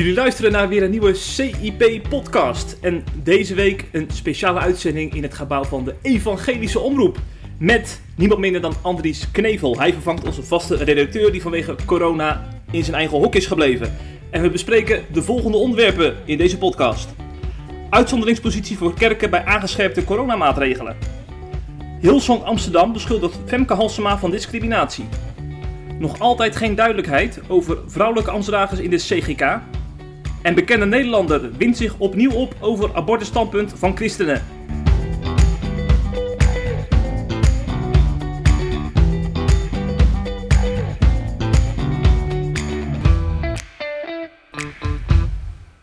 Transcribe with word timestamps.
Jullie 0.00 0.14
luisteren 0.14 0.52
naar 0.52 0.68
weer 0.68 0.82
een 0.82 0.90
nieuwe 0.90 1.14
CIP-podcast. 1.14 2.76
En 2.80 3.04
deze 3.22 3.54
week 3.54 3.84
een 3.92 4.08
speciale 4.12 4.58
uitzending 4.58 5.14
in 5.14 5.22
het 5.22 5.34
gebouw 5.34 5.64
van 5.64 5.84
de 5.84 5.94
Evangelische 6.02 6.78
Omroep. 6.78 7.18
Met 7.58 8.00
niemand 8.16 8.40
minder 8.40 8.60
dan 8.60 8.74
Andries 8.82 9.30
Knevel. 9.30 9.78
Hij 9.78 9.92
vervangt 9.92 10.26
onze 10.26 10.42
vaste 10.42 10.76
redacteur 10.76 11.32
die 11.32 11.42
vanwege 11.42 11.76
corona 11.86 12.48
in 12.70 12.84
zijn 12.84 12.96
eigen 12.96 13.18
hok 13.18 13.34
is 13.34 13.46
gebleven. 13.46 13.96
En 14.30 14.42
we 14.42 14.50
bespreken 14.50 15.04
de 15.12 15.22
volgende 15.22 15.56
onderwerpen 15.56 16.16
in 16.24 16.38
deze 16.38 16.58
podcast. 16.58 17.08
Uitzonderingspositie 17.90 18.78
voor 18.78 18.94
kerken 18.94 19.30
bij 19.30 19.44
aangescherpte 19.44 20.04
coronamaatregelen. 20.04 20.96
Hillsong 22.00 22.42
Amsterdam 22.42 22.92
beschuldigt 22.92 23.38
Femke 23.46 23.74
Halsema 23.74 24.18
van 24.18 24.30
discriminatie. 24.30 25.08
Nog 25.98 26.18
altijd 26.18 26.56
geen 26.56 26.74
duidelijkheid 26.74 27.40
over 27.48 27.78
vrouwelijke 27.86 28.30
ambtsdragers 28.30 28.80
in 28.80 28.90
de 28.90 28.96
CGK. 28.96 29.60
En 30.42 30.54
bekende 30.54 30.86
Nederlander 30.86 31.52
wint 31.56 31.76
zich 31.76 31.98
opnieuw 31.98 32.30
op 32.30 32.54
over 32.60 32.94
abortusstandpunt 32.94 33.72
van 33.76 33.96
christenen. 33.96 34.42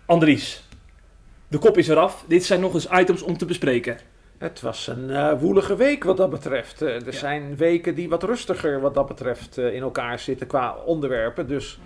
Andries, 0.06 0.64
de 1.48 1.58
kop 1.58 1.78
is 1.78 1.88
eraf. 1.88 2.26
Dit 2.28 2.46
zijn 2.46 2.60
nog 2.60 2.74
eens 2.74 2.88
items 2.92 3.22
om 3.22 3.38
te 3.38 3.46
bespreken. 3.46 3.98
Het 4.38 4.62
was 4.62 4.88
een 4.88 5.10
uh, 5.10 5.40
woelige 5.40 5.76
week 5.76 6.04
wat 6.04 6.18
dat 6.18 6.30
betreft. 6.30 6.82
Uh, 6.82 6.96
er 6.96 7.06
ja. 7.06 7.12
zijn 7.12 7.56
weken 7.56 7.96
die 7.96 8.10
wat 8.10 8.24
rustiger 8.24 8.82
wat 8.82 8.94
dat 8.94 9.08
betreft 9.08 9.58
uh, 9.58 9.74
in 9.74 9.82
elkaar 9.82 10.20
zitten 10.20 10.48
qua 10.48 10.76
onderwerpen. 10.86 11.48
Dus 11.48 11.80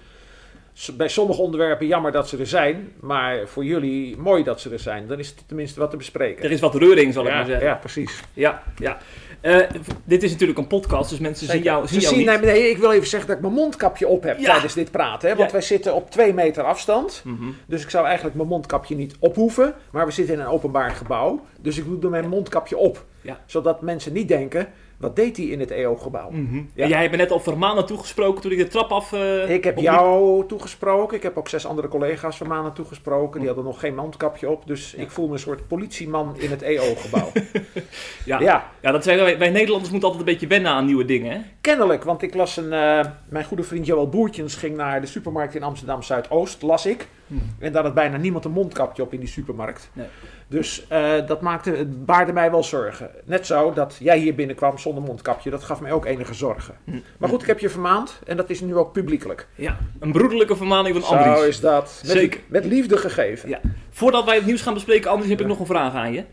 bij 0.97 1.08
sommige 1.08 1.41
onderwerpen 1.41 1.88
jammer 1.88 2.11
dat 2.11 2.30
ze 2.30 2.38
er 2.38 2.47
zijn. 2.47 2.91
Maar 3.00 3.47
voor 3.47 3.66
jullie 3.66 4.17
mooi 4.17 4.44
dat 4.44 4.61
ze 4.61 4.69
er 4.69 4.80
zijn. 4.80 5.08
Dan 5.08 5.19
is 5.19 5.27
het 5.27 5.44
tenminste 5.47 5.80
wat 5.80 5.89
te 5.89 5.97
bespreken. 5.97 6.44
Er 6.44 6.52
is 6.52 6.59
wat 6.59 6.75
reuring, 6.75 7.14
zal 7.14 7.25
ik 7.25 7.33
maar 7.33 7.45
zeggen. 7.45 7.67
Ja, 7.67 7.75
precies. 7.75 8.22
Ja, 8.33 8.64
ja. 8.77 8.97
Uh, 9.42 9.59
dit 10.03 10.23
is 10.23 10.31
natuurlijk 10.31 10.59
een 10.59 10.67
podcast, 10.67 11.09
dus 11.09 11.19
mensen 11.19 11.47
zien 11.47 11.61
jou, 11.61 11.88
zien 11.88 11.99
jou 11.99 12.16
zien, 12.16 12.27
niet. 12.27 12.42
Nee, 12.42 12.69
ik 12.69 12.77
wil 12.77 12.92
even 12.92 13.08
zeggen 13.08 13.27
dat 13.27 13.38
ik 13.38 13.44
mijn 13.44 13.55
mondkapje 13.55 14.08
op 14.08 14.23
heb 14.23 14.39
ja. 14.39 14.52
tijdens 14.52 14.73
dit 14.73 14.92
praten. 14.92 15.30
Hè? 15.30 15.36
Want 15.36 15.47
ja. 15.47 15.53
wij 15.55 15.66
zitten 15.66 15.95
op 15.95 16.11
twee 16.11 16.33
meter 16.33 16.64
afstand. 16.64 17.22
Mm 17.25 17.38
-hmm. 17.38 17.55
Dus 17.66 17.83
ik 17.83 17.89
zou 17.89 18.05
eigenlijk 18.05 18.36
mijn 18.36 18.47
mondkapje 18.47 18.95
niet 18.95 19.16
ophoeven. 19.19 19.73
Maar 19.92 20.05
we 20.05 20.11
zitten 20.11 20.33
in 20.33 20.39
een 20.39 20.47
openbaar 20.47 20.92
gebouw. 20.92 21.45
Dus 21.59 21.77
ik 21.77 22.02
doe 22.02 22.09
mijn 22.09 22.30
mondkapje 22.30 22.77
op. 22.77 23.05
Zodat 23.45 23.81
mensen 23.81 24.14
niet 24.14 24.27
denken, 24.27 24.67
wat 25.02 25.16
deed 25.16 25.38
hij 25.38 25.46
in 25.46 25.60
het 25.60 25.72
EO-gebouw? 25.72 26.30
Mm 26.30 26.48
-hmm. 26.50 26.70
ja. 26.74 26.88
Jij 26.88 27.00
hebt 27.00 27.12
me 27.12 27.18
net 27.18 27.32
al 27.32 27.40
Vermanen 27.40 27.86
toegesproken 27.86 28.42
toen 28.42 28.52
ik 28.52 28.58
de 28.58 28.68
trap 28.68 28.92
af... 28.92 29.12
Uh, 29.12 29.50
ik 29.50 29.64
heb 29.64 29.78
jou 29.78 30.46
toegesproken. 30.48 31.18
Ik 31.18 31.24
heb 31.24 31.38
ook 31.38 31.50
zes 31.50 31.66
andere 31.66 31.88
collega's 31.88 32.38
Vermanen 32.38 32.74
toegesproken. 32.74 33.40
Die 33.40 33.48
hadden 33.48 33.66
nog 33.66 33.80
geen 33.80 33.96
mondkapje 33.96 34.50
op. 34.50 34.68
Dus 34.68 34.94
ja. 34.98 35.02
ik 35.04 35.12
voel 35.12 35.28
me 35.28 35.34
een 35.34 35.40
soort 35.40 35.68
politieman 35.68 36.38
in 36.38 36.50
het 36.50 36.62
EO-gebouw. 36.62 37.32
ja. 38.26 38.40
Ja. 38.40 38.72
ja, 38.82 38.92
dat 38.92 39.04
zijn 39.04 39.18
wij, 39.18 39.38
wij 39.38 39.50
Nederlanders 39.50 39.92
moeten 39.92 40.10
altijd 40.10 40.28
een 40.28 40.34
beetje 40.34 40.48
wennen 40.48 40.72
aan 40.72 40.86
nieuwe 40.86 41.06
dingen. 41.06 41.32
Hè? 41.32 41.40
Kennelijk, 41.62 42.04
want 42.04 42.22
ik 42.22 42.34
las 42.34 42.58
een... 42.58 42.73
Uh, 42.73 43.06
mijn 43.30 43.45
goede 43.45 43.64
vriend 43.64 43.86
Joël 43.86 44.09
Boertjens 44.09 44.56
ging 44.56 44.76
naar 44.76 45.02
de 45.02 45.08
supermarkt 45.08 45.56
in 45.56 45.64
Amsterdam-Zuidoost, 45.64 46.62
las 46.62 46.86
ik. 46.86 47.08
Hmm. 47.28 47.56
En 47.59 47.72
daar 47.72 47.84
had 47.84 47.94
bijna 47.94 48.17
niemand 48.17 48.45
een 48.45 48.52
mondkapje 48.52 49.04
op 49.04 49.14
in 49.14 49.20
die 49.20 49.30
supermarkt. 49.30 49.89
Nee. 49.94 50.08
Dus 50.48 50.86
uh, 50.92 51.28
dat 51.28 51.42
maakte, 51.42 51.72
het 51.72 52.06
baarde 52.06 52.34
mij 52.34 52.52
wel 52.52 52.64
zorgen. 52.64 53.09
Net 53.26 53.45
zo 53.45 53.73
dat 53.73 53.98
jij 54.00 54.17
hier 54.17 54.36
binnenkwam 54.36 54.78
zonder 54.78 55.04
mondkapje, 55.04 55.50
dat 55.50 55.64
gaf 55.64 55.82
mij 55.82 55.92
ook 55.92 56.06
enige 56.06 56.34
zorgen. 56.34 56.76
Mm. 56.84 57.04
Maar 57.17 57.30
goed, 57.30 57.42
ik 57.42 57.48
heb 57.48 57.59
je 57.59 57.70
vermaand 57.70 58.20
en 58.26 58.38
dat 58.38 58.50
is 58.50 58.62
nu 58.62 58.76
ook 58.76 58.92
publiekelijk. 58.92 59.48
Ja, 59.56 59.78
een 60.00 60.12
broederlijke 60.12 60.56
vermaning 60.56 61.04
van 61.04 61.17
Andries. 61.17 61.39
Zo 61.39 61.48
is 61.48 61.59
dat. 61.59 62.02
Met, 62.04 62.12
Zeker. 62.12 62.39
Met 62.48 62.66
liefde 62.66 62.98
gegeven. 62.98 63.49
Ja. 63.49 63.60
Voordat 63.89 64.26
wij 64.26 64.36
het 64.36 64.45
nieuws 64.45 64.61
gaan 64.61 64.73
bespreken, 64.73 65.10
Andries, 65.10 65.30
heb 65.30 65.39
ja. 65.39 65.45
ik 65.45 65.52
nog 65.52 65.60
een 65.60 65.66
vraag 65.66 65.93
aan 65.93 66.14
je. 66.14 66.23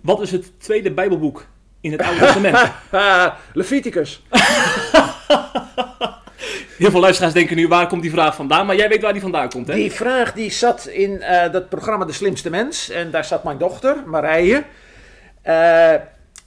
Wat 0.00 0.20
is 0.20 0.30
het 0.30 0.60
tweede 0.60 0.92
Bijbelboek 0.92 1.46
in 1.84 1.92
het 1.92 2.02
Oude 2.02 2.20
Testament? 2.20 2.72
Leviticus. 3.52 4.22
Heel 6.78 6.90
veel 6.90 7.00
luisteraars 7.00 7.34
denken 7.34 7.56
nu, 7.56 7.68
waar 7.68 7.86
komt 7.86 8.02
die 8.02 8.10
vraag 8.10 8.34
vandaan? 8.34 8.66
Maar 8.66 8.76
jij 8.76 8.88
weet 8.88 9.02
waar 9.02 9.12
die 9.12 9.22
vandaan 9.22 9.48
komt, 9.48 9.68
hè? 9.68 9.74
Die 9.74 9.92
vraag 9.92 10.32
die 10.32 10.50
zat 10.50 10.86
in 10.86 11.10
uh, 11.10 11.52
dat 11.52 11.68
programma 11.68 12.04
De 12.04 12.12
Slimste 12.12 12.50
Mens. 12.50 12.90
En 12.90 13.10
daar 13.10 13.24
zat 13.24 13.44
mijn 13.44 13.58
dochter, 13.58 13.96
Marije. 14.06 14.64
Uh, 15.46 15.92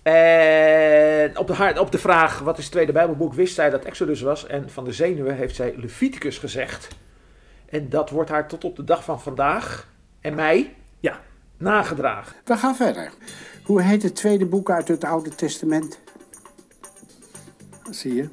en 0.07 1.37
op 1.37 1.47
de, 1.47 1.73
op 1.79 1.91
de 1.91 1.97
vraag, 1.97 2.39
wat 2.39 2.57
is 2.57 2.63
het 2.63 2.73
tweede 2.73 2.91
Bijbelboek, 2.91 3.33
wist 3.33 3.55
zij 3.55 3.69
dat 3.69 3.85
Exodus 3.85 4.21
was. 4.21 4.47
En 4.47 4.69
van 4.69 4.83
de 4.83 4.91
zenuwen 4.91 5.35
heeft 5.35 5.55
zij 5.55 5.73
Leviticus 5.77 6.37
gezegd. 6.37 6.87
En 7.69 7.89
dat 7.89 8.09
wordt 8.09 8.29
haar 8.29 8.47
tot 8.47 8.63
op 8.63 8.75
de 8.75 8.83
dag 8.83 9.03
van 9.03 9.21
vandaag 9.21 9.87
en 10.21 10.35
mij 10.35 10.73
ja. 10.99 11.19
nagedragen. 11.57 12.35
We 12.43 12.57
gaan 12.57 12.75
verder. 12.75 13.11
Hoe 13.67 13.81
heet 13.81 14.03
het 14.03 14.15
tweede 14.15 14.45
boek 14.45 14.69
uit 14.69 14.87
het 14.87 15.03
Oude 15.03 15.35
Testament? 15.35 15.99
Zie 17.89 18.13
je? 18.13 18.29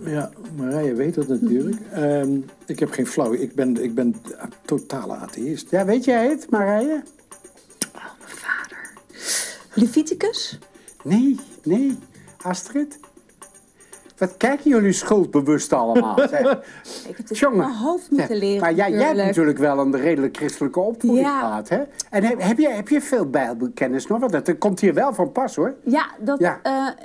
Ja, 0.00 0.30
Marije 0.56 0.94
weet 0.94 1.14
dat 1.14 1.28
natuurlijk. 1.28 1.76
Um, 1.96 2.44
ik 2.66 2.78
heb 2.78 2.90
geen 2.90 3.06
flauw. 3.06 3.32
Ik 3.32 3.54
ben, 3.54 3.82
ik 3.82 3.94
ben 3.94 4.14
totale 4.64 5.14
atheïst. 5.14 5.70
Ja, 5.70 5.84
weet 5.84 6.04
jij 6.04 6.28
het, 6.28 6.50
Marije? 6.50 7.02
Oh, 7.94 8.10
mijn 8.18 8.36
vader. 8.36 8.92
Leviticus? 9.74 10.58
Nee, 11.04 11.36
nee. 11.62 11.98
Astrid? 12.42 12.98
Wat 14.18 14.36
kijken 14.36 14.70
jullie 14.70 14.92
schuldbewust 14.92 15.72
allemaal? 15.72 16.22
ik 16.22 16.30
heb 17.16 17.28
het 17.28 17.38
Jongen, 17.38 17.58
mijn 17.58 17.74
hoofd 17.74 18.10
moeten 18.10 18.36
leren. 18.36 18.60
Maar 18.60 18.74
jij, 18.74 18.90
jij 18.90 19.06
hebt 19.06 19.16
natuurlijk 19.16 19.58
wel 19.58 19.78
een 19.78 19.96
redelijk 19.96 20.36
christelijke 20.36 20.80
opvoeding 20.80 21.26
ja. 21.26 21.40
gehad, 21.40 21.68
hè? 21.68 21.82
En 22.10 22.24
heb, 22.24 22.40
heb, 22.40 22.58
je, 22.58 22.68
heb 22.68 22.88
je 22.88 23.00
veel 23.00 23.30
bijbelkennis 23.30 24.06
nog? 24.06 24.20
Want 24.20 24.32
dat 24.32 24.58
komt 24.58 24.80
hier 24.80 24.94
wel 24.94 25.14
van 25.14 25.32
pas, 25.32 25.56
hoor. 25.56 25.74
Ja, 25.84 26.06
dat... 26.18 26.38
Ja. 26.38 26.60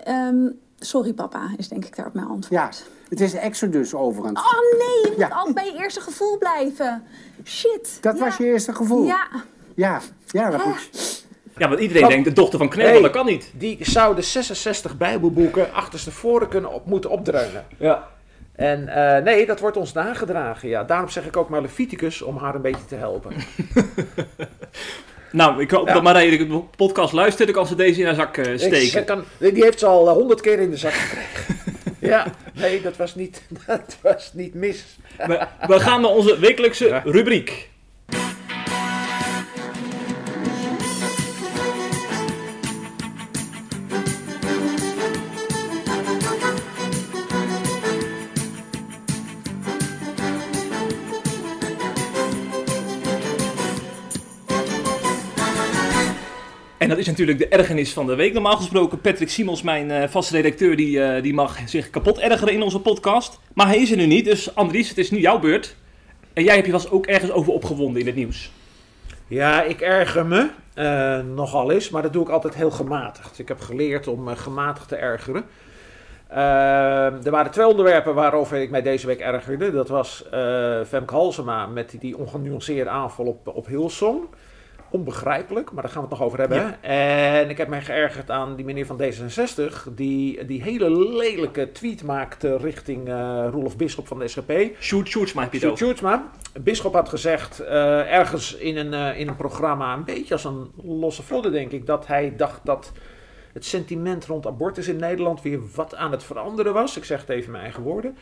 Uh, 0.08 0.28
um, 0.28 0.62
Sorry 0.80 1.14
papa, 1.14 1.50
is 1.58 1.68
denk 1.68 1.86
ik 1.86 1.96
daar 1.96 2.06
op 2.06 2.14
mijn 2.14 2.28
antwoord. 2.28 2.62
Ja, 2.62 2.70
het 3.10 3.22
is 3.22 3.34
Exodus 3.34 3.94
overigens. 3.94 4.40
Oh 4.40 4.80
nee, 4.80 5.02
je 5.02 5.08
moet 5.08 5.18
ja. 5.18 5.28
altijd 5.28 5.56
bij 5.56 5.66
je 5.66 5.84
eerste 5.84 6.02
gevoel 6.02 6.38
blijven. 6.38 7.04
Shit. 7.44 7.98
Dat 8.02 8.20
was 8.20 8.38
je 8.38 8.46
eerste 8.46 8.74
gevoel? 8.74 9.06
Ja. 9.06 9.28
Ja, 9.76 10.02
ja 10.28 10.50
dat 10.50 10.66
moet 10.66 11.23
ja, 11.58 11.68
want 11.68 11.80
iedereen 11.80 12.08
denkt, 12.08 12.26
de 12.26 12.34
dochter 12.34 12.60
van 12.60 12.70
Knevel, 12.70 12.92
hey, 12.92 13.02
dat 13.02 13.12
kan 13.12 13.26
niet. 13.26 13.52
Die 13.54 13.78
zou 13.82 14.16
de 14.16 14.22
66 14.22 14.98
bijbelboeken 14.98 15.74
achterstevoren 15.74 16.48
kunnen 16.48 16.74
op, 16.74 16.86
moeten 16.86 17.10
opdreunen. 17.10 17.66
Ja. 17.78 18.08
En 18.56 18.82
uh, 18.82 19.18
nee, 19.18 19.46
dat 19.46 19.60
wordt 19.60 19.78
ons 19.78 19.94
nagedragen, 19.94 20.70
ja. 20.70 20.84
Daarom 20.84 21.10
zeg 21.10 21.26
ik 21.26 21.38
ook 21.38 21.50
maar 21.50 21.62
Leviticus, 21.62 22.22
om 22.22 22.38
haar 22.38 22.56
een 22.56 22.62
beetje 22.62 22.86
te 22.86 22.96
helpen. 22.96 23.34
Nou, 25.34 25.62
ik 25.62 25.72
hoop 25.72 25.88
ja. 25.88 25.94
dat 25.94 26.04
Marije 26.04 26.38
de 26.38 26.62
podcast 26.76 27.14
luistert. 27.14 27.48
Dan 27.48 27.56
kan 27.56 27.68
ze 27.68 27.76
deze 27.76 28.00
in 28.00 28.06
haar 28.06 28.16
zak 28.16 28.38
uh, 28.38 28.58
steken. 28.58 29.00
Ik, 29.00 29.06
kan, 29.06 29.24
die 29.38 29.64
heeft 29.64 29.80
ze 29.80 29.86
al 29.86 30.10
honderd 30.10 30.40
uh, 30.40 30.46
keer 30.46 30.60
in 30.60 30.70
de 30.70 30.78
zak 30.78 30.92
gekregen. 30.94 31.56
ja, 32.14 32.26
nee, 32.54 32.82
dat 32.82 32.98
was 32.98 33.16
niet, 33.16 33.42
dat 33.68 33.98
was 34.02 34.32
niet 34.34 34.54
mis. 34.54 34.98
we, 35.18 35.46
we 35.68 35.80
gaan 35.80 36.02
naar 36.02 36.12
onze 36.12 36.40
wekelijkse 36.40 36.88
ja. 36.88 37.02
rubriek. 37.06 37.70
En 56.84 56.90
dat 56.90 56.98
is 56.98 57.08
natuurlijk 57.08 57.38
de 57.38 57.48
ergernis 57.48 57.94
van 57.94 58.06
de 58.06 58.16
week. 58.16 58.34
Normaal 58.34 58.58
gesproken, 58.58 59.02
Patrick 59.02 59.30
Simons, 59.30 59.62
mijn 59.62 59.90
uh, 59.90 60.04
vaste 60.08 60.36
redacteur, 60.36 60.76
die, 60.76 60.98
uh, 60.98 61.22
die 61.22 61.34
mag 61.34 61.58
zich 61.66 61.90
kapot 61.90 62.20
ergeren 62.20 62.54
in 62.54 62.62
onze 62.62 62.80
podcast. 62.80 63.40
Maar 63.54 63.68
hij 63.68 63.82
is 63.82 63.92
er 63.92 63.98
nu 63.98 64.06
niet, 64.06 64.26
dus 64.26 64.56
Andries, 64.56 64.90
het 64.90 64.98
is 64.98 65.12
nu 65.12 65.20
jouw 65.20 65.40
beurt. 65.40 65.76
En 66.34 66.44
jij 66.44 66.54
hebt 66.54 66.66
je 66.66 66.72
was 66.72 66.90
ook 66.90 67.06
ergens 67.06 67.32
over 67.32 67.54
opgewonden 67.54 68.02
in 68.02 68.08
het 68.08 68.16
nieuws. 68.16 68.52
Ja, 69.28 69.62
ik 69.64 69.82
erger 69.82 70.26
me 70.26 70.50
uh, 70.76 71.20
nogal 71.36 71.72
eens, 71.72 71.90
maar 71.90 72.02
dat 72.02 72.14
doe 72.14 72.24
ik 72.24 72.30
altijd 72.30 72.56
heel 72.56 72.72
gematigd. 72.72 73.40
Ik 73.40 73.48
heb 73.48 73.60
geleerd 73.60 74.08
om 74.08 74.28
gematigd 74.28 74.88
te 74.88 74.96
ergeren. 74.96 75.44
er 77.24 77.32
waren 77.32 77.52
twee 77.52 77.68
onderwerpen 77.68 78.14
waarover 78.14 78.62
ik 78.62 78.70
mij 78.70 78.82
deze 78.82 79.08
week 79.08 79.20
ergerde. 79.20 79.72
Dat 79.72 79.90
was 79.90 80.24
Femke 80.88 81.14
Halsema 81.14 81.66
met 81.66 81.96
die, 82.00 82.18
ongenuanceerde 82.18 82.90
aanval 82.90 83.26
op, 83.26 83.48
op 83.48 83.68
Hillsong 83.68 84.26
onbegrijpelijk, 84.94 85.72
maar 85.72 85.84
daar 85.84 85.92
gaan 85.92 86.02
we 86.02 86.08
het 86.08 86.18
nog 86.18 86.28
over 86.28 86.40
hebben. 86.40 86.58
Ja. 86.58 86.82
En 86.82 87.50
ik 87.50 87.58
heb 87.58 87.68
mij 87.68 87.82
geërgerd 87.82 88.32
aan 88.32 88.56
die 88.56 88.66
meneer 88.66 88.86
van 88.86 89.02
D66, 89.02 89.94
die 89.96 90.46
die 90.46 90.62
hele 90.62 91.00
lelijke 91.18 91.72
tweet 91.72 92.04
maakte 92.04 92.58
richting 92.58 93.08
uh, 93.08 93.48
Roelof 93.52 93.78
Bisschop 93.78 94.08
van 94.08 94.20
de 94.20 94.28
SGP. 94.28 94.52
Sjoerd 94.80 95.08
Sjoerdsma 95.08 95.42
heb 95.42 95.54
je 95.54 95.60
Sjoerd 95.60 95.78
Sjoerdsma. 95.78 96.32
Bisschop 96.62 96.94
had 96.94 97.10
gezegd, 97.10 97.62
uh, 97.62 98.14
ergens 98.14 98.56
in 98.56 98.78
een, 98.78 98.94
uh, 98.94 99.20
in 99.20 99.28
een 99.28 99.36
programma, 99.36 99.94
een 99.94 100.04
beetje 100.04 100.34
als 100.34 100.44
een 100.44 100.72
losse 100.84 101.24
vlodder 101.24 101.52
denk 101.52 101.72
ik, 101.72 101.86
dat 101.86 102.08
hij 102.08 102.34
dacht 102.38 102.60
dat 102.64 102.92
het 103.54 103.66
sentiment 103.66 104.26
rond 104.26 104.48
abortus 104.48 104.88
in 104.88 104.98
Nederland 104.98 105.42
weer 105.42 105.60
wat 105.76 105.96
aan 105.96 106.12
het 106.12 106.24
veranderen 106.24 106.74
was. 106.74 106.98
Ik 106.98 107.04
zeg 107.04 107.20
het 107.20 107.30
even 107.30 107.46
in 107.46 107.52
mijn 107.52 107.64
eigen 107.64 107.84
woorden. 107.84 108.18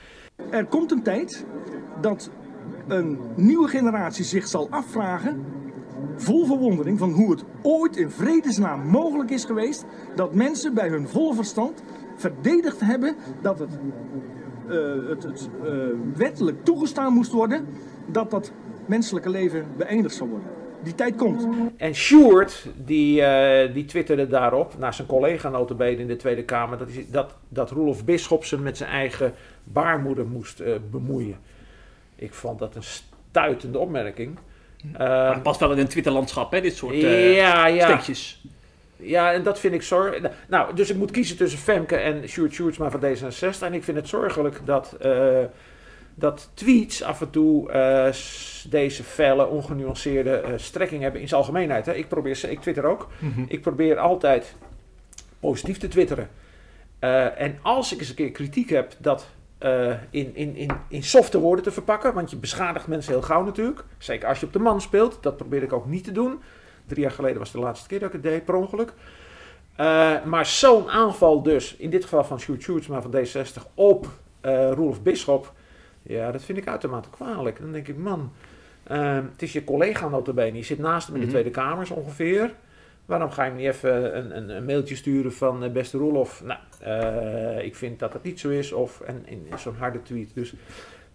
Er 0.51 0.65
komt 0.65 0.91
een 0.91 1.03
tijd 1.03 1.45
dat 2.01 2.31
een 2.87 3.19
nieuwe 3.35 3.67
generatie 3.67 4.25
zich 4.25 4.47
zal 4.47 4.67
afvragen, 4.69 5.45
vol 6.21 6.45
verwondering, 6.45 6.99
van 6.99 7.11
hoe 7.11 7.31
het 7.31 7.43
ooit 7.61 7.97
in 7.97 8.09
vredesnaam 8.09 8.87
mogelijk 8.87 9.29
is 9.29 9.45
geweest 9.45 9.85
dat 10.15 10.33
mensen 10.33 10.73
bij 10.73 10.87
hun 10.87 11.07
volle 11.07 11.33
verstand 11.33 11.83
verdedigd 12.15 12.79
hebben 12.79 13.15
dat 13.41 13.59
het, 13.59 13.69
uh, 14.69 15.09
het, 15.09 15.23
het 15.23 15.49
uh, 15.63 15.69
wettelijk 16.15 16.63
toegestaan 16.63 17.13
moest 17.13 17.31
worden 17.31 17.65
dat 18.05 18.31
dat 18.31 18.51
menselijke 18.85 19.29
leven 19.29 19.65
beëindigd 19.77 20.15
zou 20.15 20.29
worden. 20.29 20.47
Die 20.83 20.95
tijd 20.95 21.15
komt. 21.15 21.47
En 21.77 21.95
Sjoerd, 21.95 22.67
die, 22.85 23.21
uh, 23.21 23.73
die 23.73 23.85
twitterde 23.85 24.27
daarop, 24.27 24.77
naar 24.77 24.93
zijn 24.93 25.07
collega 25.07 25.49
notabene 25.49 25.97
in 25.97 26.07
de 26.07 26.15
Tweede 26.15 26.43
Kamer, 26.43 26.77
dat, 26.77 26.89
dat, 27.11 27.35
dat 27.49 27.71
Roelof 27.71 28.05
Bisschopsen 28.05 28.61
met 28.61 28.77
zijn 28.77 28.89
eigen 28.89 29.33
baarmoeder 29.63 30.25
moest 30.25 30.63
bemoeien. 30.91 31.37
Ik 32.15 32.33
vond 32.33 32.59
dat 32.59 32.75
een 32.75 32.83
stuitende 32.83 33.77
opmerking. 33.77 34.37
Uh, 34.99 35.41
past 35.41 35.59
wel 35.59 35.71
in 35.71 35.77
een 35.77 35.87
Twitterlandschap, 35.87 36.51
hè, 36.51 36.61
dit 36.61 36.75
soort 36.75 36.93
uh, 36.93 37.35
ja, 37.35 37.67
ja. 38.97 39.33
en 39.33 39.43
dat 39.43 39.59
vind 39.59 39.73
ik 39.73 39.81
zorgelijk. 39.81 40.33
Nou, 40.47 40.75
dus 40.75 40.89
ik 40.89 40.95
moet 40.95 41.11
kiezen 41.11 41.37
tussen 41.37 41.59
Femke 41.59 41.95
en 41.95 42.27
Sjoerd 42.27 42.53
Sjoerdsma 42.53 42.89
van 42.89 42.99
D66. 42.99 43.59
En 43.61 43.73
ik 43.73 43.83
vind 43.83 43.97
het 43.97 44.07
zorgelijk 44.07 44.61
dat, 44.65 44.95
uh, 45.05 45.37
dat 46.15 46.49
tweets 46.53 47.03
af 47.03 47.21
en 47.21 47.29
toe 47.29 47.71
uh, 47.71 48.13
deze 48.69 49.03
felle, 49.03 49.47
ongenuanceerde 49.47 50.43
strekking 50.55 51.01
hebben 51.01 51.21
in 51.21 51.27
zijn 51.27 51.39
algemeenheid. 51.39 51.85
Hè. 51.85 51.93
Ik, 51.93 52.07
probeer, 52.07 52.49
ik 52.49 52.61
twitter 52.61 52.85
ook. 52.85 53.07
Mm 53.19 53.33
-hmm. 53.33 53.45
Ik 53.47 53.61
probeer 53.61 53.97
altijd 53.97 54.55
positief 55.39 55.77
te 55.77 55.87
twitteren. 55.87 56.29
en 57.37 57.59
als 57.61 57.93
ik 57.93 57.99
eens 57.99 58.09
een 58.09 58.15
keer 58.15 58.31
kritiek 58.31 58.69
heb 58.69 58.93
dat 58.97 59.27
uh, 59.63 59.93
in, 60.09 60.35
in, 60.35 60.55
in, 60.55 60.71
in 60.87 61.03
softe 61.03 61.39
woorden 61.39 61.63
te 61.63 61.71
verpakken. 61.71 62.13
Want 62.13 62.29
je 62.29 62.35
beschadigt 62.35 62.87
mensen 62.87 63.11
heel 63.13 63.21
gauw 63.21 63.43
natuurlijk. 63.43 63.83
Zeker 63.97 64.27
als 64.27 64.39
je 64.39 64.45
op 64.45 64.53
de 64.53 64.59
man 64.59 64.81
speelt. 64.81 65.17
Dat 65.21 65.37
probeer 65.37 65.63
ik 65.63 65.73
ook 65.73 65.85
niet 65.85 66.03
te 66.03 66.11
doen. 66.11 66.41
Drie 66.85 67.01
jaar 67.01 67.11
geleden 67.11 67.39
was 67.39 67.51
de 67.51 67.59
laatste 67.59 67.87
keer 67.87 67.99
dat 67.99 68.07
ik 68.07 68.13
het 68.13 68.23
deed, 68.23 68.45
per 68.45 68.55
ongeluk. 68.55 68.93
Uh, 69.79 70.23
maar 70.23 70.45
zo'n 70.45 70.89
aanval 70.89 71.43
dus, 71.43 71.75
in 71.75 71.89
dit 71.89 72.03
geval 72.03 72.23
van 72.23 72.39
Sjoerd 72.39 72.61
Sjoerdsma 72.61 73.01
van 73.01 73.15
D60 73.15 73.73
op 73.73 74.07
uh, 74.41 74.71
Roelof 74.71 75.01
Bisschop. 75.01 75.53
Ja, 76.01 76.31
dat 76.31 76.43
vind 76.43 76.57
ik 76.57 76.67
uitermate 76.67 77.09
kwalijk. 77.09 77.59
Dan 77.59 77.71
denk 77.71 77.87
ik, 77.87 77.97
man, 77.97 78.31
het 78.83 79.41
is 79.41 79.53
je 79.53 79.63
collega 79.63 80.07
notabene. 80.07 80.57
Je 80.57 80.63
zit 80.63 80.79
naast 80.79 81.07
hem 81.07 81.15
in 81.15 81.21
de 81.21 81.27
Tweede 81.27 81.49
Kamer 81.49 81.93
ongeveer. 81.93 82.53
Waarom 83.11 83.31
ga 83.31 83.43
je 83.43 83.51
niet 83.51 83.67
even 83.67 84.17
een, 84.17 84.37
een, 84.37 84.49
een 84.49 84.65
mailtje 84.65 84.95
sturen 84.95 85.33
van 85.33 85.63
uh, 85.63 85.71
beste 85.71 85.97
Roelof? 85.97 86.43
Nou, 86.43 86.59
uh, 86.83 87.65
ik 87.65 87.75
vind 87.75 87.99
dat 87.99 88.13
het 88.13 88.23
niet 88.23 88.39
zo 88.39 88.49
is. 88.49 88.71
Of 88.71 89.01
en, 89.01 89.23
in, 89.25 89.47
zo'n 89.57 89.75
harde 89.75 90.01
tweet. 90.01 90.33
Dus 90.33 90.53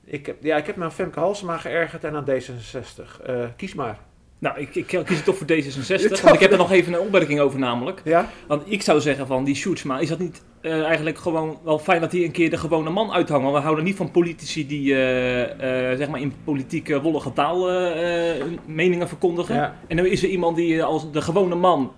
ik 0.05 0.27
heb, 0.27 0.43
ja, 0.43 0.57
ik 0.57 0.67
heb 0.67 0.77
me 0.77 0.85
aan 0.85 0.93
Femke 0.93 1.21
Halsema 1.21 1.57
geërgerd 1.57 2.05
en 2.05 2.15
aan 2.15 2.27
D66. 2.31 3.27
Uh, 3.29 3.47
kies 3.57 3.75
maar. 3.75 3.99
Nou, 4.39 4.61
ik, 4.61 4.75
ik, 4.75 4.87
kies 4.87 5.17
het 5.17 5.25
toch 5.25 5.37
voor 5.37 5.47
D66. 5.47 6.23
want 6.23 6.35
ik 6.35 6.41
heb 6.41 6.53
er 6.53 6.59
nog 6.67 6.73
even 6.73 6.93
een 6.93 7.01
opmerking 7.01 7.41
over 7.41 7.59
namelijk. 7.59 8.01
Ja? 8.05 8.31
Want 8.47 8.63
ik 8.67 8.83
zou 8.83 9.01
zeggen 9.01 9.27
van 9.27 9.45
die 9.45 9.55
Sjoerdsma, 9.55 9.99
is 9.99 10.09
dat 10.09 10.19
niet 10.19 10.43
uh, 10.63 10.85
eigenlijk 10.85 11.19
gewoon 11.19 11.59
wel 11.65 11.79
fijn 11.79 12.01
dat 12.01 12.13
hij 12.13 12.25
een 12.25 12.31
keer 12.31 12.51
de 12.51 12.57
gewone 12.57 12.91
man 12.91 13.13
uithangt? 13.13 13.43
Want 13.43 13.57
we 13.57 13.63
houden 13.63 13.85
niet 13.85 13.97
van 13.97 14.11
politici 14.11 14.67
die 14.67 14.93
uh, 14.93 15.41
uh, 15.41 15.49
zeg 15.97 16.09
maar 16.09 16.21
in 16.21 16.33
politieke 16.45 17.01
wollige 17.01 17.33
taal 17.33 17.71
meningen 18.67 19.09
verkondigen. 19.09 19.55
Ja. 19.55 19.77
En 19.87 19.97
dan 19.97 20.07
is 20.07 20.23
er 20.23 20.29
iemand 20.29 20.57
die 20.57 20.83
als 20.83 21.13
de 21.13 21.21
gewone 21.21 21.55
man 21.55 21.93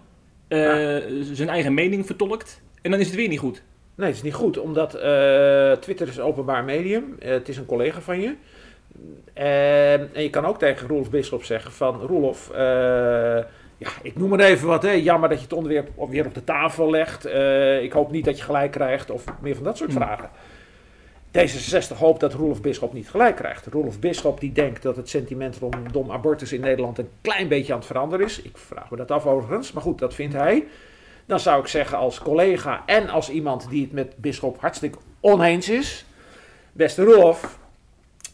ja. 0.49 1.01
zijn 1.33 1.49
eigen 1.49 1.75
mening 1.75 2.07
vertolkt. 2.07 2.63
En 2.83 2.91
dan 2.91 3.01
is 3.01 3.07
het 3.07 3.17
weer 3.17 3.29
niet 3.29 3.39
goed. 3.39 3.63
Nee, 3.95 4.07
het 4.07 4.17
is 4.17 4.23
niet 4.23 4.35
goed, 4.35 4.59
omdat 4.59 4.91
Twitter 5.81 6.09
is 6.09 6.17
een 6.17 6.23
openbaar 6.23 6.65
medium. 6.65 7.17
het 7.19 7.49
is 7.49 7.57
een 7.57 7.67
collega 7.67 8.01
van 8.01 8.21
je. 8.21 8.35
En, 9.33 10.11
en 10.13 10.23
je 10.23 10.31
kan 10.31 10.45
ook 10.45 10.59
tegen 10.59 10.89
Roelof 10.89 11.11
Bisschop 11.11 11.45
zeggen 11.45 11.73
van... 11.73 12.01
Roelof, 12.01 12.51
uh, 12.53 12.59
ja, 13.79 13.91
ik 14.03 14.17
noem 14.17 14.29
maar 14.29 14.41
even 14.41 14.69
wat. 14.69 14.83
Hè. 14.83 14.91
Jammer 14.91 15.29
dat 15.29 15.39
je 15.39 15.45
het 15.45 15.53
onderwerp 15.53 15.91
weer 16.09 16.27
op 16.27 16.35
de 16.35 16.45
tafel 16.45 16.91
legt. 16.91 17.27
Uh, 17.27 17.83
ik 17.83 17.93
hoop 17.93 18.11
niet 18.11 18.25
dat 18.25 18.39
je 18.39 18.45
gelijk 18.45 18.71
krijgt. 18.71 19.11
Of 19.11 19.25
meer 19.41 19.55
van 19.55 19.65
dat 19.65 19.77
soort 19.77 19.93
hmm. 19.93 20.03
vragen. 20.03 20.31
D66 21.39 21.99
hoopt 21.99 22.21
dat 22.21 22.33
Roelof 22.33 22.61
Bisschop 22.61 22.93
niet 22.93 23.11
gelijk 23.11 23.37
krijgt. 23.37 23.67
Roelof 23.67 23.99
Bisschop 23.99 24.41
die 24.41 24.53
denkt 24.53 24.83
dat 24.83 24.97
het 24.97 25.09
sentiment 25.09 25.59
rondom 25.59 26.11
abortus 26.11 26.53
in 26.53 26.61
Nederland 26.61 26.99
een 26.99 27.09
klein 27.21 27.49
beetje 27.49 27.73
aan 27.73 27.79
het 27.79 27.89
veranderen 27.89 28.27
is. 28.27 28.43
Ik 28.43 28.59
vraag 28.59 28.91
me 28.91 28.97
dat 28.97 29.11
af 29.11 29.27
overigens, 29.27 29.73
maar 29.73 29.83
goed, 29.83 29.99
dat 29.99 30.15
vindt 30.15 30.35
hij. 30.35 30.67
Dan 31.27 31.41
zou 31.41 31.61
ik 31.61 31.67
zeggen 31.67 31.99
als 31.99 32.19
collega 32.19 32.83
en 32.87 33.09
als 33.09 33.31
iemand 33.31 33.71
die 33.71 33.83
het 33.83 33.93
met 33.93 34.17
Bisschop 34.17 34.61
hartstikke 34.61 34.99
oneens 35.21 35.69
is. 35.69 36.05
Beste 36.73 37.05
Roelof, 37.05 37.59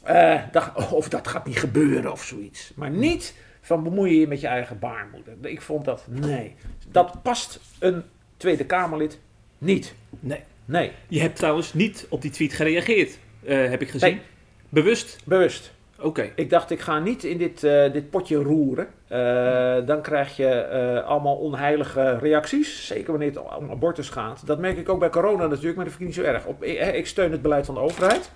uh, 0.08 0.40
dat, 0.52 0.92
of 0.92 1.08
dat 1.08 1.28
gaat 1.28 1.46
niet 1.46 1.58
gebeuren 1.58 2.12
of 2.12 2.24
zoiets. 2.24 2.72
Maar 2.74 2.90
niet 2.90 3.34
van 3.60 3.82
bemoeien 3.82 4.20
je 4.20 4.28
met 4.28 4.40
je 4.40 4.46
eigen 4.46 4.78
baarmoeder. 4.78 5.34
Ik 5.40 5.60
vond 5.62 5.84
dat, 5.84 6.04
nee. 6.08 6.54
Dat 6.88 7.22
past 7.22 7.60
een 7.78 8.02
Tweede 8.36 8.66
Kamerlid 8.66 9.20
niet. 9.58 9.94
Nee. 10.20 10.42
Nee. 10.64 10.92
Je 11.08 11.20
hebt 11.20 11.36
trouwens 11.36 11.74
niet 11.74 12.06
op 12.08 12.22
die 12.22 12.30
tweet 12.30 12.52
gereageerd, 12.52 13.18
uh, 13.42 13.70
heb 13.70 13.82
ik 13.82 13.90
gezien. 13.90 14.10
Nee. 14.10 14.22
Bewust? 14.68 15.18
Bewust. 15.24 15.72
Oké. 15.96 16.06
Okay. 16.06 16.32
Ik 16.36 16.50
dacht, 16.50 16.70
ik 16.70 16.80
ga 16.80 16.98
niet 16.98 17.24
in 17.24 17.38
dit, 17.38 17.62
uh, 17.62 17.92
dit 17.92 18.10
potje 18.10 18.36
roeren. 18.36 18.86
Uh, 19.10 19.86
dan 19.86 20.02
krijg 20.02 20.36
je 20.36 20.68
uh, 20.72 21.08
allemaal 21.08 21.36
onheilige 21.36 22.18
reacties. 22.18 22.86
Zeker 22.86 23.10
wanneer 23.10 23.28
het 23.28 23.38
om 23.58 23.70
abortus 23.70 24.08
gaat. 24.08 24.46
Dat 24.46 24.58
merk 24.58 24.76
ik 24.76 24.88
ook 24.88 24.98
bij 24.98 25.10
corona 25.10 25.46
natuurlijk, 25.46 25.76
maar 25.76 25.84
dat 25.84 25.94
vind 25.94 26.08
ik 26.08 26.16
niet 26.16 26.26
zo 26.26 26.32
erg. 26.32 26.44
Op, 26.46 26.64
ik 26.94 27.06
steun 27.06 27.32
het 27.32 27.42
beleid 27.42 27.66
van 27.66 27.74
de 27.74 27.80
overheid. 27.80 28.30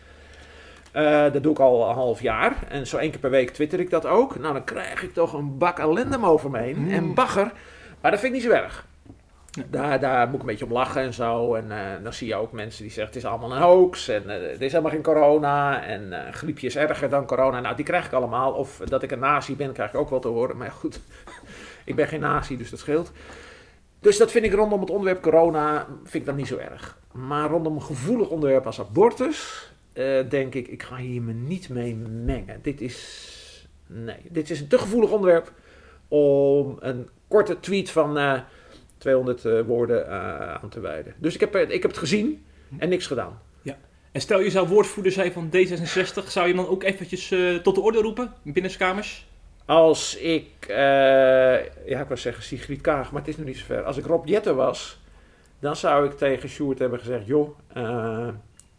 Uh, 0.98 1.32
dat 1.32 1.42
doe 1.42 1.52
ik 1.52 1.58
al 1.58 1.88
een 1.88 1.94
half 1.94 2.20
jaar. 2.20 2.56
En 2.68 2.86
zo 2.86 2.96
één 2.96 3.10
keer 3.10 3.20
per 3.20 3.30
week 3.30 3.50
twitter 3.50 3.80
ik 3.80 3.90
dat 3.90 4.06
ook. 4.06 4.38
Nou, 4.38 4.52
dan 4.52 4.64
krijg 4.64 5.02
ik 5.02 5.12
toch 5.12 5.32
een 5.32 5.58
bak 5.58 5.78
ellende 5.78 6.22
over 6.22 6.50
me 6.50 6.58
heen. 6.58 6.78
Mm. 6.78 6.90
En 6.90 7.14
bagger. 7.14 7.52
Maar 8.00 8.10
dat 8.10 8.20
vind 8.20 8.34
ik 8.34 8.40
niet 8.40 8.50
zo 8.50 8.56
erg. 8.56 8.86
Daar, 9.70 10.00
daar 10.00 10.26
moet 10.26 10.34
ik 10.34 10.40
een 10.40 10.46
beetje 10.46 10.64
om 10.64 10.72
lachen 10.72 11.02
en 11.02 11.14
zo. 11.14 11.54
En 11.54 11.64
uh, 11.68 11.76
dan 12.02 12.12
zie 12.12 12.28
je 12.28 12.34
ook 12.34 12.52
mensen 12.52 12.82
die 12.82 12.92
zeggen: 12.92 13.14
het 13.14 13.24
is 13.24 13.30
allemaal 13.30 13.52
een 13.52 13.62
hoax. 13.62 14.08
En 14.08 14.22
uh, 14.26 14.32
er 14.32 14.62
is 14.62 14.72
helemaal 14.72 14.90
geen 14.90 15.02
corona. 15.02 15.82
En 15.82 16.06
uh, 16.06 16.18
griepje 16.30 16.66
is 16.66 16.76
erger 16.76 17.08
dan 17.08 17.26
corona. 17.26 17.60
Nou, 17.60 17.76
die 17.76 17.84
krijg 17.84 18.06
ik 18.06 18.12
allemaal. 18.12 18.52
Of 18.52 18.80
dat 18.84 19.02
ik 19.02 19.10
een 19.10 19.18
nazi 19.18 19.56
ben, 19.56 19.72
krijg 19.72 19.92
ik 19.92 20.00
ook 20.00 20.10
wel 20.10 20.20
te 20.20 20.28
horen. 20.28 20.56
Maar 20.56 20.70
goed, 20.70 21.00
ik 21.84 21.96
ben 21.96 22.08
geen 22.08 22.20
nazi, 22.20 22.56
dus 22.56 22.70
dat 22.70 22.78
scheelt. 22.78 23.12
Dus 24.00 24.16
dat 24.16 24.30
vind 24.30 24.44
ik 24.44 24.52
rondom 24.52 24.80
het 24.80 24.90
onderwerp 24.90 25.22
corona 25.22 25.86
vind 26.02 26.14
ik 26.14 26.24
dat 26.24 26.36
niet 26.36 26.46
zo 26.46 26.56
erg. 26.56 26.98
Maar 27.12 27.48
rondom 27.48 27.74
een 27.74 27.82
gevoelig 27.82 28.28
onderwerp 28.28 28.66
als 28.66 28.80
abortus 28.80 29.72
uh, 29.94 30.28
denk 30.28 30.54
ik, 30.54 30.68
ik 30.68 30.82
ga 30.82 30.96
hier 30.96 31.22
me 31.22 31.32
niet 31.32 31.68
mee 31.68 31.94
mengen. 32.24 32.58
Dit 32.62 32.80
is, 32.80 33.68
nee, 33.86 34.20
dit 34.28 34.50
is 34.50 34.60
een 34.60 34.68
te 34.68 34.78
gevoelig 34.78 35.10
onderwerp 35.10 35.52
om 36.08 36.76
een 36.80 37.08
korte 37.28 37.60
tweet 37.60 37.90
van 37.90 38.18
uh, 38.18 38.40
200 38.98 39.44
uh, 39.44 39.60
woorden 39.60 40.06
uh, 40.06 40.54
aan 40.54 40.68
te 40.68 40.80
wijden. 40.80 41.14
Dus 41.16 41.34
ik 41.34 41.40
heb, 41.40 41.56
ik 41.56 41.82
heb 41.82 41.90
het 41.90 42.00
gezien 42.00 42.44
en 42.78 42.88
niks 42.88 43.06
gedaan. 43.06 43.40
Ja. 43.62 43.78
En 44.12 44.20
stel 44.20 44.40
je 44.40 44.50
zou 44.50 44.68
woordvoerder 44.68 45.12
zijn 45.12 45.32
van 45.32 45.50
D66, 45.56 46.26
zou 46.26 46.48
je 46.48 46.54
dan 46.54 46.68
ook 46.68 46.82
eventjes 46.82 47.34
tot 47.62 47.74
de 47.74 47.80
orde 47.80 48.00
roepen 48.00 48.32
in 48.44 48.52
binnenskamers? 48.52 49.26
Als 49.64 50.16
ik, 50.16 50.50
ja 50.66 52.00
ik 52.00 52.06
wou 52.06 52.16
zeggen 52.16 52.42
Sigrid 52.42 52.80
Kaag, 52.80 53.12
maar 53.12 53.20
het 53.20 53.30
is 53.30 53.36
nog 53.36 53.46
niet 53.46 53.56
zover. 53.56 53.82
Als 53.82 53.96
ik 53.96 54.06
Rob 54.06 54.26
Jetten 54.26 54.56
was, 54.56 55.00
dan 55.58 55.76
zou 55.76 56.06
ik 56.06 56.12
tegen 56.12 56.48
Sjoerd 56.48 56.78
hebben 56.78 56.98
gezegd, 56.98 57.26
joh, 57.26 57.58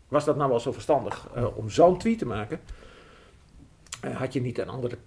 was 0.10 0.26
dat 0.26 0.36
nou 0.36 0.50
wel 0.50 0.60
zo 0.60 0.72
verstandig 0.72 1.28
uh, 1.38 1.58
om 1.58 1.70
zo'n 1.70 1.98
tweet 1.98 2.18
te 2.18 2.26
maken? 2.26 2.60
Uh, 4.06 4.16
had 4.16 4.34
je 4.34 4.42
niet 4.42 4.58
een 4.58 4.70
andere 4.70 4.98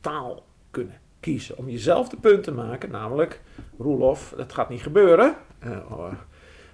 taal 0.00 0.44
kunnen 0.70 1.00
kiezen 1.20 1.58
om 1.58 1.68
jezelf 1.68 2.08
de 2.08 2.16
punt 2.16 2.44
te 2.44 2.52
maken, 2.52 2.90
namelijk 2.90 3.40
Roelof, 3.78 4.34
dat 4.36 4.52
gaat 4.52 4.68
niet 4.68 4.82
gebeuren. 4.82 5.36
Uh, 5.64 6.12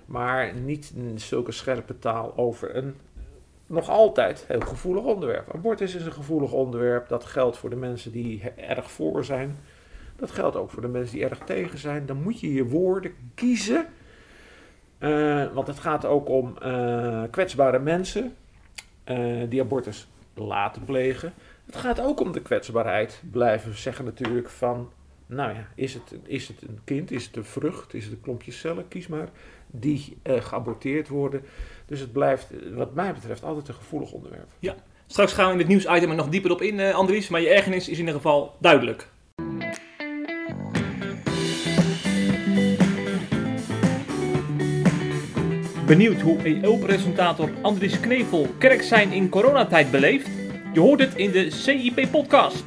maar 0.06 0.54
niet 0.54 0.92
zulke 1.14 1.52
scherpe 1.52 1.98
taal 1.98 2.36
over 2.36 2.76
een 2.76 2.94
nog 3.66 3.88
altijd 3.88 4.44
heel 4.48 4.60
gevoelig 4.60 5.04
onderwerp. 5.04 5.54
Abortus 5.54 5.94
is 5.94 6.06
een 6.06 6.12
gevoelig 6.12 6.52
onderwerp. 6.52 7.08
Dat 7.08 7.24
geldt 7.24 7.56
voor 7.56 7.70
de 7.70 7.76
mensen 7.76 8.12
die 8.12 8.42
erg 8.56 8.90
voor 8.90 9.24
zijn. 9.24 9.56
Dat 10.16 10.30
geldt 10.30 10.56
ook 10.56 10.70
voor 10.70 10.82
de 10.82 10.88
mensen 10.88 11.14
die 11.16 11.24
erg 11.24 11.38
tegen 11.38 11.78
zijn. 11.78 12.06
Dan 12.06 12.22
moet 12.22 12.40
je 12.40 12.52
je 12.52 12.64
woorden 12.64 13.12
kiezen 13.34 13.86
uh, 14.98 15.52
want 15.52 15.66
het 15.66 15.78
gaat 15.78 16.04
ook 16.04 16.28
om 16.28 16.56
uh, 16.62 17.22
kwetsbare 17.30 17.78
mensen 17.78 18.34
uh, 19.04 19.42
die 19.48 19.60
abortus 19.60 20.08
laten 20.34 20.84
plegen. 20.84 21.32
Het 21.66 21.76
gaat 21.76 22.00
ook 22.00 22.20
om 22.20 22.32
de 22.32 22.42
kwetsbaarheid. 22.42 23.22
Blijven 23.30 23.74
zeggen 23.74 24.04
natuurlijk 24.04 24.48
van, 24.48 24.90
nou 25.26 25.54
ja, 25.54 25.66
is 25.74 25.94
het, 25.94 26.14
is 26.24 26.48
het 26.48 26.62
een 26.62 26.80
kind, 26.84 27.10
is 27.10 27.26
het 27.26 27.36
een 27.36 27.44
vrucht, 27.44 27.94
is 27.94 28.04
het 28.04 28.12
een 28.12 28.20
klompje 28.20 28.52
cellen, 28.52 28.88
kies 28.88 29.06
maar, 29.06 29.28
die 29.66 30.18
geaborteerd 30.24 31.08
worden. 31.08 31.42
Dus 31.86 32.00
het 32.00 32.12
blijft, 32.12 32.50
wat 32.74 32.94
mij 32.94 33.12
betreft, 33.12 33.44
altijd 33.44 33.68
een 33.68 33.74
gevoelig 33.74 34.12
onderwerp. 34.12 34.48
Ja, 34.58 34.74
straks 35.06 35.32
gaan 35.32 35.46
we 35.46 35.52
in 35.52 35.58
het 35.58 35.68
nieuwsitem 35.68 36.10
er 36.10 36.16
nog 36.16 36.28
dieper 36.28 36.50
op 36.50 36.62
in, 36.62 36.80
Andries. 36.92 37.28
Maar 37.28 37.40
je 37.40 37.48
ergernis 37.48 37.88
is 37.88 37.92
in 37.92 37.98
ieder 37.98 38.14
geval 38.14 38.56
duidelijk. 38.60 39.08
Benieuwd 45.86 46.20
hoe 46.20 46.42
EO-presentator 46.42 47.50
Andries 47.62 48.00
Knevel 48.00 48.46
kerk 48.58 48.82
zijn 48.82 49.12
in 49.12 49.28
coronatijd 49.28 49.90
beleeft? 49.90 50.28
Je 50.72 50.80
hoort 50.80 51.00
het 51.00 51.14
in 51.14 51.30
de 51.30 51.50
CIP-podcast. 51.50 52.64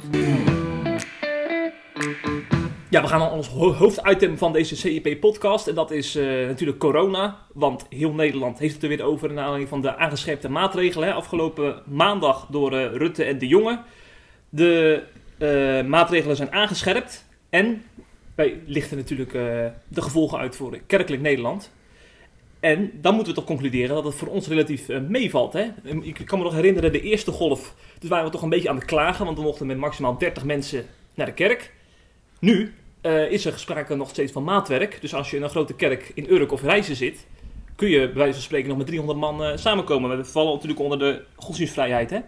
Ja, 2.90 3.02
we 3.02 3.06
gaan 3.06 3.18
naar 3.18 3.32
ons 3.32 3.48
hoofditem 3.48 4.38
van 4.38 4.52
deze 4.52 4.76
CIP-podcast. 4.76 5.66
En 5.66 5.74
dat 5.74 5.90
is 5.90 6.16
uh, 6.16 6.46
natuurlijk 6.46 6.78
corona. 6.78 7.38
Want 7.52 7.86
heel 7.88 8.12
Nederland 8.12 8.58
heeft 8.58 8.74
het 8.74 8.82
er 8.82 8.88
weer 8.88 9.02
over. 9.02 9.28
Naar 9.28 9.38
aanleiding 9.38 9.68
van 9.68 9.82
de 9.82 9.96
aangescherpte 9.96 10.48
maatregelen. 10.48 11.14
Afgelopen 11.14 11.82
maandag 11.86 12.46
door 12.50 12.72
uh, 12.72 12.84
Rutte 12.94 13.24
en 13.24 13.38
de 13.38 13.46
Jonge. 13.46 13.80
De 14.48 15.02
uh, 15.38 15.84
maatregelen 15.84 16.36
zijn 16.36 16.52
aangescherpt. 16.52 17.24
En 17.50 17.84
wij 18.34 18.60
lichten 18.66 18.96
natuurlijk 18.96 19.32
de 19.88 20.02
gevolgen 20.02 20.38
uit 20.38 20.56
voor 20.56 20.78
kerkelijk 20.86 21.22
Nederland. 21.22 21.76
En 22.60 22.90
dan 22.94 23.14
moeten 23.14 23.32
we 23.32 23.38
toch 23.38 23.48
concluderen 23.48 23.94
dat 23.94 24.04
het 24.04 24.14
voor 24.14 24.28
ons 24.28 24.46
relatief 24.46 24.88
uh, 24.88 25.00
meevalt. 25.00 25.52
Hè? 25.52 25.66
Ik 26.02 26.22
kan 26.24 26.38
me 26.38 26.44
nog 26.44 26.54
herinneren, 26.54 26.92
de 26.92 27.00
eerste 27.00 27.30
golf, 27.30 27.74
dus 27.98 28.08
waren 28.08 28.24
we 28.24 28.30
toch 28.30 28.42
een 28.42 28.48
beetje 28.48 28.68
aan 28.68 28.76
het 28.76 28.84
klagen, 28.84 29.24
want 29.24 29.38
we 29.38 29.44
mochten 29.44 29.66
met 29.66 29.76
maximaal 29.76 30.18
30 30.18 30.44
mensen 30.44 30.86
naar 31.14 31.26
de 31.26 31.32
kerk. 31.32 31.72
Nu 32.40 32.74
uh, 33.02 33.30
is 33.30 33.44
er 33.44 33.58
sprake 33.58 33.94
nog 33.94 34.08
steeds 34.08 34.32
van 34.32 34.44
maatwerk. 34.44 35.00
Dus 35.00 35.14
als 35.14 35.30
je 35.30 35.36
in 35.36 35.42
een 35.42 35.50
grote 35.50 35.74
kerk 35.74 36.10
in 36.14 36.30
Urk 36.30 36.52
of 36.52 36.62
Reizen 36.62 36.96
zit, 36.96 37.26
kun 37.76 37.88
je 37.88 38.06
bij 38.06 38.14
wijze 38.14 38.32
van 38.32 38.42
spreken 38.42 38.68
nog 38.68 38.76
met 38.76 38.86
300 38.86 39.18
man 39.18 39.42
uh, 39.42 39.56
samenkomen. 39.56 40.16
We 40.16 40.24
vallen 40.24 40.52
natuurlijk 40.52 40.80
onder 40.80 40.98
de 40.98 41.22
godsdienstvrijheid. 41.36 42.10
Hè? 42.10 42.20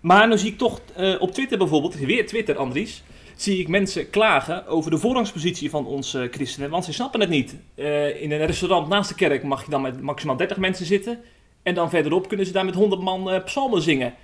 maar 0.00 0.28
nu 0.28 0.38
zie 0.38 0.50
ik 0.50 0.58
toch 0.58 0.80
op 1.18 1.32
Twitter 1.32 1.58
bijvoorbeeld, 1.58 1.98
weer 1.98 2.26
Twitter 2.26 2.56
Andries, 2.56 3.02
zie 3.40 3.58
ik 3.58 3.68
mensen 3.68 4.10
klagen 4.10 4.66
over 4.66 4.90
de 4.90 4.98
voorrangspositie 4.98 5.70
van 5.70 5.86
onze 5.86 6.28
christenen. 6.30 6.70
Want 6.70 6.84
ze 6.84 6.92
snappen 6.92 7.20
het 7.20 7.28
niet. 7.28 7.56
Uh, 7.74 8.22
in 8.22 8.32
een 8.32 8.46
restaurant 8.46 8.88
naast 8.88 9.08
de 9.08 9.14
kerk 9.14 9.42
mag 9.42 9.64
je 9.64 9.70
dan 9.70 9.82
met 9.82 10.00
maximaal 10.00 10.36
30 10.36 10.56
mensen 10.56 10.86
zitten. 10.86 11.20
En 11.62 11.74
dan 11.74 11.90
verderop 11.90 12.28
kunnen 12.28 12.46
ze 12.46 12.52
daar 12.52 12.64
met 12.64 12.74
100 12.74 13.02
man 13.02 13.34
uh, 13.34 13.44
psalmen 13.44 13.82
zingen. 13.82 14.14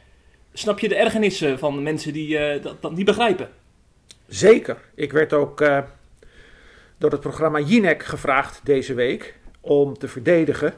Snap 0.53 0.79
je 0.79 0.89
de 0.89 0.95
ergernissen 0.95 1.59
van 1.59 1.83
mensen 1.83 2.13
die 2.13 2.39
uh, 2.39 2.63
dat, 2.63 2.83
dat, 2.83 2.95
niet 2.97 3.05
begrijpen? 3.05 3.49
Zeker. 4.29 4.77
Ik 4.95 5.13
werd 5.13 5.33
ook 5.33 5.59
door 6.99 7.11
het 7.11 7.21
programma 7.21 7.61
Jinek 7.61 8.03
gevraagd 8.03 8.61
deze 8.65 8.95
week 8.95 9.35
om 9.61 9.99
te 9.99 10.09
verdedigen 10.09 10.75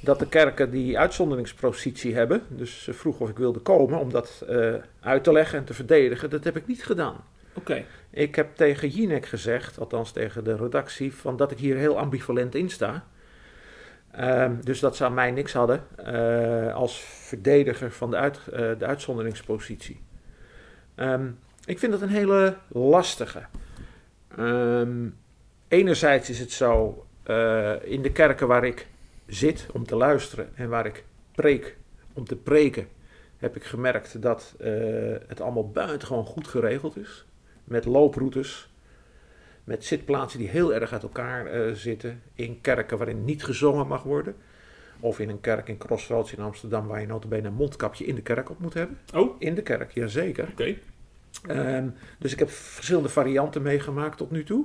dat 0.00 0.18
de 0.18 0.28
kerken 0.28 0.70
die 0.70 0.98
uitzonderingspositie 0.98 2.14
hebben. 2.14 2.42
Dus 2.48 2.82
ze 2.82 2.92
vroeg 2.92 3.20
of 3.20 3.28
ik 3.28 3.36
wilde 3.36 3.58
komen 3.58 3.98
om 3.98 4.12
dat 4.12 4.44
uit 5.00 5.24
te 5.24 5.32
leggen 5.32 5.58
en 5.58 5.64
te 5.64 5.74
verdedigen. 5.74 6.30
Dat 6.30 6.44
heb 6.44 6.56
ik 6.56 6.66
niet 6.66 6.84
gedaan. 6.84 7.24
Ik 8.10 8.34
heb 8.34 8.56
tegen 8.56 8.88
Jinek 8.88 9.26
gezegd, 9.26 9.78
althans 9.78 10.12
tegen 10.12 10.44
de 10.44 10.56
redactie, 10.56 11.14
van 11.14 11.36
dat 11.36 11.50
ik 11.50 11.58
hier 11.58 11.76
heel 11.76 11.98
ambivalent 11.98 12.54
in 12.54 12.70
sta. 12.70 13.04
Uh, 14.18 14.50
dus 14.60 14.80
dat 14.80 14.96
ze 14.96 15.04
aan 15.04 15.14
mij 15.14 15.30
niks 15.30 15.52
hadden 15.52 15.84
uh, 16.06 16.74
als 16.74 17.00
verdediger 17.00 17.92
van 17.92 18.10
de, 18.10 18.32
de 18.78 18.86
uitzonderingspositie. 18.86 20.00
Um, 20.96 21.38
ik 21.64 21.78
vind 21.78 21.92
dat 21.92 22.02
een 22.02 22.08
hele 22.08 22.56
lastige. 22.68 23.42
Um, 24.38 25.16
enerzijds 25.68 26.30
is 26.30 26.38
het 26.38 26.52
zo, 26.52 27.04
uh, 27.26 27.74
in 27.82 28.02
de 28.02 28.12
kerken 28.12 28.46
waar 28.46 28.64
ik 28.64 28.86
zit 29.26 29.66
om 29.72 29.86
te 29.86 29.96
luisteren 29.96 30.48
en 30.54 30.68
waar 30.68 30.86
ik 30.86 31.04
preek 31.34 31.76
om 32.12 32.24
te 32.24 32.36
preken, 32.36 32.88
heb 33.36 33.56
ik 33.56 33.64
gemerkt 33.64 34.22
dat 34.22 34.54
het 35.26 35.40
allemaal 35.40 35.70
buitengewoon 35.70 36.24
goed 36.24 36.48
geregeld 36.48 36.96
is 36.96 37.26
met 37.68 37.84
looproutes, 37.84 38.70
met 39.64 39.84
zitplaatsen 39.84 40.38
die 40.38 40.48
heel 40.48 40.74
erg 40.74 40.92
uit 40.92 41.02
elkaar 41.02 41.54
uh, 41.54 41.74
zitten, 41.74 42.22
in 42.34 42.60
kerken 42.60 42.98
waarin 42.98 43.24
niet 43.24 43.44
gezongen 43.44 43.86
mag 43.86 44.02
worden. 44.02 44.34
Of 45.00 45.20
in 45.20 45.28
een 45.28 45.40
kerk 45.40 45.68
in 45.68 45.78
Crossroads 45.78 46.32
in 46.32 46.42
Amsterdam 46.42 46.86
waar 46.86 47.00
je 47.00 47.06
notabene 47.06 47.48
een 47.48 47.54
mondkapje 47.54 48.04
in 48.04 48.14
de 48.14 48.22
kerk 48.22 48.50
op 48.50 48.58
moet 48.58 48.74
hebben. 48.74 48.98
Oh? 49.14 49.36
In 49.38 49.54
de 49.54 49.62
kerk, 49.62 49.92
jazeker. 49.92 50.48
Oké. 50.50 50.76
Okay. 51.42 51.76
Um, 51.76 51.94
dus 52.18 52.32
ik 52.32 52.38
heb 52.38 52.50
verschillende 52.50 53.08
varianten 53.08 53.62
meegemaakt 53.62 54.16
tot 54.16 54.30
nu 54.30 54.44
toe. 54.44 54.64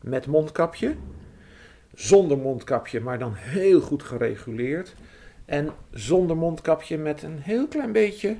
Met 0.00 0.26
mondkapje, 0.26 0.94
zonder 1.94 2.38
mondkapje, 2.38 3.00
maar 3.00 3.18
dan 3.18 3.34
heel 3.34 3.80
goed 3.80 4.02
gereguleerd. 4.02 4.94
En 5.44 5.70
zonder 5.90 6.36
mondkapje 6.36 6.98
met 6.98 7.22
een 7.22 7.38
heel 7.38 7.68
klein 7.68 7.92
beetje, 7.92 8.36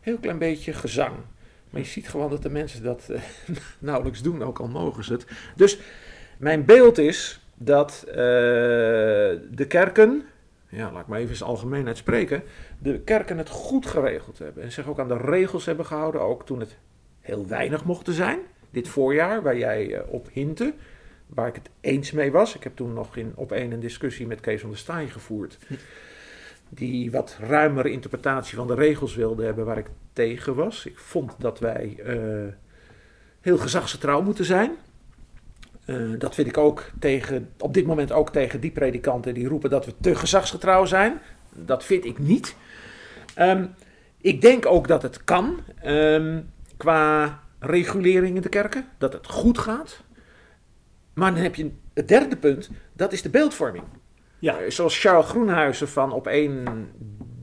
heel 0.00 0.18
klein 0.18 0.38
beetje 0.38 0.72
gezang. 0.72 1.16
Maar 1.76 1.84
je 1.84 1.90
ziet 1.90 2.08
gewoon 2.08 2.30
dat 2.30 2.42
de 2.42 2.50
mensen 2.50 2.82
dat 2.82 3.08
uh, 3.10 3.18
nauwelijks 3.78 4.22
doen, 4.22 4.42
ook 4.42 4.58
al 4.58 4.68
mogen 4.68 5.04
ze 5.04 5.12
het. 5.12 5.26
Dus 5.56 5.78
mijn 6.38 6.64
beeld 6.64 6.98
is 6.98 7.40
dat 7.54 8.04
uh, 8.08 8.14
de 8.14 9.64
kerken, 9.68 10.24
ja, 10.68 10.92
laat 10.92 11.00
ik 11.00 11.06
maar 11.06 11.18
even 11.18 11.30
eens 11.30 11.42
algemeenheid 11.42 11.96
spreken, 11.96 12.42
de 12.78 13.00
kerken 13.00 13.38
het 13.38 13.48
goed 13.48 13.86
geregeld 13.86 14.38
hebben. 14.38 14.62
En 14.62 14.72
zich 14.72 14.86
ook 14.86 14.98
aan 14.98 15.08
de 15.08 15.16
regels 15.16 15.64
hebben 15.64 15.86
gehouden, 15.86 16.20
ook 16.20 16.46
toen 16.46 16.60
het 16.60 16.76
heel 17.20 17.46
weinig 17.46 17.84
mochten 17.84 18.14
zijn. 18.14 18.38
Dit 18.70 18.88
voorjaar, 18.88 19.42
waar 19.42 19.58
jij 19.58 19.86
uh, 19.86 20.00
op 20.06 20.28
hintte, 20.32 20.74
waar 21.26 21.48
ik 21.48 21.54
het 21.54 21.70
eens 21.80 22.12
mee 22.12 22.32
was. 22.32 22.54
Ik 22.54 22.62
heb 22.62 22.76
toen 22.76 22.92
nog 22.92 23.16
in, 23.16 23.32
op 23.34 23.50
een 23.50 23.72
een 23.72 23.80
discussie 23.80 24.26
met 24.26 24.40
Kees 24.40 24.60
van 24.60 24.70
der 24.70 24.78
Staaij 24.78 25.08
gevoerd. 25.08 25.58
Die 26.68 27.10
wat 27.10 27.36
ruimere 27.40 27.90
interpretatie 27.90 28.56
van 28.56 28.66
de 28.66 28.74
regels 28.74 29.14
wilde 29.14 29.44
hebben, 29.44 29.64
waar 29.64 29.78
ik 29.78 29.90
tegen 30.12 30.54
was. 30.54 30.86
Ik 30.86 30.98
vond 30.98 31.34
dat 31.38 31.58
wij 31.58 31.96
uh, 32.06 32.52
heel 33.40 33.58
gezagsgetrouw 33.58 34.22
moeten 34.22 34.44
zijn. 34.44 34.70
Uh, 35.86 36.18
dat 36.18 36.34
vind 36.34 36.48
ik 36.48 36.58
ook 36.58 36.90
tegen, 36.98 37.50
op 37.58 37.74
dit 37.74 37.86
moment 37.86 38.12
ook 38.12 38.30
tegen 38.30 38.60
die 38.60 38.70
predikanten 38.70 39.34
die 39.34 39.48
roepen 39.48 39.70
dat 39.70 39.86
we 39.86 39.94
te 40.00 40.14
gezagsgetrouw 40.14 40.84
zijn. 40.84 41.20
Dat 41.52 41.84
vind 41.84 42.04
ik 42.04 42.18
niet. 42.18 42.56
Um, 43.38 43.74
ik 44.20 44.40
denk 44.40 44.66
ook 44.66 44.88
dat 44.88 45.02
het 45.02 45.24
kan 45.24 45.60
um, 45.84 46.50
qua 46.76 47.40
regulering 47.58 48.36
in 48.36 48.42
de 48.42 48.48
kerken, 48.48 48.88
dat 48.98 49.12
het 49.12 49.26
goed 49.26 49.58
gaat. 49.58 50.02
Maar 51.14 51.32
dan 51.34 51.42
heb 51.42 51.54
je 51.54 51.70
het 51.94 52.08
derde 52.08 52.36
punt, 52.36 52.70
dat 52.92 53.12
is 53.12 53.22
de 53.22 53.30
beeldvorming. 53.30 53.84
Ja. 54.46 54.62
Uh, 54.62 54.70
zoals 54.70 55.00
Charles 55.00 55.26
Groenhuizen 55.26 55.88
van 55.88 56.12
op 56.12 56.26
één 56.26 56.88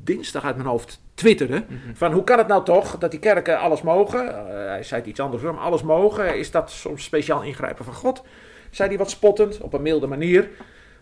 dinsdag 0.04 0.44
uit 0.44 0.56
mijn 0.56 0.68
hoofd 0.68 1.02
twitterde. 1.14 1.64
Mm 1.68 1.80
-hmm. 1.84 1.96
Van 1.96 2.12
hoe 2.12 2.24
kan 2.24 2.38
het 2.38 2.48
nou 2.48 2.66
toch 2.66 2.98
dat 2.98 3.12
die 3.12 3.20
kerken 3.20 3.60
alles 3.60 3.82
mogen? 3.82 4.26
Uh, 4.26 4.46
hij 4.48 4.84
zei 4.84 5.02
het 5.02 5.10
iets 5.10 5.20
anders, 5.20 5.44
maar 5.44 5.58
alles 5.58 5.84
mogen. 5.84 6.38
Is 6.38 6.52
dat 6.52 6.72
soms 6.72 7.04
speciaal 7.04 7.44
ingrijpen 7.44 7.86
van 7.86 7.94
God? 7.94 8.24
Zei 8.70 8.90
hij 8.90 8.98
wat 8.98 9.10
spottend, 9.10 9.58
op 9.58 9.74
een 9.74 9.82
milde 9.82 10.08
manier. 10.08 10.50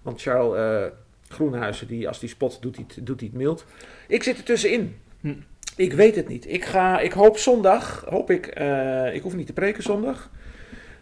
Want 0.01 0.21
Charles 0.21 0.57
uh, 0.57 0.91
Groenhuizen, 1.27 1.87
die, 1.87 2.07
als 2.07 2.19
die 2.19 2.29
spot, 2.29 2.61
doet 2.61 2.75
hij, 2.75 2.85
doet 3.01 3.19
hij 3.19 3.29
het 3.31 3.37
mild. 3.37 3.65
Ik 4.07 4.23
zit 4.23 4.37
er 4.37 4.43
tussenin. 4.43 4.97
Hm. 5.19 5.33
Ik 5.75 5.93
weet 5.93 6.15
het 6.15 6.27
niet. 6.27 6.47
Ik, 6.47 6.65
ga, 6.65 6.99
ik 6.99 7.11
hoop 7.11 7.37
zondag, 7.37 8.05
hoop 8.09 8.31
ik, 8.31 8.59
uh, 8.61 9.13
ik 9.15 9.21
hoef 9.21 9.35
niet 9.35 9.47
te 9.47 9.53
preken 9.53 9.83
zondag. 9.83 10.29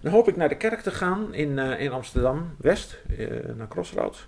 Dan 0.02 0.12
hoop 0.12 0.28
ik 0.28 0.36
naar 0.36 0.50
de 0.50 0.58
kerk 0.58 0.82
te 0.82 0.92
gaan 0.92 1.34
in, 1.34 1.58
in 1.58 1.92
Amsterdam-West, 1.92 3.00
naar 3.58 3.68
Crossroads. 3.68 4.28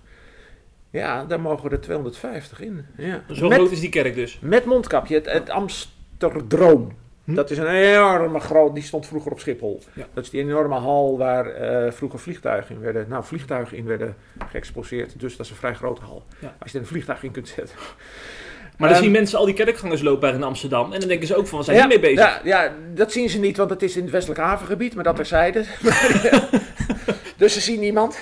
Ja, 0.92 1.24
daar 1.24 1.40
mogen 1.40 1.70
er 1.70 1.80
250 1.80 2.60
in. 2.60 2.86
Ja. 2.96 3.22
Zo 3.30 3.48
met, 3.48 3.58
groot 3.58 3.70
is 3.70 3.80
die 3.80 3.88
kerk 3.88 4.14
dus? 4.14 4.38
Met 4.40 4.64
mondkapje, 4.64 5.14
het, 5.14 5.32
het 5.32 5.50
Amsterdroom. 5.50 6.92
Hm? 7.24 7.34
Dat 7.34 7.50
is 7.50 7.58
een 7.58 7.66
enorme 7.66 8.40
groot, 8.40 8.74
die 8.74 8.82
stond 8.82 9.06
vroeger 9.06 9.32
op 9.32 9.40
Schiphol. 9.40 9.82
Ja. 9.92 10.06
Dat 10.14 10.24
is 10.24 10.30
die 10.30 10.40
enorme 10.40 10.74
hal 10.74 11.18
waar 11.18 11.60
uh, 11.60 11.92
vroeger 11.92 12.18
vliegtuigen 12.18 12.74
in 12.74 12.80
werden, 12.80 13.06
nou 13.08 13.24
vliegtuigen 13.24 13.76
in 13.76 13.84
werden 13.84 14.16
geëxposeerd. 14.48 15.20
Dus 15.20 15.36
dat 15.36 15.46
is 15.46 15.52
een 15.52 15.58
vrij 15.58 15.74
grote 15.74 16.02
hal. 16.02 16.24
Ja. 16.38 16.56
Als 16.58 16.70
je 16.70 16.76
er 16.76 16.84
een 16.84 16.90
vliegtuig 16.90 17.22
in 17.22 17.30
kunt 17.30 17.48
zetten. 17.48 17.76
Maar 18.78 18.88
dan 18.88 18.98
um, 18.98 19.04
zien 19.04 19.12
mensen 19.12 19.38
al 19.38 19.44
die 19.44 19.54
kerkgangers 19.54 20.02
lopen 20.02 20.34
in 20.34 20.42
Amsterdam. 20.42 20.92
En 20.92 20.98
dan 21.00 21.08
denken 21.08 21.26
ze 21.26 21.36
ook 21.36 21.46
van, 21.46 21.56
wat 21.56 21.66
zijn 21.66 21.76
ja, 21.76 21.86
mee 21.86 22.00
bezig? 22.00 22.18
Ja, 22.18 22.40
ja, 22.44 22.72
dat 22.94 23.12
zien 23.12 23.28
ze 23.28 23.38
niet, 23.38 23.56
want 23.56 23.70
het 23.70 23.82
is 23.82 23.96
in 23.96 24.02
het 24.02 24.10
westelijk 24.10 24.40
havengebied. 24.40 24.94
Maar 24.94 25.04
dat 25.04 25.16
terzijde. 25.16 25.64
dus 27.36 27.52
ze 27.52 27.60
zien 27.60 27.80
niemand. 27.80 28.20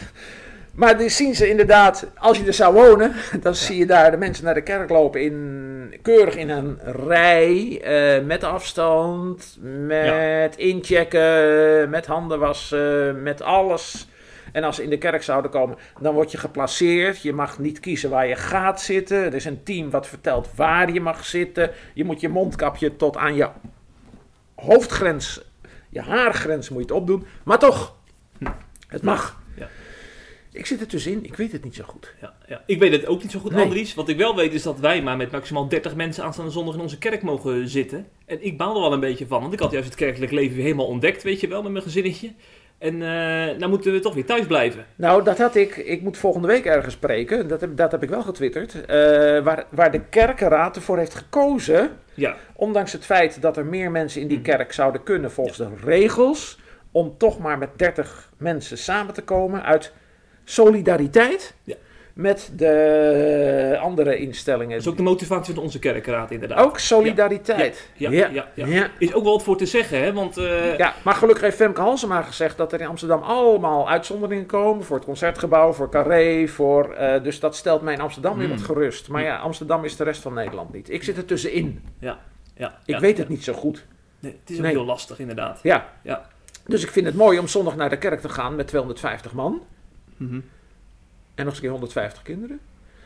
Maar 0.80 0.98
dan 0.98 1.10
zien 1.10 1.34
ze 1.34 1.48
inderdaad, 1.48 2.06
als 2.16 2.38
je 2.38 2.46
er 2.46 2.54
zou 2.54 2.74
wonen, 2.74 3.12
dan 3.42 3.54
zie 3.54 3.78
je 3.78 3.86
daar 3.86 4.10
de 4.10 4.16
mensen 4.16 4.44
naar 4.44 4.54
de 4.54 4.62
kerk 4.62 4.90
lopen 4.90 5.22
in, 5.22 5.98
keurig 6.02 6.36
in 6.36 6.50
een 6.50 6.78
rij, 7.06 7.82
uh, 8.20 8.26
met 8.26 8.44
afstand, 8.44 9.58
met 9.60 10.04
ja. 10.06 10.56
inchecken, 10.56 11.90
met 11.90 12.06
handen 12.06 12.38
wassen, 12.38 13.22
met 13.22 13.42
alles. 13.42 14.08
En 14.52 14.64
als 14.64 14.76
ze 14.76 14.82
in 14.82 14.90
de 14.90 14.98
kerk 14.98 15.22
zouden 15.22 15.50
komen, 15.50 15.76
dan 16.00 16.14
word 16.14 16.30
je 16.30 16.38
geplaceerd. 16.38 17.22
Je 17.22 17.32
mag 17.32 17.58
niet 17.58 17.80
kiezen 17.80 18.10
waar 18.10 18.26
je 18.26 18.36
gaat 18.36 18.80
zitten. 18.80 19.24
Er 19.24 19.34
is 19.34 19.44
een 19.44 19.62
team 19.62 19.90
wat 19.90 20.06
vertelt 20.06 20.48
waar 20.54 20.92
je 20.92 21.00
mag 21.00 21.24
zitten. 21.24 21.70
Je 21.94 22.04
moet 22.04 22.20
je 22.20 22.28
mondkapje 22.28 22.96
tot 22.96 23.16
aan 23.16 23.34
je 23.34 23.48
hoofdgrens, 24.54 25.42
je 25.88 26.00
haargrens 26.00 26.68
moet 26.68 26.78
je 26.78 26.86
het 26.86 26.96
opdoen. 26.96 27.26
Maar 27.44 27.58
toch, 27.58 27.94
het 28.88 29.02
mag. 29.02 29.39
Ik 30.52 30.66
zit 30.66 30.80
er 30.80 30.86
tussenin, 30.86 31.24
ik 31.24 31.36
weet 31.36 31.52
het 31.52 31.64
niet 31.64 31.74
zo 31.74 31.84
goed. 31.86 32.14
Ja, 32.20 32.34
ja. 32.46 32.62
Ik 32.66 32.78
weet 32.78 32.92
het 32.92 33.06
ook 33.06 33.22
niet 33.22 33.30
zo 33.30 33.38
goed, 33.40 33.52
nee. 33.52 33.64
Andries. 33.64 33.94
Wat 33.94 34.08
ik 34.08 34.16
wel 34.16 34.36
weet 34.36 34.52
is 34.52 34.62
dat 34.62 34.78
wij 34.78 35.02
maar 35.02 35.16
met 35.16 35.30
maximaal 35.30 35.68
30 35.68 35.94
mensen 35.94 36.24
aanstaande 36.24 36.50
zondag 36.50 36.74
in 36.74 36.80
onze 36.80 36.98
kerk 36.98 37.22
mogen 37.22 37.68
zitten. 37.68 38.06
En 38.26 38.44
ik 38.44 38.56
baal 38.56 38.74
er 38.74 38.80
wel 38.80 38.92
een 38.92 39.00
beetje 39.00 39.26
van, 39.26 39.40
want 39.40 39.52
ik 39.52 39.60
had 39.60 39.70
juist 39.70 39.88
het 39.88 39.96
kerkelijk 39.96 40.32
leven 40.32 40.54
weer 40.54 40.64
helemaal 40.64 40.86
ontdekt, 40.86 41.22
weet 41.22 41.40
je 41.40 41.48
wel, 41.48 41.62
met 41.62 41.72
mijn 41.72 41.84
gezinnetje. 41.84 42.32
En 42.78 42.94
uh, 42.94 43.00
nou 43.58 43.68
moeten 43.68 43.92
we 43.92 44.00
toch 44.00 44.14
weer 44.14 44.24
thuis 44.24 44.46
blijven. 44.46 44.86
Nou, 44.96 45.24
dat 45.24 45.38
had 45.38 45.54
ik. 45.54 45.76
Ik 45.76 46.02
moet 46.02 46.18
volgende 46.18 46.46
week 46.46 46.64
ergens 46.64 46.94
spreken. 46.94 47.48
Dat 47.48 47.60
heb, 47.60 47.76
dat 47.76 47.92
heb 47.92 48.02
ik 48.02 48.08
wel 48.08 48.22
getwitterd. 48.22 48.74
Uh, 48.74 48.84
waar, 49.44 49.64
waar 49.70 49.90
de 49.90 50.00
kerkenraad 50.00 50.76
ervoor 50.76 50.98
heeft 50.98 51.14
gekozen. 51.14 51.90
Ja. 52.14 52.36
Ondanks 52.54 52.92
het 52.92 53.04
feit 53.04 53.42
dat 53.42 53.56
er 53.56 53.66
meer 53.66 53.90
mensen 53.90 54.20
in 54.20 54.28
die 54.28 54.40
kerk 54.40 54.72
zouden 54.72 55.02
kunnen 55.02 55.30
volgens 55.30 55.56
de 55.56 55.68
regels. 55.84 56.58
Om 56.92 57.14
toch 57.18 57.38
maar 57.38 57.58
met 57.58 57.78
30 57.78 58.32
mensen 58.36 58.78
samen 58.78 59.14
te 59.14 59.22
komen 59.22 59.62
uit 59.62 59.92
solidariteit. 60.50 61.54
Ja 61.64 61.74
met 62.20 62.50
de 62.56 63.78
andere 63.80 64.16
instellingen. 64.16 64.70
Dat 64.70 64.80
is 64.80 64.88
ook 64.88 64.96
de 64.96 65.02
motivatie 65.02 65.54
van 65.54 65.62
onze 65.62 65.78
kerkraad 65.78 66.30
inderdaad. 66.30 66.64
Ook 66.64 66.78
solidariteit. 66.78 67.88
Ja, 67.94 68.10
ja, 68.10 68.46
ja, 68.54 68.90
Is 68.98 69.14
ook 69.14 69.22
wel 69.22 69.32
wat 69.32 69.42
voor 69.42 69.56
te 69.56 69.66
zeggen, 69.66 70.00
hè? 70.02 70.12
Want, 70.12 70.38
uh... 70.38 70.78
Ja, 70.78 70.94
maar 71.04 71.14
gelukkig 71.14 71.42
heeft 71.42 71.56
Femke 71.56 71.80
Halsema 71.80 72.22
gezegd 72.22 72.56
dat 72.56 72.72
er 72.72 72.80
in 72.80 72.86
Amsterdam 72.86 73.22
allemaal 73.22 73.88
uitzonderingen 73.88 74.46
komen. 74.46 74.84
Voor 74.84 74.96
het 74.96 75.04
Concertgebouw, 75.04 75.72
voor 75.72 75.90
Carré, 75.90 76.48
voor... 76.48 76.96
Uh, 77.00 77.22
dus 77.22 77.40
dat 77.40 77.56
stelt 77.56 77.82
mij 77.82 77.94
in 77.94 78.00
Amsterdam 78.00 78.38
weer 78.38 78.48
wat 78.48 78.58
mm. 78.58 78.64
gerust. 78.64 79.08
Maar 79.08 79.22
ja, 79.22 79.38
Amsterdam 79.38 79.84
is 79.84 79.96
de 79.96 80.04
rest 80.04 80.22
van 80.22 80.34
Nederland 80.34 80.72
niet. 80.72 80.90
Ik 80.90 81.02
zit 81.02 81.16
er 81.16 81.24
tussenin. 81.24 81.82
Ja, 81.98 82.18
ja. 82.54 82.78
Ik 82.84 82.98
weet 82.98 83.18
het 83.18 83.28
niet 83.28 83.44
zo 83.44 83.52
goed. 83.52 83.84
Nee, 84.18 84.36
het 84.40 84.50
is 84.50 84.58
ook 84.58 84.64
heel 84.64 84.84
lastig 84.84 85.18
inderdaad. 85.18 85.60
Ja. 85.62 85.88
ja. 86.02 86.28
Dus 86.66 86.82
ik 86.82 86.90
vind 86.90 87.06
het 87.06 87.14
mooi 87.14 87.38
om 87.38 87.48
zondag 87.48 87.76
naar 87.76 87.90
de 87.90 87.98
kerk 87.98 88.20
te 88.20 88.28
gaan 88.28 88.56
met 88.56 88.66
250 88.66 89.32
man. 89.32 89.62
Mm 90.20 90.44
en 91.40 91.46
nog 91.46 91.54
eens 91.54 91.54
een 91.54 91.60
keer 91.60 91.70
150 91.70 92.22
kinderen. 92.22 92.60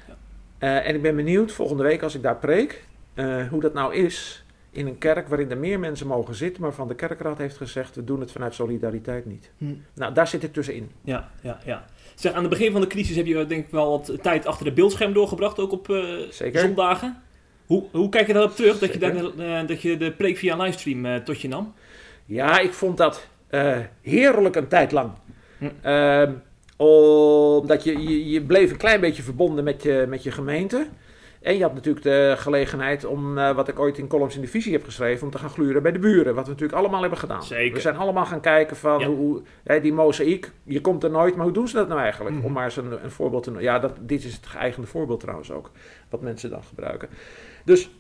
Ja. 0.09 0.17
Uh, 0.59 0.89
en 0.89 0.95
ik 0.95 1.03
ben 1.03 1.17
benieuwd 1.17 1.53
volgende 1.53 1.83
week 1.83 2.03
als 2.03 2.15
ik 2.15 2.23
daar 2.23 2.37
preek, 2.37 2.85
uh, 3.15 3.49
hoe 3.49 3.61
dat 3.61 3.75
nou 3.75 3.95
is 3.95 4.45
in 4.71 4.87
een 4.87 4.99
kerk 4.99 5.29
waarin 5.29 5.51
er 5.51 5.59
meer 5.59 5.79
mensen 5.79 6.07
mogen 6.07 6.35
zitten, 6.35 6.63
maar 6.63 6.73
van 6.73 6.89
de 6.89 6.95
kerkraad 6.95 7.39
heeft 7.39 7.57
gezegd, 7.57 7.97
we 7.97 8.05
doen 8.05 8.21
het 8.21 8.33
vanuit 8.33 8.55
solidariteit 8.55 9.27
niet. 9.27 9.51
Hm. 9.59 9.75
Nou, 9.95 10.15
daar 10.15 10.27
zit 10.27 10.43
ik 10.43 10.53
tussenin. 10.53 10.91
Ja, 11.05 11.31
ja, 11.41 11.59
ja. 11.65 11.85
Zeg, 12.15 12.33
aan 12.33 12.41
het 12.41 12.51
begin 12.51 12.73
van 12.73 12.81
de 12.81 12.87
crisis 12.87 13.17
heb 13.17 13.27
je 13.27 13.47
denk 13.47 13.65
ik 13.65 13.71
wel 13.71 13.91
wat 13.91 14.23
tijd 14.23 14.47
achter 14.47 14.65
de 14.65 14.73
beeldscherm 14.73 15.13
doorgebracht, 15.13 15.59
ook 15.59 15.73
op 15.73 15.89
uh, 15.89 16.31
zondagen. 16.53 17.23
Hoe, 17.67 17.85
hoe 17.93 18.09
kijk 18.09 18.27
je 18.27 18.33
daarop 18.33 18.55
terug, 18.55 18.79
dat 18.79 18.93
je, 18.93 18.99
daar, 18.99 19.67
dat 19.67 19.83
je 19.83 19.97
de 19.97 20.13
preek 20.13 20.37
via 20.37 20.57
livestream 20.57 21.25
tot 21.25 21.41
je 21.41 21.49
nam? 21.49 21.75
Ja, 22.25 22.59
ik 22.59 22.73
vond 22.73 22.97
dat 22.97 23.29
heerlijk 24.01 24.57
een 24.57 24.69
tijd 24.69 24.93
lang. 24.93 25.11
Hm. 25.59 25.69
Omdat 26.77 27.85
je, 27.85 28.03
je, 28.03 28.31
je, 28.31 28.43
bleef 28.43 28.71
een 28.71 28.77
klein 28.77 29.01
beetje 29.01 29.23
verbonden 29.23 29.65
met 29.65 29.83
je, 29.83 30.05
met 30.09 30.23
je 30.23 30.31
gemeente. 30.31 30.87
En 31.45 31.57
je 31.57 31.63
had 31.63 31.75
natuurlijk 31.75 32.05
de 32.05 32.35
gelegenheid 32.39 33.05
om, 33.05 33.39
uh, 33.39 33.55
wat 33.55 33.69
ik 33.69 33.79
ooit 33.79 33.99
in 33.99 34.07
columns 34.07 34.35
in 34.35 34.41
de 34.41 34.47
visie 34.47 34.73
heb 34.73 34.85
geschreven, 34.85 35.25
om 35.25 35.31
te 35.31 35.39
gaan 35.39 35.51
gluren 35.51 35.83
bij 35.83 35.93
de 35.93 35.99
buren. 35.99 36.35
Wat 36.35 36.45
we 36.45 36.51
natuurlijk 36.51 36.79
allemaal 36.79 37.01
hebben 37.01 37.19
gedaan. 37.19 37.43
Zeker. 37.43 37.75
We 37.75 37.81
zijn 37.81 37.97
allemaal 37.97 38.27
gaan 38.27 38.41
kijken 38.41 38.77
van 38.77 38.99
ja. 39.01 39.07
hoe, 39.07 39.43
hè, 39.65 39.81
die 39.81 39.93
mozaïek, 39.93 40.51
je 40.63 40.81
komt 40.81 41.05
er 41.05 41.11
nooit, 41.11 41.37
maar 41.37 41.45
hoe 41.45 41.55
doen 41.55 41.69
ze 41.69 41.77
dat 41.77 41.89
nou 41.89 42.01
eigenlijk? 42.01 42.37
Mhm. 42.37 42.45
Om 42.45 42.53
maar 42.53 42.65
eens 42.65 42.77
een, 42.77 43.05
een 43.05 43.11
voorbeeld 43.11 43.43
te 43.43 43.51
noemen. 43.51 43.69
Ja, 43.69 43.79
dat, 43.79 43.93
dit 44.01 44.25
is 44.25 44.35
het 44.35 44.47
geëigende 44.47 44.87
voorbeeld 44.87 45.21
trouwens 45.21 45.51
ook, 45.51 45.71
wat 46.09 46.21
mensen 46.21 46.51
dan 46.51 46.65
gebruiken. 46.65 47.09
Dus 47.65 47.91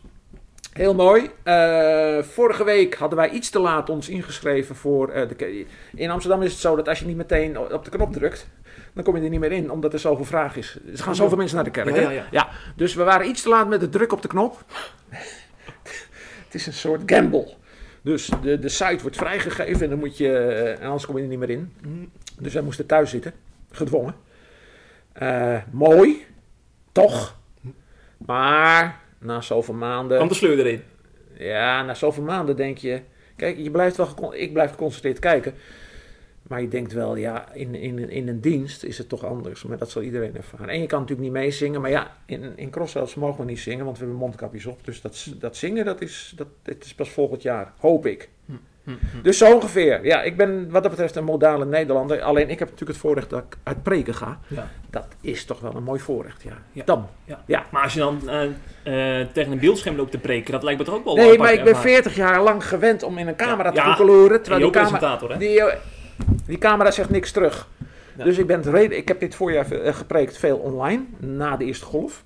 Heel 0.74 0.94
mooi. 0.94 1.30
Uh, 1.44 2.22
vorige 2.22 2.64
week 2.64 2.94
hadden 2.94 3.18
wij 3.18 3.30
iets 3.30 3.50
te 3.50 3.58
laat 3.58 3.90
ons 3.90 4.08
ingeschreven 4.08 4.76
voor. 4.76 5.14
Uh, 5.14 5.28
de, 5.28 5.66
in 5.94 6.10
Amsterdam 6.10 6.42
is 6.42 6.50
het 6.50 6.60
zo 6.60 6.76
dat 6.76 6.88
als 6.88 6.98
je 6.98 7.06
niet 7.06 7.16
meteen 7.16 7.58
op 7.58 7.84
de 7.84 7.90
knop 7.90 8.12
drukt, 8.12 8.48
dan 8.92 9.04
kom 9.04 9.16
je 9.16 9.22
er 9.22 9.28
niet 9.28 9.40
meer 9.40 9.52
in, 9.52 9.70
omdat 9.70 9.92
er 9.92 9.98
zoveel 9.98 10.24
vraag 10.24 10.56
is. 10.56 10.78
Er 10.92 10.98
gaan 10.98 11.14
zoveel 11.14 11.36
mensen 11.36 11.56
naar 11.56 11.64
de 11.64 11.70
kerk. 11.70 11.88
Ja, 11.88 12.00
ja, 12.00 12.10
ja. 12.10 12.26
ja, 12.30 12.48
dus 12.76 12.94
we 12.94 13.02
waren 13.02 13.28
iets 13.28 13.42
te 13.42 13.48
laat 13.48 13.68
met 13.68 13.80
de 13.80 13.88
druk 13.88 14.12
op 14.12 14.22
de 14.22 14.28
knop. 14.28 14.64
het 16.44 16.54
is 16.54 16.66
een 16.66 16.72
soort 16.72 17.02
gamble. 17.06 17.54
Dus 18.02 18.30
de, 18.42 18.58
de 18.58 18.68
site 18.68 19.02
wordt 19.02 19.16
vrijgegeven 19.16 19.82
en 19.82 19.88
dan 19.88 19.98
moet 19.98 20.16
je, 20.16 20.38
en 20.80 20.86
anders 20.86 21.06
kom 21.06 21.16
je 21.16 21.22
er 21.22 21.28
niet 21.28 21.38
meer 21.38 21.50
in. 21.50 21.72
Dus 22.38 22.52
wij 22.52 22.62
moesten 22.62 22.86
thuis 22.86 23.10
zitten, 23.10 23.32
gedwongen. 23.70 24.14
Uh, 25.22 25.56
mooi, 25.70 26.26
toch? 26.92 27.36
Maar 28.18 29.03
na 29.24 29.40
zoveel 29.40 29.74
maanden. 29.74 30.16
Kwam 30.16 30.28
de 30.28 30.34
sleur 30.34 30.58
erin? 30.58 30.82
Ja, 31.38 31.82
na 31.82 31.94
zoveel 31.94 32.22
maanden 32.22 32.56
denk 32.56 32.78
je. 32.78 33.00
Kijk, 33.36 33.58
je 33.58 33.70
blijft 33.70 33.96
wel, 33.96 34.34
ik 34.34 34.52
blijf 34.52 34.70
geconcentreerd 34.70 35.18
kijken. 35.18 35.54
Maar 36.48 36.60
je 36.60 36.68
denkt 36.68 36.92
wel, 36.92 37.16
ja, 37.16 37.52
in, 37.54 37.74
in, 37.74 38.10
in 38.10 38.28
een 38.28 38.40
dienst 38.40 38.82
is 38.82 38.98
het 38.98 39.08
toch 39.08 39.24
anders. 39.24 39.62
Maar 39.62 39.78
dat 39.78 39.90
zal 39.90 40.02
iedereen 40.02 40.36
ervaren. 40.36 40.68
En 40.68 40.80
je 40.80 40.86
kan 40.86 41.00
natuurlijk 41.00 41.28
niet 41.28 41.38
meezingen. 41.42 41.80
Maar 41.80 41.90
ja, 41.90 42.16
in, 42.26 42.52
in 42.56 42.70
crossouts 42.70 43.14
mogen 43.14 43.44
we 43.44 43.50
niet 43.50 43.58
zingen, 43.58 43.84
want 43.84 43.98
we 43.98 44.02
hebben 44.04 44.22
mondkapjes 44.22 44.66
op. 44.66 44.84
Dus 44.84 45.00
dat, 45.00 45.26
dat 45.38 45.56
zingen, 45.56 45.84
dat 45.84 46.00
is, 46.00 46.32
dat, 46.36 46.48
het 46.62 46.84
is 46.84 46.94
pas 46.94 47.10
volgend 47.10 47.42
jaar, 47.42 47.72
hoop 47.78 48.06
ik. 48.06 48.28
Hm, 48.46 48.52
Dus 49.22 49.38
zo 49.38 49.54
ongeveer. 49.54 50.04
Ja, 50.04 50.22
ik 50.22 50.36
ben 50.36 50.70
wat 50.70 50.82
dat 50.82 50.90
betreft 50.90 51.16
een 51.16 51.24
modale 51.24 51.64
Nederlander. 51.64 52.22
Alleen 52.22 52.50
ik 52.50 52.58
heb 52.58 52.68
natuurlijk 52.68 52.90
het 52.90 53.00
voorrecht 53.00 53.30
dat 53.30 53.42
ik 53.42 53.56
uit 53.62 53.82
preken 53.82 54.14
ga. 54.14 54.38
Ja. 54.46 54.70
Dat 54.90 55.06
is 55.20 55.44
toch 55.44 55.60
wel 55.60 55.74
een 55.74 55.82
mooi 55.82 56.00
voorrecht, 56.00 56.42
ja. 56.42 56.58
ja. 56.72 56.84
Dan. 56.84 57.08
Ja. 57.24 57.42
ja. 57.46 57.64
Maar 57.70 57.82
als 57.82 57.92
je 57.94 57.98
dan 57.98 58.20
uh, 58.24 58.42
uh, 58.42 59.26
tegen 59.32 59.52
een 59.52 59.58
beeldscherm 59.58 59.96
loopt 59.96 60.10
te 60.10 60.18
preken, 60.18 60.52
dat 60.52 60.62
lijkt 60.62 60.78
me 60.78 60.84
toch 60.84 60.94
ook 60.94 61.04
wel 61.04 61.14
Nee, 61.14 61.38
maar 61.38 61.52
ik 61.52 61.64
ben 61.64 61.76
40 61.76 62.16
jaar 62.16 62.42
lang 62.42 62.66
gewend 62.66 63.02
om 63.02 63.18
in 63.18 63.28
een 63.28 63.36
camera 63.36 63.70
te 63.70 63.80
koekeloeren. 63.80 64.42
Terwijl 64.42 64.62
die 64.62 64.82
camera... 64.82 65.18
Hè? 65.28 65.36
Die, 65.36 65.62
die 66.46 66.58
camera 66.58 66.90
zegt 66.90 67.10
niks 67.10 67.32
terug. 67.32 67.68
Ja. 68.16 68.24
Dus 68.24 68.38
ik, 68.38 68.46
ben 68.46 68.62
reden, 68.62 68.96
ik 68.96 69.08
heb 69.08 69.20
dit 69.20 69.34
voorjaar 69.34 69.66
gepreekt 69.94 70.38
veel 70.38 70.56
online, 70.56 71.04
na 71.18 71.56
de 71.56 71.64
eerste 71.64 71.84
golf. 71.84 72.24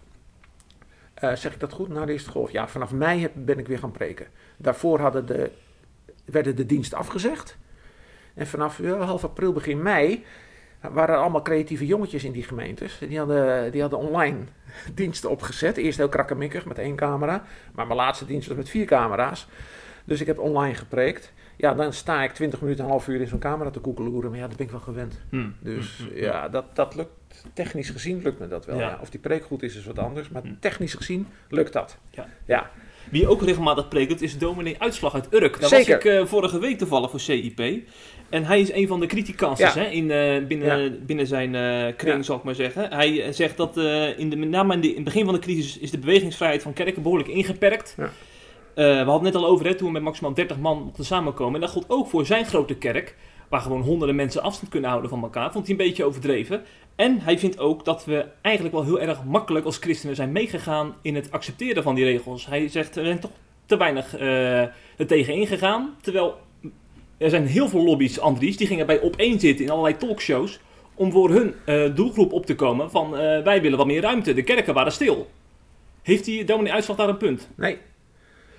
Uh, 1.24 1.34
zeg 1.34 1.52
ik 1.52 1.60
dat 1.60 1.72
goed? 1.72 1.88
Na 1.88 2.04
de 2.04 2.12
eerste 2.12 2.30
golf? 2.30 2.50
Ja, 2.50 2.68
vanaf 2.68 2.92
mei 2.92 3.20
heb, 3.20 3.32
ben 3.34 3.58
ik 3.58 3.68
weer 3.68 3.78
gaan 3.78 3.90
preken. 3.90 4.26
Daarvoor 4.56 5.00
hadden 5.00 5.26
de, 5.26 5.50
werden 6.30 6.56
de 6.56 6.66
diensten 6.66 6.98
afgezegd. 6.98 7.58
En 8.34 8.46
vanaf 8.46 8.78
ja, 8.82 8.96
half 8.98 9.24
april, 9.24 9.52
begin 9.52 9.82
mei, 9.82 10.24
waren 10.80 11.14
er 11.14 11.20
allemaal 11.20 11.42
creatieve 11.42 11.86
jongetjes 11.86 12.24
in 12.24 12.32
die 12.32 12.42
gemeentes. 12.42 12.98
Die 12.98 13.18
hadden, 13.18 13.72
die 13.72 13.80
hadden 13.80 13.98
online 13.98 14.36
diensten 14.94 15.30
opgezet. 15.30 15.76
Eerst 15.76 15.98
heel 15.98 16.08
krakkemikkig 16.08 16.64
met 16.64 16.78
één 16.78 16.96
camera. 16.96 17.44
Maar 17.74 17.86
mijn 17.86 17.98
laatste 17.98 18.26
dienst 18.26 18.48
was 18.48 18.56
met 18.56 18.68
vier 18.68 18.86
camera's. 18.86 19.48
Dus 20.04 20.20
ik 20.20 20.26
heb 20.26 20.38
online 20.38 20.74
gepreekt. 20.74 21.32
Ja, 21.56 21.74
dan 21.74 21.92
sta 21.92 22.22
ik 22.22 22.32
20 22.32 22.60
minuten, 22.60 22.84
een 22.84 22.90
half 22.90 23.08
uur 23.08 23.20
in 23.20 23.26
zo'n 23.26 23.38
camera 23.38 23.70
te 23.70 23.80
koekeloeren. 23.80 24.30
Maar 24.30 24.38
ja, 24.38 24.46
dat 24.46 24.56
ben 24.56 24.66
ik 24.66 24.72
wel 24.72 24.80
gewend. 24.80 25.20
Hmm. 25.28 25.54
Dus 25.60 25.96
hmm. 25.98 26.16
ja, 26.16 26.48
dat, 26.48 26.76
dat 26.76 26.94
lukt. 26.94 27.10
Technisch 27.52 27.90
gezien 27.90 28.22
lukt 28.22 28.38
me 28.38 28.48
dat 28.48 28.66
wel. 28.66 28.78
Ja. 28.78 28.88
Ja. 28.88 28.98
Of 29.00 29.10
die 29.10 29.20
preek 29.20 29.44
goed 29.44 29.62
is, 29.62 29.76
is 29.76 29.84
wat 29.84 29.98
anders. 29.98 30.28
Maar 30.28 30.42
Hmm. 30.42 30.60
technisch 30.60 30.94
gezien 30.94 31.26
lukt 31.48 31.72
dat. 31.72 31.98
Ja. 32.10 32.26
ja. 32.44 32.70
Wie 33.10 33.28
ook 33.28 33.42
regelmatig 33.42 33.88
preekt, 33.88 34.22
is 34.22 34.38
dominee 34.38 34.76
Uitslag 34.78 35.14
uit 35.14 35.26
Urk. 35.30 35.60
Daar 35.60 35.68
Zeker. 35.68 35.94
was 35.96 36.04
ik 36.04 36.20
uh, 36.20 36.26
vorige 36.26 36.58
week 36.58 36.78
toevallig 36.78 37.10
voor 37.10 37.20
CIP. 37.20 37.60
En 38.28 38.44
hij 38.44 38.60
is 38.60 38.72
een 38.72 38.86
van 38.86 39.00
de 39.00 39.06
Ja. 39.56 39.72
hè, 39.72 39.84
in, 39.84 40.04
uh, 40.10 40.46
binnen, 40.46 40.82
Ja. 40.82 40.90
binnen 41.06 41.26
zijn 41.26 41.54
uh, 41.54 41.96
kring, 41.96 42.24
zal 42.24 42.36
ik 42.36 42.42
maar 42.42 42.54
zeggen. 42.54 42.92
Hij 42.92 43.32
zegt 43.32 43.56
dat 43.56 43.76
in, 44.16 44.30
de, 44.30 44.36
met 44.36 44.48
name 44.48 44.74
in, 44.74 44.80
de, 44.80 44.88
in 44.88 44.94
het 44.94 45.04
begin 45.04 45.24
van 45.24 45.34
de 45.34 45.40
crisis 45.40 45.78
is 45.78 45.90
de 45.90 45.98
bewegingsvrijheid 45.98 46.62
van 46.62 46.72
kerken 46.72 47.02
behoorlijk 47.02 47.28
ingeperkt. 47.30 47.94
Ja. 47.96 48.10
We 48.74 48.82
hadden 48.84 49.14
het 49.14 49.22
net 49.22 49.34
al 49.34 49.46
over, 49.46 49.66
hè, 49.66 49.74
toen 49.74 49.86
we 49.86 49.92
met 49.92 50.02
maximaal 50.02 50.34
30 50.34 50.58
man 50.58 50.82
mochten 50.82 51.04
samenkomen. 51.04 51.54
En 51.54 51.60
dat 51.60 51.70
gold 51.70 51.84
ook 51.88 52.08
voor 52.08 52.26
zijn 52.26 52.44
grote 52.46 52.74
kerk, 52.74 53.16
waar 53.48 53.60
gewoon 53.60 53.82
honderden 53.82 54.16
mensen 54.16 54.42
afstand 54.42 54.70
kunnen 54.70 54.90
houden 54.90 55.10
van 55.10 55.22
elkaar. 55.22 55.52
Vond 55.52 55.66
hij 55.66 55.76
een 55.76 55.86
beetje 55.86 56.04
overdreven. 56.04 56.62
En 56.96 57.20
hij 57.20 57.38
vindt 57.38 57.58
ook 57.58 57.84
dat 57.84 58.04
we 58.04 58.26
eigenlijk 58.40 58.74
wel 58.74 58.84
heel 58.84 59.00
erg 59.00 59.24
makkelijk 59.24 59.64
als 59.64 59.76
christenen 59.76 60.16
zijn 60.16 60.32
meegegaan 60.32 60.94
in 61.02 61.14
het 61.14 61.30
accepteren 61.30 61.82
van 61.82 61.94
die 61.94 62.04
regels. 62.04 62.46
Hij 62.46 62.68
zegt, 62.68 62.96
er 62.96 63.04
zijn 63.04 63.20
toch 63.20 63.30
te 63.66 63.76
weinig 63.76 64.20
uh, 64.20 64.60
er 64.96 65.06
tegen 65.06 65.34
ingegaan. 65.34 65.96
Terwijl 66.00 66.38
er 67.18 67.30
zijn 67.30 67.46
heel 67.46 67.68
veel 67.68 67.84
lobby's, 67.84 68.18
Andries, 68.18 68.56
die 68.56 68.66
gingen 68.66 68.86
bij 68.86 69.02
opeen 69.02 69.40
zitten 69.40 69.64
in 69.64 69.70
allerlei 69.70 69.96
talkshows. 69.96 70.60
Om 70.94 71.12
voor 71.12 71.30
hun 71.30 71.54
uh, 71.66 71.94
doelgroep 71.94 72.32
op 72.32 72.46
te 72.46 72.54
komen 72.54 72.90
van 72.90 73.12
uh, 73.12 73.42
wij 73.42 73.62
willen 73.62 73.78
wat 73.78 73.86
meer 73.86 74.02
ruimte. 74.02 74.34
De 74.34 74.42
kerken 74.42 74.74
waren 74.74 74.92
stil. 74.92 75.30
Heeft 76.02 76.24
die 76.24 76.44
dominee 76.44 76.72
Uitslag 76.72 76.96
daar 76.96 77.08
een 77.08 77.16
punt? 77.16 77.48
Nee, 77.54 77.78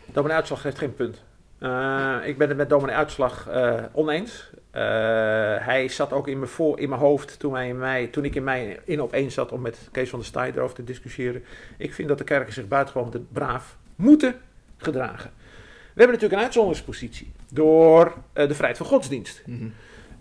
dominee 0.06 0.36
Uitslag 0.36 0.64
heeft 0.64 0.78
geen 0.78 0.94
punt. 0.94 1.24
Uh, 1.60 2.16
ik 2.24 2.38
ben 2.38 2.48
het 2.48 2.58
met 2.58 2.70
dominee 2.70 2.96
Uitslag 2.96 3.48
oneens. 3.92 4.52
hij 5.62 5.88
zat 5.88 6.14
ook 6.14 6.28
in 6.28 6.38
mijn, 6.38 6.52
voor, 6.52 6.80
in 6.80 6.90
mijn 6.90 7.02
hoofd 7.02 7.40
toen, 7.40 7.78
mei, 7.78 8.10
toen 8.10 8.26
ik 8.26 8.36
in 8.36 8.44
mei 8.44 8.78
in 8.84 9.02
opeen 9.02 9.32
zat 9.32 9.52
om 9.52 9.62
met 9.62 9.90
Kees 9.92 10.10
van 10.10 10.20
der 10.20 10.28
Staaij 10.28 10.52
erover 10.56 10.76
te 10.76 10.84
discussiëren. 10.84 11.44
Ik 11.78 11.94
vind 11.94 12.08
dat 12.08 12.18
de 12.18 12.24
kerken 12.24 12.54
zich 12.54 12.68
buitengewoon 12.68 13.28
braaf 13.32 13.78
moeten 13.96 14.36
gedragen. 14.78 15.32
We 15.94 16.06
hebben 16.06 16.14
natuurlijk 16.14 16.34
een 16.34 16.48
uitzonderingspositie 16.48 17.32
door 17.52 18.14
de 18.34 18.56
vrijheid 18.56 18.78
van 18.78 18.86
godsdienst. 18.86 19.42
-hmm. 19.46 19.74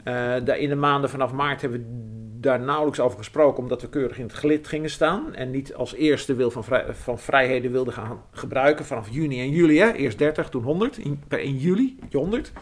Uh, 0.04 0.60
in 0.60 0.68
de 0.68 0.74
maanden 0.74 1.10
vanaf 1.10 1.32
maart 1.32 1.60
hebben 1.60 1.80
we 1.80 2.16
daar 2.40 2.60
nauwelijks 2.60 3.00
over 3.00 3.18
gesproken, 3.18 3.62
omdat 3.62 3.82
we 3.82 3.88
keurig 3.88 4.18
in 4.18 4.22
het 4.22 4.34
gelid 4.34 4.68
gingen 4.68 4.90
staan. 4.90 5.34
En 5.34 5.50
niet 5.50 5.74
als 5.74 5.94
eerste 5.94 6.34
wil 6.34 6.50
van, 6.50 6.64
van 6.90 7.18
vrijheden 7.18 7.72
wilden 7.72 7.92
gaan 7.92 8.22
gebruiken 8.30 8.84
vanaf 8.84 9.08
juni 9.10 9.40
en 9.40 9.50
juli. 9.50 9.78
Hè? 9.78 9.92
Eerst 9.92 10.18
30, 10.18 10.48
toen 10.48 10.62
100, 10.62 10.98
in, 10.98 11.22
per 11.28 11.38
1 11.38 11.56
juli 11.56 11.98
100. 12.12 12.52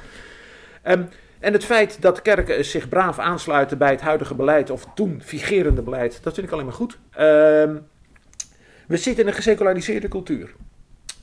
Um, 0.85 1.09
en 1.39 1.53
het 1.53 1.65
feit 1.65 2.03
dat 2.03 2.23
kerken 2.23 2.65
zich 2.65 2.89
braaf 2.89 3.19
aansluiten 3.19 3.79
bij 3.79 3.91
het 3.91 4.01
huidige 4.01 4.35
beleid, 4.35 4.71
of 4.71 4.87
toen 4.95 5.21
vigerende 5.23 5.83
beleid, 5.83 6.23
dat 6.23 6.35
vind 6.35 6.47
ik 6.47 6.53
alleen 6.53 6.65
maar 6.65 6.75
goed. 6.75 6.99
Um, 7.19 7.87
we 8.87 8.97
zitten 8.97 9.23
in 9.23 9.29
een 9.29 9.37
geseculariseerde 9.37 10.09
cultuur. 10.09 10.55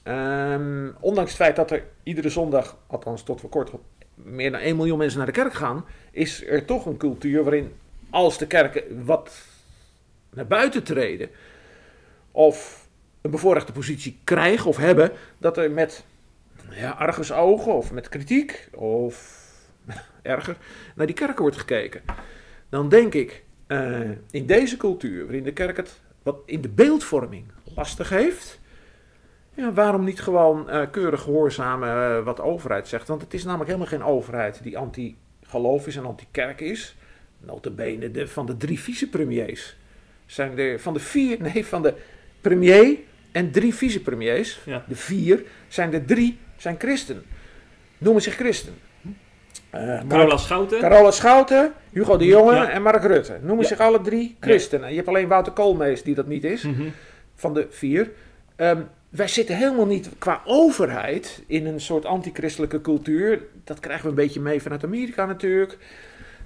Um, 0.03 0.95
ondanks 0.99 1.29
het 1.29 1.39
feit 1.39 1.55
dat 1.55 1.71
er 1.71 1.83
iedere 2.03 2.29
zondag, 2.29 2.77
althans 2.87 3.23
tot 3.23 3.39
voor 3.39 3.49
kort, 3.49 3.71
meer 4.15 4.51
dan 4.51 4.59
1 4.59 4.75
miljoen 4.75 4.97
mensen 4.97 5.17
naar 5.17 5.27
de 5.27 5.33
kerk 5.33 5.53
gaan, 5.53 5.85
is 6.11 6.47
er 6.47 6.65
toch 6.65 6.85
een 6.85 6.97
cultuur 6.97 7.43
waarin 7.43 7.73
als 8.09 8.37
de 8.37 8.47
kerken 8.47 9.05
wat 9.05 9.31
naar 10.29 10.47
buiten 10.47 10.83
treden 10.83 11.29
of 12.31 12.87
een 13.21 13.31
bevoorrechte 13.31 13.71
positie 13.71 14.19
krijgen 14.23 14.69
of 14.69 14.77
hebben, 14.77 15.11
dat 15.37 15.57
er 15.57 15.71
met 15.71 16.03
ja, 16.69 16.89
argusogen 16.89 17.73
of 17.73 17.91
met 17.91 18.09
kritiek 18.09 18.69
of 18.71 19.41
erger 20.21 20.57
naar 20.95 21.05
die 21.05 21.15
kerken 21.15 21.41
wordt 21.41 21.57
gekeken. 21.57 22.01
Dan 22.69 22.89
denk 22.89 23.13
ik, 23.13 23.43
uh, 23.67 24.09
in 24.31 24.45
deze 24.45 24.77
cultuur, 24.77 25.23
waarin 25.23 25.43
de 25.43 25.53
kerk 25.53 25.77
het 25.77 25.99
wat 26.23 26.37
in 26.45 26.61
de 26.61 26.69
beeldvorming 26.69 27.45
lastig 27.75 28.09
heeft, 28.09 28.59
ja, 29.53 29.73
waarom 29.73 30.03
niet 30.03 30.21
gewoon 30.21 30.69
uh, 30.69 30.81
keurig 30.91 31.21
gehoorzamen 31.21 32.17
uh, 32.17 32.23
wat 32.23 32.35
de 32.35 32.43
overheid 32.43 32.87
zegt? 32.87 33.07
Want 33.07 33.21
het 33.21 33.33
is 33.33 33.43
namelijk 33.43 33.69
helemaal 33.69 33.89
geen 33.89 34.03
overheid 34.03 34.63
die 34.63 34.77
anti-geloof 34.77 35.87
is 35.87 35.95
en 35.95 36.05
anti-kerk 36.05 36.61
is. 36.61 36.95
Notabene 37.39 38.11
de, 38.11 38.27
van 38.27 38.45
de 38.45 38.57
drie 38.57 38.79
vicepremiers. 38.79 39.75
Zijn 40.25 40.59
er 40.59 40.79
van 40.79 40.93
de 40.93 40.99
vier, 40.99 41.41
nee, 41.53 41.65
van 41.65 41.81
de 41.81 41.93
premier 42.41 42.97
en 43.31 43.51
drie 43.51 43.75
vicepremiers, 43.75 44.59
ja. 44.65 44.83
de 44.87 44.95
vier, 44.95 45.43
zijn 45.67 45.93
er 45.93 46.05
drie 46.05 46.37
zijn 46.57 46.75
christen. 46.79 47.23
Noemen 47.97 48.21
zich 48.21 48.35
christen. 48.35 48.73
Uh, 49.75 49.99
Carola 50.07 50.37
Schouten. 50.37 50.79
Carola 50.79 51.11
Schouten, 51.11 51.73
Hugo 51.91 52.17
de 52.17 52.25
Jonge 52.25 52.65
en 52.65 52.81
Mark 52.81 53.03
Rutte. 53.03 53.39
Noemen 53.41 53.65
zich 53.65 53.79
alle 53.79 54.01
drie 54.01 54.35
christenen. 54.39 54.89
Je 54.89 54.95
hebt 54.95 55.07
alleen 55.07 55.27
Wouter 55.27 55.53
Koolmees 55.53 56.03
die 56.03 56.15
dat 56.15 56.27
niet 56.27 56.43
is, 56.43 56.63
mm 56.63 56.75
-hmm. 56.75 56.91
van 57.35 57.53
de 57.53 57.67
vier. 57.69 58.11
Um, 58.57 58.87
wij 59.15 59.27
zitten 59.27 59.57
helemaal 59.57 59.85
niet 59.85 60.09
qua 60.17 60.41
overheid 60.45 61.43
in 61.47 61.65
een 61.65 61.81
soort 61.81 62.05
antichristelijke 62.05 62.81
cultuur. 62.81 63.41
Dat 63.63 63.79
krijgen 63.79 64.03
we 64.03 64.09
een 64.09 64.15
beetje 64.15 64.39
mee 64.39 64.61
vanuit 64.61 64.83
Amerika 64.83 65.25
natuurlijk. 65.25 65.77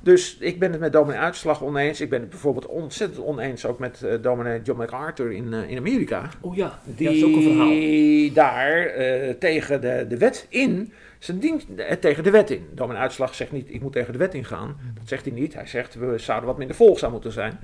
Dus 0.02 0.38
ik 0.40 0.60
ben 0.60 0.72
het 0.72 0.80
met 0.80 0.94
dominee 0.94 1.20
Uitslag 1.20 1.64
oneens. 1.64 2.02
Ik 2.02 2.10
ben 2.10 2.20
het 2.20 2.30
bijvoorbeeld 2.30 2.66
ontzettend 2.66 3.26
oneens 3.26 3.66
ook 3.66 3.80
met 3.80 4.02
uh, 4.04 4.14
dominee 4.22 4.62
John 4.62 4.80
MacArthur 4.80 5.32
in, 5.32 5.54
uh, 5.54 5.70
in 5.70 5.78
Amerika. 5.78 6.30
Oh 6.42 6.56
ja, 6.56 6.80
die 6.84 7.10
ja, 7.10 7.16
is 7.16 7.24
ook 7.24 7.36
een 7.36 7.44
verhaal. 7.44 8.34
daar 8.34 8.98
uh, 8.98 9.30
tegen 9.30 9.82
de, 9.82 10.06
de 10.10 10.18
wet 10.18 10.46
in, 10.50 10.94
zijn 11.20 11.40
dienst, 11.40 11.68
tegen 12.00 12.24
de 12.24 12.32
wet 12.32 12.50
in. 12.50 12.68
Dominee 12.74 13.02
Uitslag 13.02 13.36
zegt 13.36 13.52
niet, 13.52 13.74
ik 13.74 13.82
moet 13.82 13.94
tegen 13.94 14.12
de 14.12 14.20
wet 14.20 14.34
ingaan. 14.34 14.78
Dat 14.94 15.08
zegt 15.08 15.26
hij 15.26 15.34
niet. 15.34 15.54
Hij 15.54 15.68
zegt, 15.68 15.96
we 15.96 16.18
zouden 16.18 16.48
wat 16.48 16.58
minder 16.58 16.76
volgzaam 16.76 17.12
moeten 17.12 17.32
zijn. 17.32 17.60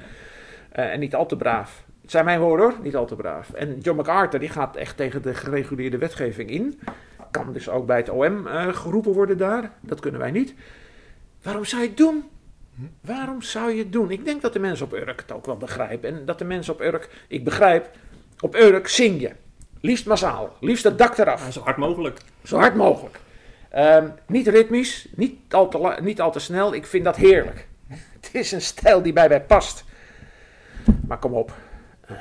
en 0.72 1.00
niet 1.00 1.16
al 1.16 1.26
te 1.26 1.38
braaf. 1.38 1.84
Het 2.04 2.12
zijn 2.12 2.26
mijn 2.26 2.40
woorden 2.40 2.70
hoor, 2.70 2.84
niet 2.84 2.96
al 2.96 3.06
te 3.06 3.16
braaf. 3.16 3.54
En 3.54 3.80
John 3.80 3.98
MacArthur 3.98 4.40
die 4.40 4.50
gaat 4.50 4.76
echt 4.76 4.98
tegen 4.98 5.22
de 5.22 5.34
gereguleerde 5.34 5.98
wetgeving 5.98 6.50
in. 6.50 6.80
Kan 7.32 7.54
dus 7.54 7.70
ook 7.70 7.86
bij 7.86 7.98
het 7.98 8.10
OM 8.10 8.48
uh, 8.48 8.68
geroepen 8.76 9.12
worden 9.12 9.38
daar. 9.38 9.72
Dat 9.80 10.00
kunnen 10.00 10.20
wij 10.20 10.32
niet. 10.32 10.54
Waarom 11.42 11.66
zou 11.66 11.82
je 11.82 11.88
het 11.88 11.98
doen? 11.98 12.24
Waarom 13.02 13.42
zou 13.42 13.72
je 13.72 13.78
het 13.78 13.92
doen? 13.92 14.12
Ik 14.12 14.26
denk 14.26 14.42
dat 14.42 14.54
de 14.54 14.60
mensen 14.60 14.86
op 14.86 14.94
Urk 14.94 15.20
het 15.22 15.32
ook 15.32 15.46
wel 15.46 15.58
begrijpen. 15.58 16.10
En 16.10 16.26
dat 16.26 16.40
de 16.40 16.46
mensen 16.46 16.74
op 16.74 16.82
Urk, 16.82 17.10
ik 17.28 17.44
begrijp, 17.44 17.90
op 18.40 18.56
Urk 18.56 18.88
zing 18.88 19.22
je. 19.22 19.32
Liefst 19.80 20.06
massaal, 20.06 20.58
liefst 20.60 20.84
het 20.84 20.98
dak 20.98 21.18
eraf. 21.18 21.46
Ja, 21.46 21.52
zo 21.52 21.62
hard 21.62 21.78
mogelijk. 21.78 22.20
Zo 22.44 22.58
hard 22.58 22.76
mogelijk. 22.76 23.20
Um, 23.76 24.14
niet 24.26 24.48
ritmisch, 24.48 25.08
niet 25.16 25.54
al, 25.54 25.70
te 25.70 25.98
niet 26.02 26.22
al 26.22 26.32
te 26.32 26.40
snel. 26.40 26.74
Ik 26.74 26.86
vind 26.86 27.04
dat 27.04 27.16
heerlijk. 27.16 27.68
Het 28.16 28.30
is 28.32 28.52
een 28.52 28.62
stijl 28.62 29.02
die 29.02 29.14
bij 29.14 29.28
mij 29.28 29.42
past. 29.42 29.84
Maar 31.08 31.18
kom 31.18 31.34
op, 31.34 31.54
uh, 32.12 32.18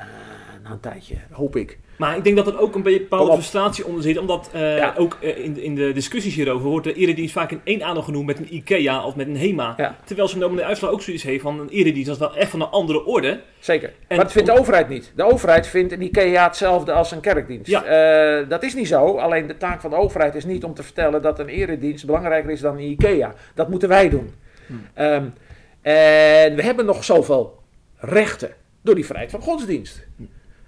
na 0.63 0.71
een 0.71 0.79
tijdje, 0.79 1.15
hoop 1.31 1.55
ik. 1.55 1.79
Maar 1.97 2.17
ik 2.17 2.23
denk 2.23 2.35
dat 2.35 2.47
er 2.47 2.59
ook 2.59 2.75
een 2.75 2.83
bepaalde 2.83 3.31
frustratie 3.31 3.85
onder 3.85 4.01
zit. 4.01 4.17
Omdat 4.17 4.49
uh, 4.55 4.77
ja. 4.77 4.93
ook 4.97 5.17
uh, 5.21 5.37
in, 5.37 5.57
in 5.57 5.75
de 5.75 5.91
discussies 5.91 6.35
hierover 6.35 6.69
wordt 6.69 6.85
de 6.85 6.93
eredienst 6.93 7.33
vaak 7.33 7.51
in 7.51 7.61
één 7.63 7.83
aandacht 7.83 8.05
genoemd 8.05 8.25
met 8.25 8.39
een 8.39 8.55
IKEA 8.55 9.05
of 9.05 9.15
met 9.15 9.27
een 9.27 9.37
HEMA. 9.37 9.73
Ja. 9.77 9.95
Terwijl 10.03 10.27
zo'n 10.27 10.39
dominee 10.39 10.65
Uitslag 10.65 10.91
ook 10.91 11.01
zoiets 11.01 11.23
heeft 11.23 11.41
van 11.41 11.59
een 11.59 11.69
eredienst 11.69 12.07
dat 12.07 12.15
is 12.15 12.27
wel 12.27 12.35
echt 12.35 12.49
van 12.49 12.61
een 12.61 12.67
andere 12.67 13.05
orde. 13.05 13.41
Zeker. 13.59 13.89
En 13.89 14.15
maar 14.15 14.25
dat 14.25 14.31
vindt 14.31 14.49
de 14.49 14.59
overheid 14.59 14.89
niet. 14.89 15.11
De 15.15 15.23
overheid 15.23 15.67
vindt 15.67 15.91
een 15.91 16.01
IKEA 16.01 16.43
hetzelfde 16.43 16.91
als 16.91 17.11
een 17.11 17.19
kerkdienst. 17.19 17.69
Ja. 17.69 18.41
Uh, 18.41 18.49
dat 18.49 18.63
is 18.63 18.73
niet 18.75 18.87
zo. 18.87 19.17
Alleen 19.17 19.47
de 19.47 19.57
taak 19.57 19.81
van 19.81 19.89
de 19.89 19.95
overheid 19.95 20.35
is 20.35 20.45
niet 20.45 20.63
om 20.63 20.73
te 20.73 20.83
vertellen 20.83 21.21
dat 21.21 21.39
een 21.39 21.49
eredienst 21.49 22.05
belangrijker 22.05 22.51
is 22.51 22.59
dan 22.59 22.75
een 22.75 22.89
IKEA. 22.89 23.33
Dat 23.55 23.69
moeten 23.69 23.89
wij 23.89 24.09
doen. 24.09 24.33
Hmm. 24.67 24.87
Um, 24.97 25.33
en 25.81 26.55
we 26.55 26.61
hebben 26.63 26.85
nog 26.85 27.03
zoveel 27.03 27.59
rechten 27.97 28.51
door 28.83 28.95
die 28.95 29.05
vrijheid 29.05 29.31
van 29.31 29.41
godsdienst. 29.41 30.07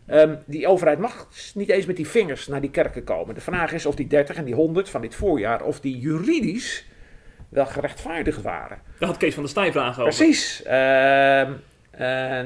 Um, 0.08 0.38
die 0.46 0.68
overheid 0.68 1.00
mag 1.00 1.28
niet 1.54 1.70
eens 1.70 1.86
met 1.86 1.96
die 1.96 2.08
vingers 2.08 2.48
naar 2.48 2.62
die 2.62 2.70
kerken 2.70 3.04
komen. 3.04 3.36
De 3.36 3.42
vraag 3.42 3.74
is 3.74 3.86
of 3.86 3.96
die 3.96 4.08
30 4.08 4.36
en 4.36 4.46
die 4.46 4.56
100 4.56 4.90
van 4.90 5.02
dit 5.02 5.16
voorjaar, 5.16 5.64
of 5.64 5.80
die 5.80 6.00
juridisch 6.00 6.86
wel 7.50 7.66
gerechtvaardigd 7.66 8.42
waren. 8.42 8.78
Daar 9.00 9.10
had 9.10 9.18
Kees 9.18 9.34
van 9.34 9.44
der 9.44 9.52
Staaij 9.52 9.72
vragen 9.72 10.04
over. 10.04 10.18
Precies. 10.18 10.64
Uh, 10.66 10.72
uh, 10.72 11.50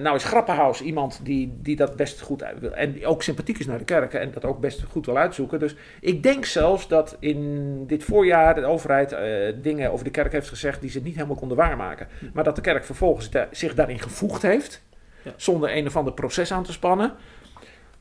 nou 0.02 0.16
is 0.16 0.24
Grappenhaus 0.24 0.82
iemand 0.82 1.20
die, 1.24 1.58
die 1.62 1.76
dat 1.76 1.96
best 1.96 2.22
goed 2.22 2.44
wil. 2.60 2.74
En 2.74 2.92
die 2.92 3.06
ook 3.06 3.24
sympathiek 3.24 3.60
is 3.60 3.66
naar 3.66 3.78
de 3.78 3.84
kerken 3.84 4.20
en 4.20 4.32
dat 4.32 4.46
ook 4.46 4.60
best 4.60 4.84
goed 4.90 5.06
wil 5.06 5.18
uitzoeken. 5.18 5.60
Dus 5.60 5.76
ik 6.02 6.24
denk 6.24 6.46
zelfs 6.46 6.88
dat 6.88 7.18
in 7.20 7.86
dit 7.88 8.04
voorjaar 8.04 8.56
de 8.56 8.66
overheid 8.66 9.12
uh, 9.12 9.20
dingen 9.62 9.92
over 9.92 10.06
de 10.06 10.12
kerk 10.12 10.32
heeft 10.32 10.50
gezegd 10.50 10.82
die 10.82 10.90
ze 10.90 11.02
niet 11.02 11.16
helemaal 11.16 11.36
konden 11.36 11.58
waarmaken. 11.58 12.08
Maar 12.34 12.44
dat 12.44 12.56
de 12.56 12.62
kerk 12.62 12.86
vervolgens 12.86 13.30
zich 13.52 13.74
daarin 13.74 14.00
gevoegd 14.00 14.42
heeft. 14.42 14.82
Ja. 15.24 15.34
Zonder 15.36 15.76
een 15.78 15.88
of 15.88 15.96
ander 15.96 16.14
proces 16.14 16.52
aan 16.52 16.64
te 16.64 16.72
spannen. 16.72 17.14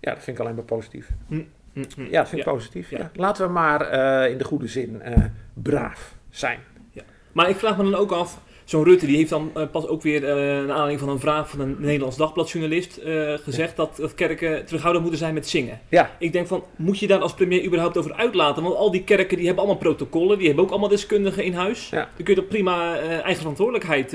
Ja, 0.01 0.15
dat 0.15 0.23
vind 0.23 0.39
ik 0.39 0.43
alleen 0.43 0.55
maar 0.55 0.65
positief. 0.65 1.09
Mm, 1.27 1.49
mm, 1.73 1.85
mm. 1.97 2.05
Ja, 2.05 2.19
dat 2.19 2.29
vind 2.29 2.41
ik 2.41 2.47
ja. 2.47 2.53
positief. 2.53 2.91
Ja. 2.91 3.11
Laten 3.15 3.47
we 3.47 3.53
maar 3.53 3.93
uh, 4.25 4.31
in 4.31 4.39
de 4.39 4.45
goede 4.45 4.67
zin 4.67 5.03
uh, 5.07 5.25
braaf 5.55 6.15
zijn. 6.31 6.61
Ja. 6.91 7.03
Maar 7.33 7.49
ik 7.49 7.57
vraag 7.57 7.77
me 7.77 7.83
dan 7.83 7.95
ook 7.95 8.11
af, 8.13 8.41
zo'n 8.69 8.85
Rutte 8.85 9.07
die 9.07 9.17
heeft 9.17 9.31
dan 9.31 9.51
uh, 9.57 9.63
pas 9.71 9.87
ook 9.87 10.03
weer 10.03 10.23
uh, 10.23 10.29
naar 10.29 10.71
aanleiding 10.71 11.01
van 11.01 11.09
een 11.09 11.21
vraag 11.21 11.51
van 11.51 11.61
een 11.61 11.77
Nederlands 11.79 12.17
dagbladjournalist 12.17 13.01
uh, 13.05 13.35
gezegd 13.43 13.77
dat, 13.77 13.97
dat 13.97 14.15
kerken 14.15 14.65
terughoudend 14.65 15.05
moeten 15.05 15.21
zijn 15.21 15.35
met 15.35 15.49
zingen. 15.49 15.81
Ja. 15.89 16.11
Ik 16.19 16.33
denk 16.33 16.47
van, 16.47 16.65
moet 16.77 16.99
je 16.99 17.07
daar 17.07 17.21
als 17.21 17.35
premier 17.35 17.65
überhaupt 17.65 17.97
over 17.97 18.15
uitlaten? 18.15 18.63
Want 18.63 18.75
al 18.75 18.91
die 18.91 19.05
kerken 19.05 19.37
die 19.37 19.47
hebben 19.47 19.65
allemaal 19.65 19.83
protocollen, 19.83 20.39
die 20.39 20.47
hebben 20.47 20.65
ook 20.65 20.71
allemaal 20.71 20.89
deskundigen 20.89 21.45
in 21.45 21.55
huis. 21.55 21.89
Ja. 21.89 21.97
Dan 21.97 22.25
kun 22.25 22.35
je 22.35 22.41
toch 22.41 22.49
prima 22.49 22.99
eigen 22.99 23.37
verantwoordelijkheid... 23.37 24.13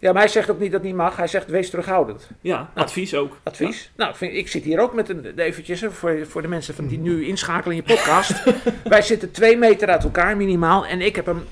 Ja, 0.00 0.12
maar 0.12 0.22
hij 0.22 0.30
zegt 0.30 0.50
ook 0.50 0.58
niet 0.58 0.70
dat 0.70 0.80
het 0.80 0.88
niet 0.88 0.98
mag, 0.98 1.16
hij 1.16 1.26
zegt 1.26 1.46
wees 1.46 1.70
terughoudend. 1.70 2.30
Ja, 2.40 2.56
nou, 2.56 2.86
advies 2.86 3.14
ook. 3.14 3.38
Advies. 3.42 3.82
Ja. 3.82 3.90
Nou, 3.96 4.10
ik, 4.10 4.16
vind, 4.16 4.32
ik 4.32 4.48
zit 4.48 4.64
hier 4.64 4.80
ook 4.80 4.94
met 4.94 5.08
een, 5.08 5.38
eventjes, 5.38 5.84
voor, 5.88 6.26
voor 6.26 6.42
de 6.42 6.48
mensen 6.48 6.74
van 6.74 6.86
die 6.86 6.98
nu 6.98 7.26
inschakelen 7.26 7.76
in 7.76 7.82
je 7.86 7.94
podcast. 7.94 8.42
Wij 8.84 9.02
zitten 9.02 9.30
twee 9.30 9.56
meter 9.56 9.88
uit 9.88 10.04
elkaar 10.04 10.36
minimaal 10.36 10.86
en 10.86 11.00
ik 11.00 11.16
heb 11.16 11.26
een 11.26 11.42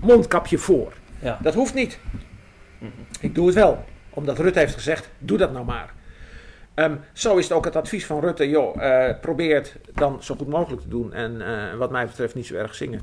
mondkapje 0.00 0.58
voor. 0.58 0.92
Ja. 1.20 1.38
Dat 1.42 1.54
hoeft 1.54 1.74
niet. 1.74 1.98
Ik 3.20 3.34
doe 3.34 3.46
het 3.46 3.54
wel. 3.54 3.84
Omdat 4.10 4.38
Rutte 4.38 4.58
heeft 4.58 4.74
gezegd, 4.74 5.10
doe 5.18 5.38
dat 5.38 5.52
nou 5.52 5.64
maar. 5.64 5.92
Um, 6.74 7.00
zo 7.12 7.36
is 7.36 7.44
het 7.44 7.52
ook 7.52 7.64
het 7.64 7.76
advies 7.76 8.06
van 8.06 8.20
Rutte. 8.20 8.48
Joh, 8.48 8.76
uh, 8.76 9.04
probeer 9.20 9.54
het 9.54 9.76
dan 9.94 10.22
zo 10.22 10.34
goed 10.34 10.48
mogelijk 10.48 10.82
te 10.82 10.88
doen. 10.88 11.12
En 11.12 11.34
uh, 11.40 11.74
wat 11.78 11.90
mij 11.90 12.06
betreft 12.06 12.34
niet 12.34 12.46
zo 12.46 12.54
erg 12.54 12.74
zingen. 12.74 13.00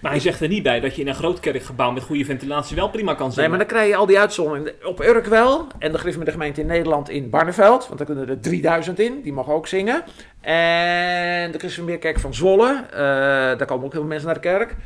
Maar 0.00 0.10
hij 0.10 0.20
zegt 0.20 0.40
er 0.40 0.48
niet 0.48 0.62
bij 0.62 0.80
dat 0.80 0.94
je 0.94 1.00
in 1.00 1.08
een 1.08 1.14
groot 1.14 1.40
kerkgebouw 1.40 1.90
met 1.90 2.02
goede 2.02 2.24
ventilatie 2.24 2.76
wel 2.76 2.90
prima 2.90 3.14
kan 3.14 3.32
zingen. 3.32 3.50
Nee, 3.50 3.58
maar 3.58 3.68
dan 3.68 3.76
krijg 3.76 3.88
je 3.90 3.96
al 3.96 4.06
die 4.06 4.18
uitzonderingen. 4.18 4.72
Op 4.84 5.00
Urk 5.00 5.26
wel. 5.26 5.66
En 5.78 5.92
de 5.92 6.20
de 6.24 6.30
gemeente 6.30 6.60
in 6.60 6.66
Nederland 6.66 7.08
in 7.08 7.30
Barneveld. 7.30 7.86
Want 7.86 7.98
daar 7.98 8.06
kunnen 8.06 8.28
er 8.28 8.40
3000 8.40 8.98
in. 8.98 9.20
Die 9.22 9.32
mogen 9.32 9.52
ook 9.52 9.66
zingen. 9.66 10.02
En 10.40 11.52
de 11.52 11.58
Christenmeerkerk 11.58 12.18
van 12.18 12.34
Zwolle. 12.34 12.84
Uh, 12.90 12.98
daar 12.98 13.66
komen 13.66 13.84
ook 13.84 13.92
heel 13.92 14.00
veel 14.00 14.10
mensen 14.10 14.26
naar 14.26 14.40
de 14.40 14.48
kerk. 14.48 14.76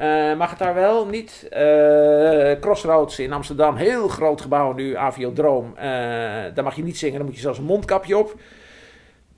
Uh, 0.00 0.36
mag 0.36 0.50
het 0.50 0.58
daar 0.58 0.74
wel? 0.74 1.06
Niet. 1.06 1.48
Uh, 1.52 2.60
Crossroads 2.60 3.18
in 3.18 3.32
Amsterdam, 3.32 3.76
heel 3.76 4.08
groot 4.08 4.40
gebouw 4.40 4.72
nu, 4.72 4.96
Aviodroom. 4.96 5.72
Uh, 5.76 5.82
daar 6.54 6.62
mag 6.62 6.76
je 6.76 6.82
niet 6.82 6.98
zingen, 6.98 7.16
dan 7.16 7.26
moet 7.26 7.34
je 7.34 7.40
zelfs 7.40 7.58
een 7.58 7.64
mondkapje 7.64 8.18
op. 8.18 8.40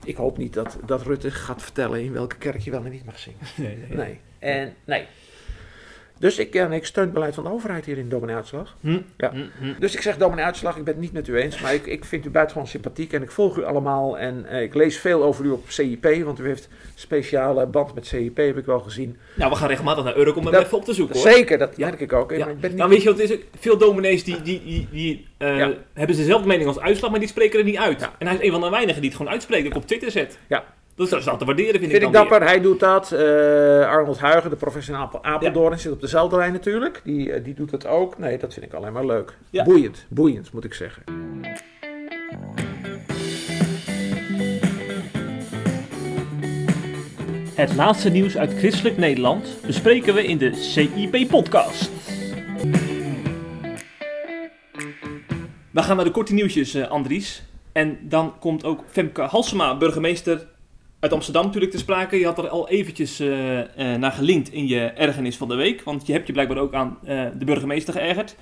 Ik 0.03 0.15
hoop 0.15 0.37
niet 0.37 0.53
dat, 0.53 0.77
dat 0.85 1.01
Rutte 1.01 1.31
gaat 1.31 1.61
vertellen 1.61 2.01
in 2.01 2.13
welke 2.13 2.37
kerk 2.37 2.59
je 2.59 2.71
wel 2.71 2.85
en 2.85 2.91
niet 2.91 3.05
mag 3.05 3.19
zingen. 3.19 3.39
Nee. 3.57 3.77
nee, 3.77 3.97
nee. 3.97 4.19
En, 4.39 4.73
nee. 4.85 5.07
Dus 6.19 6.37
ik, 6.37 6.53
ja, 6.53 6.67
ik 6.67 6.85
steun 6.85 7.03
het 7.03 7.13
beleid 7.13 7.35
van 7.35 7.43
de 7.43 7.49
overheid 7.49 7.85
hier 7.85 7.97
in 7.97 8.09
dominee 8.09 8.35
Uitslag. 8.35 8.75
Hm. 8.81 8.99
Ja. 9.17 9.31
Hm, 9.31 9.45
hm. 9.59 9.79
Dus 9.79 9.93
ik 9.93 10.01
zeg 10.01 10.17
dominee 10.17 10.45
Uitslag, 10.45 10.77
ik 10.77 10.83
ben 10.83 10.93
het 10.93 11.03
niet 11.03 11.13
met 11.13 11.27
u 11.27 11.37
eens, 11.37 11.61
maar 11.61 11.73
ik, 11.73 11.85
ik 11.85 12.05
vind 12.05 12.25
u 12.25 12.29
buitengewoon 12.29 12.69
sympathiek 12.69 13.13
en 13.13 13.21
ik 13.21 13.31
volg 13.31 13.57
u 13.57 13.63
allemaal. 13.63 14.17
En 14.17 14.45
eh, 14.45 14.61
ik 14.61 14.73
lees 14.73 14.97
veel 14.97 15.23
over 15.23 15.45
u 15.45 15.49
op 15.49 15.63
CIP, 15.67 16.23
want 16.23 16.39
u 16.39 16.47
heeft 16.47 16.65
een 16.65 16.71
speciale 16.95 17.65
band 17.65 17.93
met 17.93 18.07
CIP, 18.07 18.37
heb 18.37 18.57
ik 18.57 18.65
wel 18.65 18.79
gezien. 18.79 19.17
Nou, 19.35 19.51
we 19.51 19.57
gaan 19.57 19.67
regelmatig 19.67 20.03
naar 20.03 20.17
Urk 20.17 20.35
om 20.35 20.45
hem 20.45 20.55
even 20.55 20.77
op 20.77 20.85
te 20.85 20.93
zoeken 20.93 21.19
hoor. 21.19 21.31
Zeker, 21.31 21.57
dat 21.57 21.77
ja. 21.77 21.87
merk 21.87 21.99
ik 21.99 22.13
ook. 22.13 22.31
Ja. 22.31 22.37
Maar 22.37 22.49
ik 22.49 22.59
ben 22.59 22.69
niet... 22.69 22.79
Nou 22.79 22.89
weet 22.89 23.03
je 23.03 23.09
wat, 23.09 23.19
is 23.19 23.37
veel 23.59 23.77
dominees 23.77 24.23
die, 24.23 24.41
die, 24.41 24.63
die, 24.63 24.87
die 24.91 25.27
uh, 25.39 25.57
ja. 25.57 25.73
hebben 25.93 26.15
dezelfde 26.15 26.47
mening 26.47 26.67
als 26.67 26.79
Uitslag, 26.79 27.11
maar 27.11 27.19
die 27.19 27.29
spreken 27.29 27.59
er 27.59 27.65
niet 27.65 27.77
uit. 27.77 28.09
En 28.17 28.27
hij 28.27 28.35
is 28.35 28.43
een 28.43 28.51
van 28.51 28.61
de 28.61 28.69
weinigen 28.69 29.01
die 29.01 29.09
het 29.09 29.17
gewoon 29.17 29.31
uitspreekt, 29.31 29.67
ook 29.67 29.75
op 29.75 29.87
Twitter 29.87 30.11
zet. 30.11 30.37
Ja. 30.47 30.63
Dat 30.99 31.11
is 31.11 31.23
te 31.23 31.45
waarderen, 31.45 31.79
vind, 31.79 31.91
vind 31.91 32.01
ik, 32.03 32.07
ik 32.07 32.13
dapper. 32.13 32.43
Hij 32.43 32.61
doet 32.61 32.79
dat. 32.79 33.11
Uh, 33.13 33.19
Arnold 33.89 34.19
Huigen, 34.19 34.49
de 34.49 34.55
professional 34.55 35.19
Apeldoorn, 35.21 35.71
ja. 35.71 35.77
zit 35.77 35.91
op 35.91 36.01
dezelfde 36.01 36.37
lijn 36.37 36.53
natuurlijk. 36.53 37.01
Die, 37.03 37.27
uh, 37.27 37.43
die 37.43 37.53
doet 37.53 37.71
het 37.71 37.85
ook. 37.85 38.17
Nee, 38.17 38.37
dat 38.37 38.53
vind 38.53 38.65
ik 38.65 38.73
alleen 38.73 38.93
maar 38.93 39.05
leuk. 39.05 39.37
Ja. 39.49 39.63
Boeiend, 39.63 40.05
boeiend 40.09 40.53
moet 40.53 40.63
ik 40.63 40.73
zeggen. 40.73 41.03
Het 47.55 47.75
laatste 47.75 48.09
nieuws 48.09 48.37
uit 48.37 48.53
christelijk 48.53 48.97
Nederland 48.97 49.55
bespreken 49.65 50.13
we 50.13 50.25
in 50.25 50.37
de 50.37 50.53
CIP-podcast. 50.53 51.91
We 55.71 55.81
gaan 55.81 55.95
naar 55.95 56.05
de 56.05 56.11
korte 56.11 56.33
nieuwtjes, 56.33 56.75
uh, 56.75 56.87
Andries. 56.87 57.43
En 57.71 57.97
dan 58.01 58.33
komt 58.39 58.63
ook 58.63 58.83
Femke 58.87 59.21
Halsema, 59.21 59.77
burgemeester 59.77 60.47
uit 60.99 61.13
Amsterdam 61.13 61.45
natuurlijk 61.45 61.71
te 61.71 61.77
sprake. 61.77 62.19
Je 62.19 62.25
had 62.25 62.37
er 62.37 62.49
al 62.49 62.69
eventjes 62.69 63.21
uh, 63.21 63.57
uh, 63.57 63.63
naar 63.75 64.11
gelinkt 64.11 64.51
in 64.51 64.67
je 64.67 64.79
ergernis 64.79 65.37
van 65.37 65.47
de 65.47 65.55
week. 65.55 65.81
Want 65.83 66.07
je 66.07 66.13
hebt 66.13 66.27
je 66.27 66.33
blijkbaar 66.33 66.57
ook 66.57 66.73
aan 66.73 66.97
de 67.37 67.45
burgemeester 67.45 67.93
geërgerd. 67.93 68.35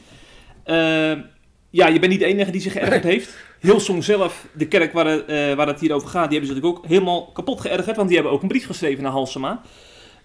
ja, 1.70 1.88
je 1.88 2.00
bent 2.00 2.12
niet 2.12 2.20
de 2.20 2.26
enige 2.26 2.52
die 2.52 2.62
zich 2.62 2.72
geërgerd 2.72 3.04
heeft. 3.04 3.38
Hilsong 3.60 4.04
zelf, 4.04 4.48
de 4.54 4.68
kerk 4.68 4.94
waar, 4.94 5.26
waar 5.56 5.68
het 5.68 5.80
hier 5.80 5.94
over 5.94 6.08
gaat, 6.08 6.30
die 6.30 6.40
hebben 6.40 6.56
zich 6.56 6.56
natuurlijk 6.56 6.78
ook 6.78 6.88
helemaal 6.92 7.32
kapot 7.32 7.62
geërgerd. 7.62 7.96
Want 7.96 8.08
die 8.08 8.18
hebben 8.18 8.36
ook 8.36 8.42
een 8.42 8.48
brief 8.48 8.66
geschreven 8.66 9.04
naar 9.04 9.12
Halsema. 9.12 9.62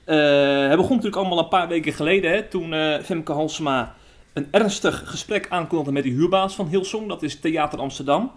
Het 0.05 0.77
begon 0.77 0.97
natuurlijk 0.97 1.17
allemaal 1.17 1.39
een 1.39 1.49
paar 1.49 1.69
weken 1.69 1.93
geleden, 1.93 2.31
hè, 2.31 2.43
toen 2.43 2.75
Femke 3.03 3.33
Halsema 3.33 3.95
een 4.33 4.49
ernstig 4.51 5.03
gesprek 5.07 5.47
aankondigde 5.49 5.93
met 5.93 6.03
de 6.03 6.09
huurbaas 6.11 6.55
van 6.55 6.69
Hilsong. 6.69 7.09
Dat 7.09 7.23
is 7.23 7.41
Theater 7.41 7.79
Amsterdam. 7.79 8.33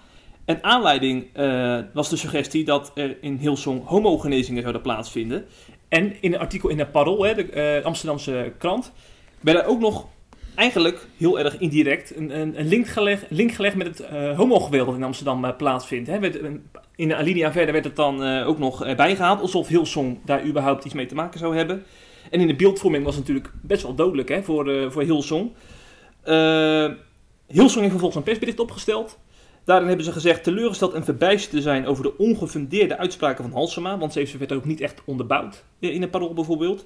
En 0.46 0.64
aanleiding 0.64 1.28
was 1.94 2.10
de 2.10 2.16
suggestie 2.16 2.64
dat 2.64 2.92
er 2.96 3.18
in 3.22 3.38
Hilsong 3.38 3.86
homogenezingen 3.86 4.62
zouden 4.62 4.82
plaatsvinden. 4.82 5.46
En 5.88 6.22
in 6.22 6.34
een 6.34 6.40
artikel 6.40 6.70
in 6.70 6.78
de 6.78 6.86
Parool, 6.86 7.24
hè, 7.24 7.36
de 7.36 7.82
Amsterdamse 7.84 8.54
krant, 8.58 8.92
werden 9.40 9.66
ook 9.66 9.80
nog 9.80 10.08
eigenlijk 10.56 11.08
heel 11.18 11.40
erg 11.40 11.58
indirect 11.58 12.16
een, 12.16 12.40
een, 12.40 12.60
een 12.60 12.68
link, 12.68 12.88
gelegd, 12.88 13.26
link 13.30 13.52
gelegd 13.52 13.76
met 13.76 13.88
het 13.88 14.12
uh, 14.12 14.38
homogeweld 14.38 14.86
dat 14.86 14.96
in 14.96 15.04
Amsterdam 15.04 15.56
plaatsvindt. 15.58 16.10
Hè. 16.10 16.20
Werd, 16.20 16.40
in 16.96 17.08
de 17.08 17.16
alinea 17.16 17.52
verder 17.52 17.74
werd 17.74 17.86
het 17.86 17.96
dan 17.96 18.44
ook 18.44 18.60
nog 18.60 18.96
bijgehaald, 18.96 19.42
alsof 19.42 19.68
Hilsong 19.68 20.18
daar 20.26 20.46
überhaupt 20.46 20.86
iets 20.86 20.94
mee 20.94 21.06
te 21.06 21.16
maken 21.16 21.40
zou 21.40 21.56
hebben. 21.56 21.84
En 22.32 22.40
in 22.40 22.48
de 22.48 22.56
beeldvorming 22.56 23.04
was 23.04 23.16
het 23.16 23.28
natuurlijk 23.28 23.54
best 23.62 23.84
wel 23.84 23.96
dodelijk 23.96 24.30
hè, 24.30 24.44
voor, 24.44 24.92
voor 24.92 25.02
Hilsong. 25.02 25.52
Hilsong 27.48 27.82
heeft 27.82 27.90
vervolgens 27.90 28.16
een 28.16 28.24
persbericht 28.24 28.60
opgesteld. 28.60 29.20
Daarin 29.66 29.88
hebben 29.88 30.06
ze 30.06 30.12
gezegd 30.12 30.44
teleurgesteld 30.44 30.94
en 30.94 31.04
verbijsterd 31.04 31.52
te 31.52 31.62
zijn 31.62 31.88
over 31.88 32.04
de 32.04 32.18
ongefundeerde 32.18 32.98
uitspraken 32.98 33.44
van 33.44 33.54
Halsema, 33.54 33.98
want 33.98 34.14
ze 34.14 34.20
heeft 34.20 34.38
werd 34.38 34.52
ook 34.52 34.66
niet 34.66 34.82
echt 34.82 35.02
onderbouwd 35.06 35.64
in 35.80 36.02
een 36.02 36.10
parool 36.10 36.34
bijvoorbeeld. 36.34 36.86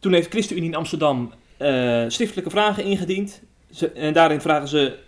Toen 0.00 0.12
heeft 0.12 0.30
ChristenUnie 0.30 0.68
in 0.68 0.76
Amsterdam 0.76 1.32
uh, 1.58 2.04
schriftelijke 2.08 2.50
vragen 2.50 2.84
ingediend. 2.84 3.42
Ze, 3.70 3.90
en 3.90 4.12
daarin 4.12 4.40
vragen 4.40 4.68
ze 4.68 4.98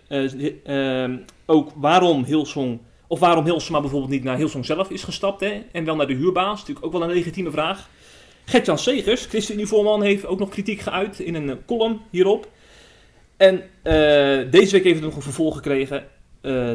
uh, 0.67 1.17
ook 1.45 1.71
waarom 1.75 2.23
Hilsong, 2.23 2.79
of 3.07 3.19
waarom 3.19 3.45
Hilsema 3.45 3.81
bijvoorbeeld 3.81 4.11
niet 4.11 4.23
naar 4.23 4.37
Hilsong 4.37 4.65
zelf 4.65 4.89
is 4.89 5.03
gestapt. 5.03 5.39
Hè, 5.39 5.63
en 5.71 5.85
wel 5.85 5.95
naar 5.95 6.07
de 6.07 6.13
huurbaas. 6.13 6.59
Natuurlijk 6.59 6.85
ook 6.85 6.91
wel 6.91 7.03
een 7.03 7.13
legitieme 7.13 7.51
vraag. 7.51 7.89
Gertjan 8.45 8.79
Segers, 8.79 9.25
ChristenUnie-voorman, 9.25 10.01
heeft 10.01 10.25
ook 10.25 10.39
nog 10.39 10.49
kritiek 10.49 10.79
geuit 10.79 11.19
in 11.19 11.35
een 11.35 11.65
column 11.65 12.01
hierop. 12.09 12.49
En 13.37 13.63
deze 14.51 14.71
week 14.71 14.83
heeft 14.83 14.95
het 14.95 15.03
nog 15.03 15.15
een 15.15 15.21
vervolg 15.21 15.55
gekregen. 15.55 16.07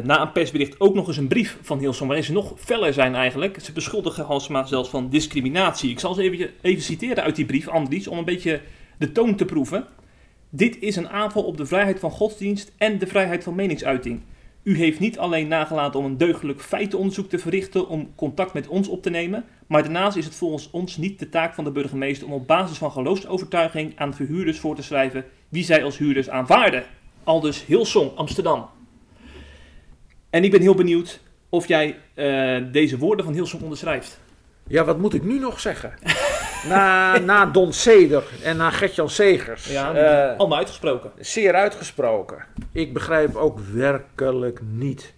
Na 0.03 0.21
een 0.21 0.31
persbericht 0.31 0.79
ook 0.79 0.93
nog 0.93 1.07
eens 1.07 1.17
een 1.17 1.27
brief 1.27 1.57
van 1.61 1.79
Hilsong, 1.79 2.07
waarin 2.07 2.25
ze 2.25 2.31
nog 2.31 2.53
feller 2.55 2.93
zijn 2.93 3.15
eigenlijk. 3.15 3.59
Ze 3.59 3.71
beschuldigen 3.71 4.25
Halsema 4.25 4.65
zelfs 4.65 4.89
van 4.89 5.09
discriminatie. 5.09 5.89
Ik 5.89 5.99
zal 5.99 6.13
ze 6.13 6.21
even, 6.21 6.49
even 6.61 6.83
citeren 6.83 7.23
uit 7.23 7.35
die 7.35 7.45
brief, 7.45 7.67
Andries, 7.67 8.07
om 8.07 8.17
een 8.17 8.25
beetje 8.25 8.61
de 8.97 9.11
toon 9.11 9.35
te 9.35 9.45
proeven. 9.45 9.85
Dit 10.49 10.79
is 10.79 10.95
een 10.95 11.09
aanval 11.09 11.43
op 11.43 11.57
de 11.57 11.65
vrijheid 11.65 11.99
van 11.99 12.11
godsdienst 12.11 12.71
en 12.77 12.97
de 12.97 13.07
vrijheid 13.07 13.43
van 13.43 13.55
meningsuiting. 13.55 14.21
U 14.63 14.77
heeft 14.77 14.99
niet 14.99 15.19
alleen 15.19 15.47
nagelaten 15.47 15.99
om 15.99 16.05
een 16.05 16.17
deugdelijk 16.17 16.61
feitenonderzoek 16.61 17.29
te 17.29 17.39
verrichten 17.39 17.87
om 17.87 18.11
contact 18.15 18.53
met 18.53 18.67
ons 18.67 18.87
op 18.87 19.01
te 19.01 19.09
nemen, 19.09 19.45
maar 19.67 19.83
daarnaast 19.83 20.17
is 20.17 20.25
het 20.25 20.35
volgens 20.35 20.69
ons 20.71 20.97
niet 20.97 21.19
de 21.19 21.29
taak 21.29 21.53
van 21.53 21.63
de 21.63 21.71
burgemeester 21.71 22.27
om 22.27 22.33
op 22.33 22.47
basis 22.47 22.77
van 22.77 22.91
geloofsovertuiging 22.91 23.93
aan 23.95 24.13
verhuurders 24.13 24.59
voor 24.59 24.75
te 24.75 24.83
schrijven 24.83 25.25
wie 25.49 25.63
zij 25.63 25.83
als 25.83 25.97
huurders 25.97 26.29
aanvaarden. 26.29 26.83
Aldus 27.23 27.65
Hilsong, 27.65 28.15
Amsterdam. 28.15 28.76
En 30.37 30.43
ik 30.43 30.51
ben 30.51 30.61
heel 30.61 30.75
benieuwd 30.75 31.19
of 31.49 31.67
jij 31.67 31.99
uh, 32.15 32.71
deze 32.71 32.97
woorden 32.97 33.25
van 33.25 33.33
Hilsong 33.33 33.61
onderschrijft. 33.61 34.19
Ja, 34.67 34.83
wat 34.85 34.97
moet 34.97 35.13
ik 35.13 35.23
nu 35.23 35.39
nog 35.39 35.59
zeggen? 35.59 35.93
na, 36.69 37.17
na 37.17 37.45
Don 37.45 37.73
Ceder 37.73 38.23
en 38.43 38.57
na 38.57 38.69
Gertjan 38.69 39.09
Segers. 39.09 39.67
Ja, 39.67 39.95
uh, 40.31 40.37
allemaal 40.37 40.57
uitgesproken. 40.57 41.11
Zeer 41.19 41.53
uitgesproken. 41.53 42.45
Ik 42.71 42.93
begrijp 42.93 43.35
ook 43.35 43.59
werkelijk 43.59 44.59
niet 44.71 45.13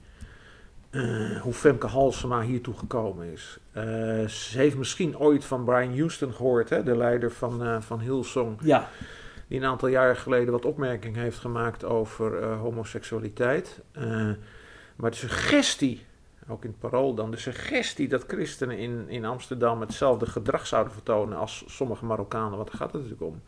uh, 0.92 1.42
hoe 1.42 1.54
Femke 1.54 1.88
Halsema 1.88 2.42
hiertoe 2.42 2.78
gekomen 2.78 3.32
is. 3.32 3.58
Uh, 3.78 3.84
ze 4.28 4.58
heeft 4.58 4.78
misschien 4.78 5.18
ooit 5.18 5.46
van 5.46 5.64
Brian 5.64 5.98
Houston 5.98 6.34
gehoord, 6.34 6.70
hè, 6.70 6.84
de 6.84 6.98
leider 6.98 7.32
van, 7.32 7.84
van 7.84 8.00
Hillsong. 8.00 8.58
Ja. 8.62 8.90
Die 9.48 9.60
een 9.60 9.66
aantal 9.66 9.88
jaren 9.88 10.18
geleden 10.18 10.52
wat 10.52 10.66
opmerking 10.66 11.16
heeft 11.16 11.38
gemaakt 11.38 11.84
over 11.84 12.46
homoseksualiteit. 12.46 13.80
Maar 15.00 15.12
de 15.12 15.18
suggestie 15.18 16.06
ook 16.48 16.64
in 16.64 16.70
het 16.70 16.80
parool 16.80 17.14
dan, 17.14 17.32
de 17.32 17.38
suggestie 17.38 18.08
dat 18.08 18.24
christenen 18.28 18.78
in, 18.78 19.10
in 19.10 19.26
Amsterdam 19.26 19.82
hetzelfde 19.82 20.26
gedrag 20.26 20.68
zouden 20.68 20.94
vertonen 20.94 21.38
als 21.38 21.64
sommige 21.68 22.06
Marokkanen, 22.06 22.58
wat 22.58 22.70
gaat 22.70 22.94
het 22.94 23.02
natuurlijk 23.02 23.32
om, 23.32 23.42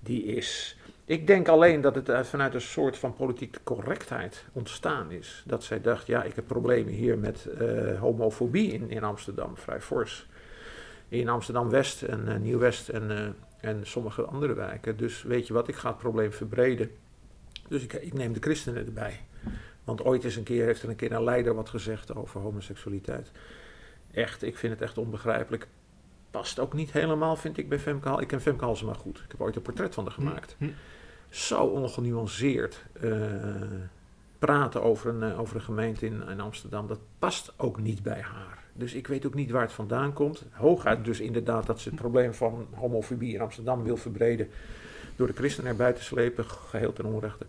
die 0.00 0.24
is. 0.24 0.78
Ik 1.04 1.26
denk 1.26 1.48
alleen 1.48 1.80
dat 1.80 1.94
het 1.94 2.26
vanuit 2.26 2.54
een 2.54 2.60
soort 2.60 2.98
van 2.98 3.14
politieke 3.14 3.58
correctheid 3.62 4.44
ontstaan 4.52 5.10
is. 5.10 5.42
Dat 5.46 5.64
zij 5.64 5.80
dacht, 5.80 6.06
ja, 6.06 6.22
ik 6.22 6.34
heb 6.34 6.46
problemen 6.46 6.92
hier 6.92 7.18
met 7.18 7.48
uh, 7.60 8.00
homofobie 8.00 8.72
in, 8.72 8.90
in 8.90 9.04
Amsterdam, 9.04 9.56
vrij 9.56 9.80
fors. 9.80 10.28
In 11.08 11.28
Amsterdam-West 11.28 12.02
en 12.02 12.24
uh, 12.28 12.36
Nieuw-West 12.36 12.88
en, 12.88 13.36
en 13.60 13.86
sommige 13.86 14.22
andere 14.22 14.54
wijken. 14.54 14.96
Dus 14.96 15.22
weet 15.22 15.46
je 15.46 15.52
wat, 15.52 15.68
ik 15.68 15.74
ga 15.74 15.88
het 15.88 15.98
probleem 15.98 16.32
verbreden. 16.32 16.90
Dus 17.68 17.82
ik, 17.82 17.92
ik 17.92 18.12
neem 18.12 18.32
de 18.32 18.40
christenen 18.40 18.86
erbij. 18.86 19.20
Want 19.84 20.04
ooit 20.04 20.24
is 20.24 20.36
een 20.36 20.42
keer, 20.42 20.64
heeft 20.64 20.82
er 20.82 20.88
een 20.88 20.96
keer 20.96 21.12
een 21.12 21.24
leider 21.24 21.54
wat 21.54 21.68
gezegd 21.68 22.14
over 22.14 22.40
homoseksualiteit. 22.40 23.30
Echt, 24.10 24.42
ik 24.42 24.56
vind 24.56 24.72
het 24.72 24.82
echt 24.82 24.98
onbegrijpelijk. 24.98 25.68
Past 26.30 26.58
ook 26.58 26.72
niet 26.72 26.92
helemaal, 26.92 27.36
vind 27.36 27.58
ik, 27.58 27.68
bij 27.68 27.78
Femke 27.78 28.08
Hal. 28.08 28.20
Ik 28.20 28.28
ken 28.28 28.40
Femke 28.40 28.64
Halsema 28.64 28.92
goed. 28.92 29.18
Ik 29.18 29.30
heb 29.30 29.40
ooit 29.40 29.56
een 29.56 29.62
portret 29.62 29.94
van 29.94 30.04
haar 30.04 30.12
gemaakt. 30.12 30.56
Hm. 30.58 30.68
Zo 31.28 31.64
ongenuanceerd 31.64 32.84
uh, 33.02 33.14
praten 34.38 34.82
over 34.82 35.10
een, 35.10 35.30
uh, 35.30 35.40
over 35.40 35.56
een 35.56 35.62
gemeente 35.62 36.06
in, 36.06 36.28
in 36.28 36.40
Amsterdam, 36.40 36.86
dat 36.86 37.00
past 37.18 37.52
ook 37.56 37.80
niet 37.80 38.02
bij 38.02 38.20
haar. 38.20 38.58
Dus 38.72 38.94
ik 38.94 39.06
weet 39.06 39.26
ook 39.26 39.34
niet 39.34 39.50
waar 39.50 39.62
het 39.62 39.72
vandaan 39.72 40.12
komt. 40.12 40.44
Hooguit 40.50 41.04
dus 41.04 41.20
inderdaad 41.20 41.66
dat 41.66 41.80
ze 41.80 41.88
het 41.88 41.98
probleem 41.98 42.34
van 42.34 42.66
homofobie 42.74 43.34
in 43.34 43.40
Amsterdam 43.40 43.82
wil 43.82 43.96
verbreden 43.96 44.48
door 45.16 45.26
de 45.26 45.32
christenen 45.32 45.70
erbij 45.70 45.92
te 45.92 46.02
slepen, 46.02 46.44
geheel 46.44 46.92
ten 46.92 47.04
onrechte. 47.04 47.46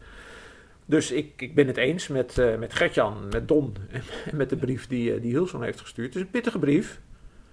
Dus 0.86 1.12
ik, 1.12 1.34
ik 1.38 1.56
ben 1.56 1.68
het 1.68 1.78
eens 1.78 2.08
met, 2.08 2.38
uh, 2.38 2.58
met 2.58 2.74
Gertjan, 2.74 3.28
met 3.32 3.48
Don 3.48 3.76
en 3.92 4.04
met 4.38 4.50
de 4.50 4.56
brief 4.56 4.88
die, 4.88 5.16
uh, 5.16 5.22
die 5.22 5.32
Hilson 5.32 5.64
heeft 5.64 5.80
gestuurd. 5.80 6.08
Het 6.08 6.16
is 6.16 6.22
een 6.22 6.30
pittige 6.30 6.60
brief. 6.60 7.00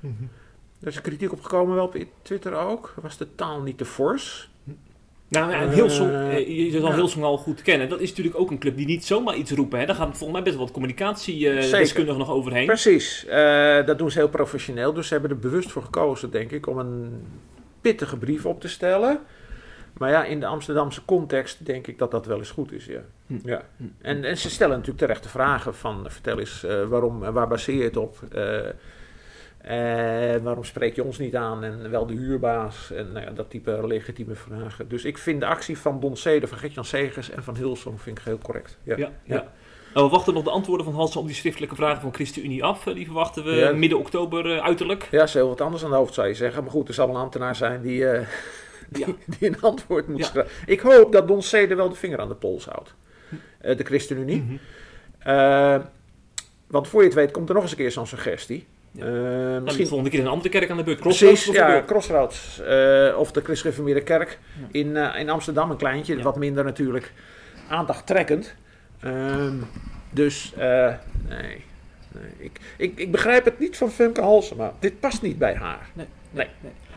Mm 0.01 0.17
-hmm. 0.19 0.29
Er 0.81 0.89
is 0.89 1.01
kritiek 1.01 1.33
op 1.33 1.43
gekomen, 1.43 1.75
wel 1.75 1.85
op 1.85 1.97
Twitter 2.23 2.53
ook. 2.53 2.95
Was 3.03 3.17
de 3.17 3.35
taal 3.35 3.63
niet 3.63 3.79
te 3.79 3.85
fors? 3.85 4.51
Nou, 5.29 5.53
en 5.53 5.71
Hilsong, 5.71 6.11
uh, 6.11 6.71
je 6.71 6.81
zal 6.81 6.95
Hilsong 6.95 7.25
al 7.25 7.39
goed 7.39 7.63
kennen. 7.63 7.89
Dat 7.89 8.01
is 8.01 8.09
natuurlijk 8.09 8.39
ook 8.39 8.51
een 8.51 8.59
club 8.59 8.77
die 8.77 8.87
niet 8.87 9.05
zomaar 9.05 9.37
iets 9.37 9.51
roepen. 9.51 9.79
Hè. 9.79 9.87
Daar 9.87 9.95
gaat 9.95 10.07
volgens 10.07 10.33
mij 10.33 10.43
best 10.43 10.55
wel 10.55 10.65
wat 10.65 10.75
communicatiedeskundigen 10.75 12.19
nog 12.19 12.31
overheen. 12.31 12.67
Precies, 12.67 13.27
dat 13.87 13.99
doen 13.99 14.11
ze 14.11 14.19
heel 14.19 14.29
professioneel. 14.29 14.93
Dus 14.93 15.07
ze 15.07 15.13
hebben 15.13 15.31
er 15.31 15.39
bewust 15.39 15.71
voor 15.71 15.83
gekozen, 15.83 16.31
denk 16.31 16.51
ik, 16.51 16.67
om 16.67 16.79
een 16.79 17.23
pittige 17.81 18.17
brief 18.17 18.47
op 18.47 18.61
te 18.61 18.69
stellen. 18.69 19.21
Maar 19.99 20.11
ja, 20.11 20.25
in 20.25 20.41
de 20.41 20.47
Amsterdamse 20.47 21.05
context 21.05 21.67
denk 21.67 21.87
ik 21.87 21.99
dat 21.99 22.11
dat 22.11 22.27
wel 22.27 22.39
eens 22.39 22.51
goed 22.51 22.73
is, 22.73 22.87
ja. 22.87 23.01
Hm. 23.27 23.39
ja. 23.45 23.63
Hm. 23.77 23.85
En, 24.01 24.25
en 24.25 24.37
ze 24.39 24.51
stellen 24.51 24.77
natuurlijk 24.77 24.99
terecht 24.99 25.23
de 25.23 25.29
vragen 25.29 25.75
van, 25.75 26.07
vertel 26.09 26.39
eens, 26.39 26.65
uh, 26.65 26.85
waarom, 26.85 27.19
waar 27.19 27.49
baseer 27.49 27.77
je 27.77 27.85
het 27.85 27.97
op? 27.97 28.19
Uh, 28.35 28.43
uh, 29.65 30.43
waarom 30.43 30.65
spreek 30.65 30.95
je 30.95 31.05
ons 31.05 31.19
niet 31.19 31.37
aan 31.37 31.65
en 31.65 31.91
wel 31.91 32.07
de 32.07 32.15
huurbaas? 32.15 32.93
En 32.93 33.13
nou 33.13 33.25
ja, 33.25 33.31
dat 33.31 33.51
type 33.51 33.87
legitieme 33.87 34.35
vragen. 34.35 34.89
Dus 34.89 35.05
ik 35.05 35.19
vind 35.19 35.41
de 35.41 35.47
actie 35.47 35.79
van 35.79 36.01
Don 36.01 36.17
van 36.17 36.59
Gertjan 36.59 36.85
Segers 36.85 37.31
en 37.31 37.43
van 37.43 37.57
Hilsong 37.57 38.01
vind 38.01 38.19
ik 38.19 38.25
heel 38.25 38.39
correct. 38.39 38.79
Ja, 38.83 38.97
ja, 38.97 39.11
ja. 39.25 39.53
Nou, 39.95 40.07
we 40.07 40.13
wachten 40.13 40.35
nog 40.35 40.45
de 40.45 40.51
antwoorden 40.51 40.87
van 40.87 40.95
Hans 40.95 41.17
op 41.17 41.27
die 41.27 41.35
schriftelijke 41.35 41.75
vragen 41.75 42.01
van 42.01 42.15
ChristenUnie 42.15 42.65
af. 42.65 42.85
Die 42.85 43.05
verwachten 43.05 43.45
we 43.45 43.73
midden 43.77 43.99
oktober 43.99 44.61
uiterlijk. 44.61 45.09
Ja, 45.11 45.23
is 45.23 45.35
heel 45.35 45.49
wat 45.49 45.61
anders 45.61 45.85
aan 45.85 45.91
de 45.91 45.97
hoofd 45.97 46.15
zou 46.15 46.29
je 46.29 46.35
zeggen. 46.35 46.63
Maar 46.63 46.73
goed, 46.73 46.89
er 46.89 46.95
zal 46.95 47.09
een 47.09 47.17
ambtenaar 47.17 47.57
zijn 47.57 47.83
die 47.83 48.05
die, 48.89 49.17
een 49.41 49.61
antwoord 49.61 50.09
moet 50.09 50.25
schrijven. 50.25 50.53
Ik 50.67 50.81
hoop 50.81 51.13
dat 51.13 51.29
Don 51.29 51.43
Cede 51.43 51.75
wel 51.75 51.89
de 51.89 51.95
vinger 51.95 52.21
aan 52.21 52.29
de 52.29 52.35
pols 52.35 52.65
houdt. 52.65 52.95
Uh, 53.63 53.77
de 53.77 53.85
ChristenUnie. 53.85 54.41
Mm 54.41 54.49
-hmm. 54.49 55.35
uh, 55.35 55.85
want 56.67 56.89
voor 56.89 57.01
je 57.01 57.07
het 57.07 57.17
weet 57.17 57.31
komt 57.31 57.49
er 57.49 57.55
nog 57.55 57.63
eens 57.63 57.73
een 57.73 57.79
keer 57.79 57.91
zo'n 57.91 58.07
suggestie. 58.07 58.67
Ja. 58.91 59.07
Uh, 59.07 59.63
misschien 59.63 59.87
volgende 59.87 60.11
keer 60.11 60.21
een 60.21 60.27
andere 60.27 60.49
kerk 60.49 60.71
aan 60.71 60.77
de 60.77 60.83
beurt. 60.83 61.01
Crossroads 61.01 61.43
Precies, 61.43 61.61
ja, 61.61 61.83
Crossroads. 61.87 62.61
of 63.17 63.33
de 63.33 63.41
Christgereformeerde 63.43 64.03
Kerk 64.03 64.39
ja. 64.61 64.67
in, 64.71 64.97
in 64.97 65.31
Amsterdam, 65.31 65.71
een 65.71 65.77
kleintje, 65.77 66.17
ja. 66.17 66.23
wat 66.23 66.37
minder 66.37 66.65
natuurlijk 66.65 67.13
aandachttrekkend. 67.69 68.55
Ehm, 69.01 69.57
dus, 70.11 70.53
nee, 70.57 70.97
nee. 71.29 71.65
Ik, 72.39 72.61
ik, 72.77 72.99
ik 72.99 73.11
begrijp 73.11 73.45
het 73.45 73.59
niet 73.59 73.77
van 73.77 73.91
Femke 73.91 74.21
Halsema. 74.21 74.73
Dit 74.79 75.01
past 75.01 75.23
niet 75.23 75.39
bij 75.39 75.55
haar. 75.55 75.91
Nee. 75.93 76.07
Nee. 76.31 76.47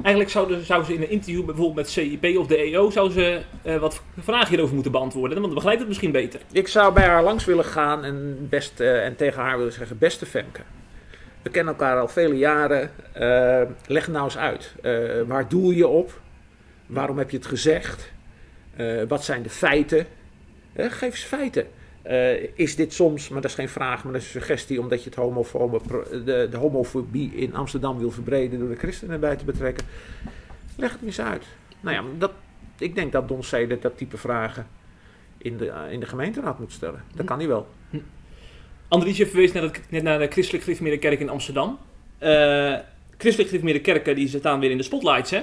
Eigenlijk 0.01 0.29
zouden, 0.29 0.65
zouden 0.65 0.87
ze 0.87 0.93
in 0.93 1.01
een 1.01 1.09
interview 1.09 1.45
bijvoorbeeld 1.45 1.75
met 1.75 1.89
CIP 1.89 2.37
of 2.37 2.47
de 2.47 2.57
EO 2.57 2.89
zouden 2.89 3.13
ze 3.13 3.41
uh, 3.65 3.77
wat 3.77 4.01
vragen 4.17 4.49
hierover 4.49 4.73
moeten 4.73 4.91
beantwoorden. 4.91 5.31
Want 5.31 5.45
dan 5.45 5.55
begrijpt 5.55 5.79
het 5.79 5.87
misschien 5.87 6.11
beter. 6.11 6.41
Ik 6.51 6.67
zou 6.67 6.93
bij 6.93 7.05
haar 7.05 7.23
langs 7.23 7.45
willen 7.45 7.65
gaan 7.65 8.03
en, 8.03 8.47
best, 8.49 8.79
uh, 8.79 9.05
en 9.05 9.15
tegen 9.15 9.41
haar 9.41 9.57
willen 9.57 9.73
zeggen: 9.73 9.97
Beste 9.97 10.25
Femke, 10.25 10.61
we 11.41 11.49
kennen 11.49 11.73
elkaar 11.73 11.99
al 11.99 12.07
vele 12.07 12.37
jaren. 12.37 12.91
Uh, 13.19 13.61
leg 13.87 14.07
nou 14.07 14.23
eens 14.23 14.37
uit. 14.37 14.75
waar 15.27 15.49
doel 15.49 15.71
je 15.71 15.87
op? 15.87 16.21
Waarom 16.85 17.17
heb 17.17 17.29
je 17.29 17.37
het 17.37 17.45
gezegd? 17.45 18.11
wat 19.07 19.23
zijn 19.23 19.41
de 19.41 19.49
feiten? 19.49 20.05
geef 20.75 21.01
eens 21.01 21.23
feiten. 21.23 21.67
Uh, 22.07 22.43
is 22.53 22.75
dit 22.75 22.93
soms, 22.93 23.29
maar 23.29 23.41
dat 23.41 23.49
is 23.49 23.57
geen 23.57 23.69
vraag, 23.69 24.03
maar 24.03 24.13
dat 24.13 24.21
is 24.21 24.27
een 24.27 24.41
suggestie, 24.41 24.79
omdat 24.79 25.03
je 25.03 25.09
het 25.09 25.17
homofobe, 25.19 25.79
de, 26.25 26.47
de 26.51 26.57
homofobie 26.57 27.33
in 27.35 27.55
Amsterdam 27.55 27.97
wil 27.97 28.11
verbreden 28.11 28.59
door 28.59 28.69
de 28.69 28.75
christenen 28.75 29.19
bij 29.19 29.35
te 29.35 29.45
betrekken. 29.45 29.85
Leg 30.75 30.91
het 30.91 31.01
eens 31.03 31.21
uit. 31.21 31.45
Nou 31.79 31.95
ja, 31.95 32.03
dat, 32.17 32.31
ik 32.77 32.95
denk 32.95 33.11
dat 33.11 33.27
Don 33.27 33.43
Zede 33.43 33.79
dat 33.79 33.97
type 33.97 34.17
vragen 34.17 34.67
in 35.37 35.57
de, 35.57 35.73
in 35.89 35.99
de 35.99 36.05
gemeenteraad 36.05 36.59
moet 36.59 36.71
stellen. 36.71 37.03
Dat 37.15 37.25
kan 37.25 37.37
hij 37.37 37.47
wel. 37.47 37.67
Hm. 37.89 37.97
Andries, 38.87 39.17
je 39.17 39.27
verwees 39.27 39.51
net, 39.51 39.81
net 39.89 40.03
naar 40.03 40.19
de 40.19 40.27
Christelijk 40.27 40.63
Gereformeerde 40.63 40.99
Kerk 40.99 41.19
in 41.19 41.29
Amsterdam. 41.29 41.79
Uh, 42.19 42.75
Christelijk 43.17 43.49
Gereformeerde 43.49 43.81
Kerken 43.81 44.15
die 44.15 44.27
staan 44.27 44.59
weer 44.59 44.71
in 44.71 44.77
de 44.77 44.83
spotlights, 44.83 45.31
hè? 45.31 45.41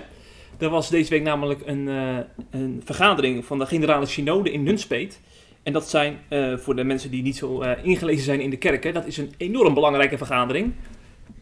Er 0.58 0.68
was 0.68 0.90
deze 0.90 1.10
week 1.10 1.22
namelijk 1.22 1.60
een, 1.66 1.86
uh, 1.86 2.18
een 2.50 2.82
vergadering 2.84 3.44
van 3.44 3.58
de 3.58 3.66
Generale 3.66 4.06
Synode 4.06 4.52
in 4.52 4.62
Nunspeet. 4.62 5.20
En 5.68 5.74
dat 5.74 5.88
zijn, 5.88 6.18
uh, 6.28 6.56
voor 6.56 6.76
de 6.76 6.84
mensen 6.84 7.10
die 7.10 7.22
niet 7.22 7.36
zo 7.36 7.62
uh, 7.62 7.70
ingelezen 7.82 8.24
zijn 8.24 8.40
in 8.40 8.50
de 8.50 8.56
kerken, 8.56 8.94
dat 8.94 9.06
is 9.06 9.16
een 9.16 9.32
enorm 9.36 9.74
belangrijke 9.74 10.16
vergadering. 10.16 10.72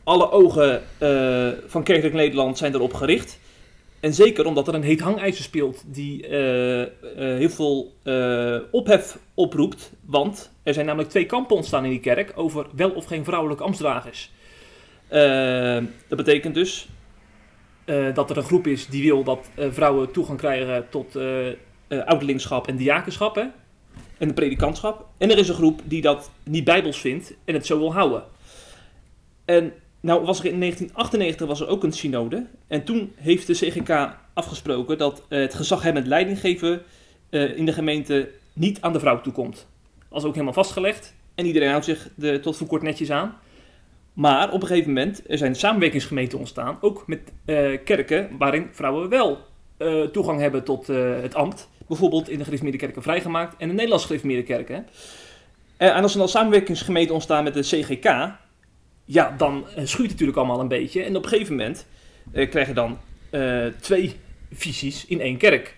Alle 0.04 0.30
ogen 0.30 0.82
uh, 1.02 1.48
van 1.66 1.82
Kerkelijk 1.82 2.14
Nederland 2.14 2.58
zijn 2.58 2.74
erop 2.74 2.94
gericht. 2.94 3.38
En 4.00 4.14
zeker 4.14 4.46
omdat 4.46 4.68
er 4.68 4.74
een 4.74 4.82
heet 4.82 5.00
hangijzer 5.00 5.44
speelt 5.44 5.84
die 5.86 6.26
heel 7.16 7.50
veel 7.50 7.92
ophef 8.70 9.18
oproept. 9.34 9.92
Want 10.04 10.52
er 10.62 10.74
zijn 10.74 10.86
namelijk 10.86 11.10
twee 11.10 11.26
kampen 11.26 11.56
ontstaan 11.56 11.84
in 11.84 11.90
die 11.90 12.00
kerk 12.00 12.32
over 12.34 12.66
wel 12.76 12.90
of 12.90 13.04
geen 13.04 13.24
vrouwelijke 13.24 13.64
ambtsdragers. 13.64 14.32
dat 16.08 16.16
betekent 16.16 16.54
dus 16.54 16.88
dat 18.14 18.30
er 18.30 18.36
een 18.36 18.42
groep 18.42 18.66
is 18.66 18.86
die 18.86 19.02
wil 19.02 19.24
dat 19.24 19.50
vrouwen 19.70 20.10
toegang 20.10 20.38
krijgen 20.38 20.86
tot 20.90 21.18
ouderlingschap 21.88 22.68
en 22.68 22.76
diakenschap. 22.76 23.48
En 24.18 24.28
de 24.28 24.34
predikantschap. 24.34 25.06
En 25.18 25.30
er 25.30 25.38
is 25.38 25.48
een 25.48 25.54
groep 25.54 25.80
die 25.84 26.00
dat 26.00 26.30
niet 26.42 26.64
bijbels 26.64 27.00
vindt 27.00 27.34
en 27.44 27.54
het 27.54 27.66
zo 27.66 27.78
wil 27.78 27.92
houden. 27.92 28.24
En 29.44 29.72
nou 30.00 30.24
was 30.24 30.38
er 30.38 30.44
in 30.44 30.60
1998 30.60 31.46
was 31.46 31.60
er 31.60 31.68
ook 31.68 31.84
een 31.84 31.92
synode. 31.92 32.46
En 32.66 32.84
toen 32.84 33.12
heeft 33.16 33.46
de 33.46 33.52
CGK 33.52 34.16
afgesproken 34.34 34.98
dat 34.98 35.22
uh, 35.28 35.38
het 35.38 35.54
gezaghebbend 35.54 36.06
leidinggeven 36.06 36.82
uh, 37.30 37.56
in 37.56 37.66
de 37.66 37.72
gemeente 37.72 38.30
niet 38.52 38.80
aan 38.80 38.92
de 38.92 39.00
vrouw 39.00 39.20
toekomt. 39.20 39.66
Dat 40.08 40.18
is 40.18 40.24
ook 40.24 40.32
helemaal 40.32 40.54
vastgelegd. 40.54 41.14
En 41.34 41.46
iedereen 41.46 41.70
houdt 41.70 41.84
zich 41.84 42.08
er 42.20 42.40
tot 42.40 42.56
voor 42.56 42.66
kort 42.66 42.82
netjes 42.82 43.10
aan. 43.10 43.38
Maar 44.12 44.52
op 44.52 44.62
een 44.62 44.68
gegeven 44.68 44.92
moment 44.92 45.22
er 45.30 45.38
zijn 45.38 45.54
samenwerkingsgemeenten 45.54 46.38
ontstaan, 46.38 46.78
ook 46.80 47.06
met 47.06 47.20
uh, 47.46 47.78
kerken 47.84 48.28
waarin 48.38 48.68
vrouwen 48.72 49.08
wel 49.08 49.38
toegang 50.12 50.40
hebben 50.40 50.64
tot 50.64 50.86
het 50.86 51.34
ambt 51.34 51.68
bijvoorbeeld 51.88 52.28
in 52.28 52.38
de 52.38 52.44
gereformeerde 52.44 53.00
vrijgemaakt 53.00 53.56
en 53.58 53.68
de 53.68 53.74
Nederlandse 53.74 54.06
gereformeerde 54.06 54.42
kerken. 54.42 54.86
Eh, 55.76 55.96
en 55.96 56.02
als 56.02 56.12
er 56.12 56.18
dan 56.18 56.28
samenwerkingsgemeenten 56.28 57.14
ontstaan 57.14 57.44
met 57.44 57.54
de 57.54 57.60
CGK, 57.60 58.34
ja, 59.04 59.34
dan 59.36 59.56
uh, 59.56 59.64
schuurt 59.74 59.86
het 59.90 60.10
natuurlijk 60.10 60.38
allemaal 60.38 60.60
een 60.60 60.68
beetje. 60.68 61.02
En 61.02 61.16
op 61.16 61.22
een 61.22 61.28
gegeven 61.28 61.56
moment 61.56 61.86
uh, 62.32 62.50
krijg 62.50 62.66
je 62.66 62.74
dan 62.74 62.98
twee 63.80 64.16
visies 64.52 65.06
in 65.06 65.20
één 65.20 65.36
kerk. 65.36 65.76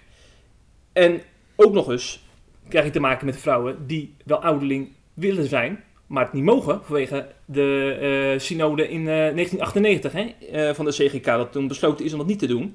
En 0.92 1.20
ook 1.56 1.72
nog 1.72 1.90
eens 1.90 2.22
krijg 2.68 2.84
je 2.84 2.90
te 2.90 3.00
maken 3.00 3.26
met 3.26 3.40
vrouwen 3.40 3.86
die 3.86 4.14
wel 4.24 4.42
ouderling 4.42 4.88
willen 5.14 5.48
zijn, 5.48 5.84
maar 6.06 6.24
het 6.24 6.32
niet 6.32 6.44
mogen 6.44 6.80
vanwege 6.84 7.28
de 7.44 8.34
synode 8.38 8.88
in 8.88 9.04
1998 9.04 10.12
hè, 10.12 10.74
van 10.74 10.84
de 10.84 10.90
CGK, 10.90 11.24
dat 11.24 11.52
toen 11.52 11.68
besloten 11.68 12.04
is 12.04 12.12
om 12.12 12.18
dat 12.18 12.26
niet 12.26 12.38
te 12.38 12.46
doen. 12.46 12.74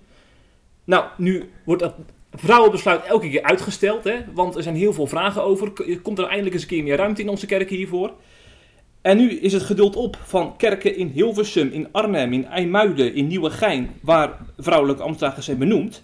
Nou, 0.83 1.05
nu 1.17 1.49
wordt 1.63 1.81
dat 1.81 1.95
Vrouwenbesluit 2.35 3.03
elke 3.03 3.29
keer 3.29 3.43
uitgesteld, 3.43 4.03
hè, 4.03 4.15
want 4.33 4.55
er 4.55 4.63
zijn 4.63 4.75
heel 4.75 4.93
veel 4.93 5.07
vragen 5.07 5.43
over. 5.43 5.71
Komt 6.01 6.19
er 6.19 6.25
eindelijk 6.25 6.53
eens 6.53 6.63
een 6.63 6.69
keer 6.69 6.83
meer 6.83 6.97
ruimte 6.97 7.21
in 7.21 7.29
onze 7.29 7.45
kerken 7.45 7.75
hiervoor? 7.75 8.13
En 9.01 9.17
nu 9.17 9.31
is 9.31 9.53
het 9.53 9.63
geduld 9.63 9.95
op 9.95 10.17
van 10.23 10.57
kerken 10.57 10.95
in 10.97 11.07
Hilversum, 11.07 11.69
in 11.71 11.87
Arnhem, 11.91 12.33
in 12.33 12.45
IJmuiden, 12.45 13.13
in 13.13 13.27
Nieuwegein, 13.27 13.89
waar 14.01 14.37
vrouwelijke 14.57 15.03
ambtenaren 15.03 15.43
zijn 15.43 15.57
benoemd. 15.57 16.03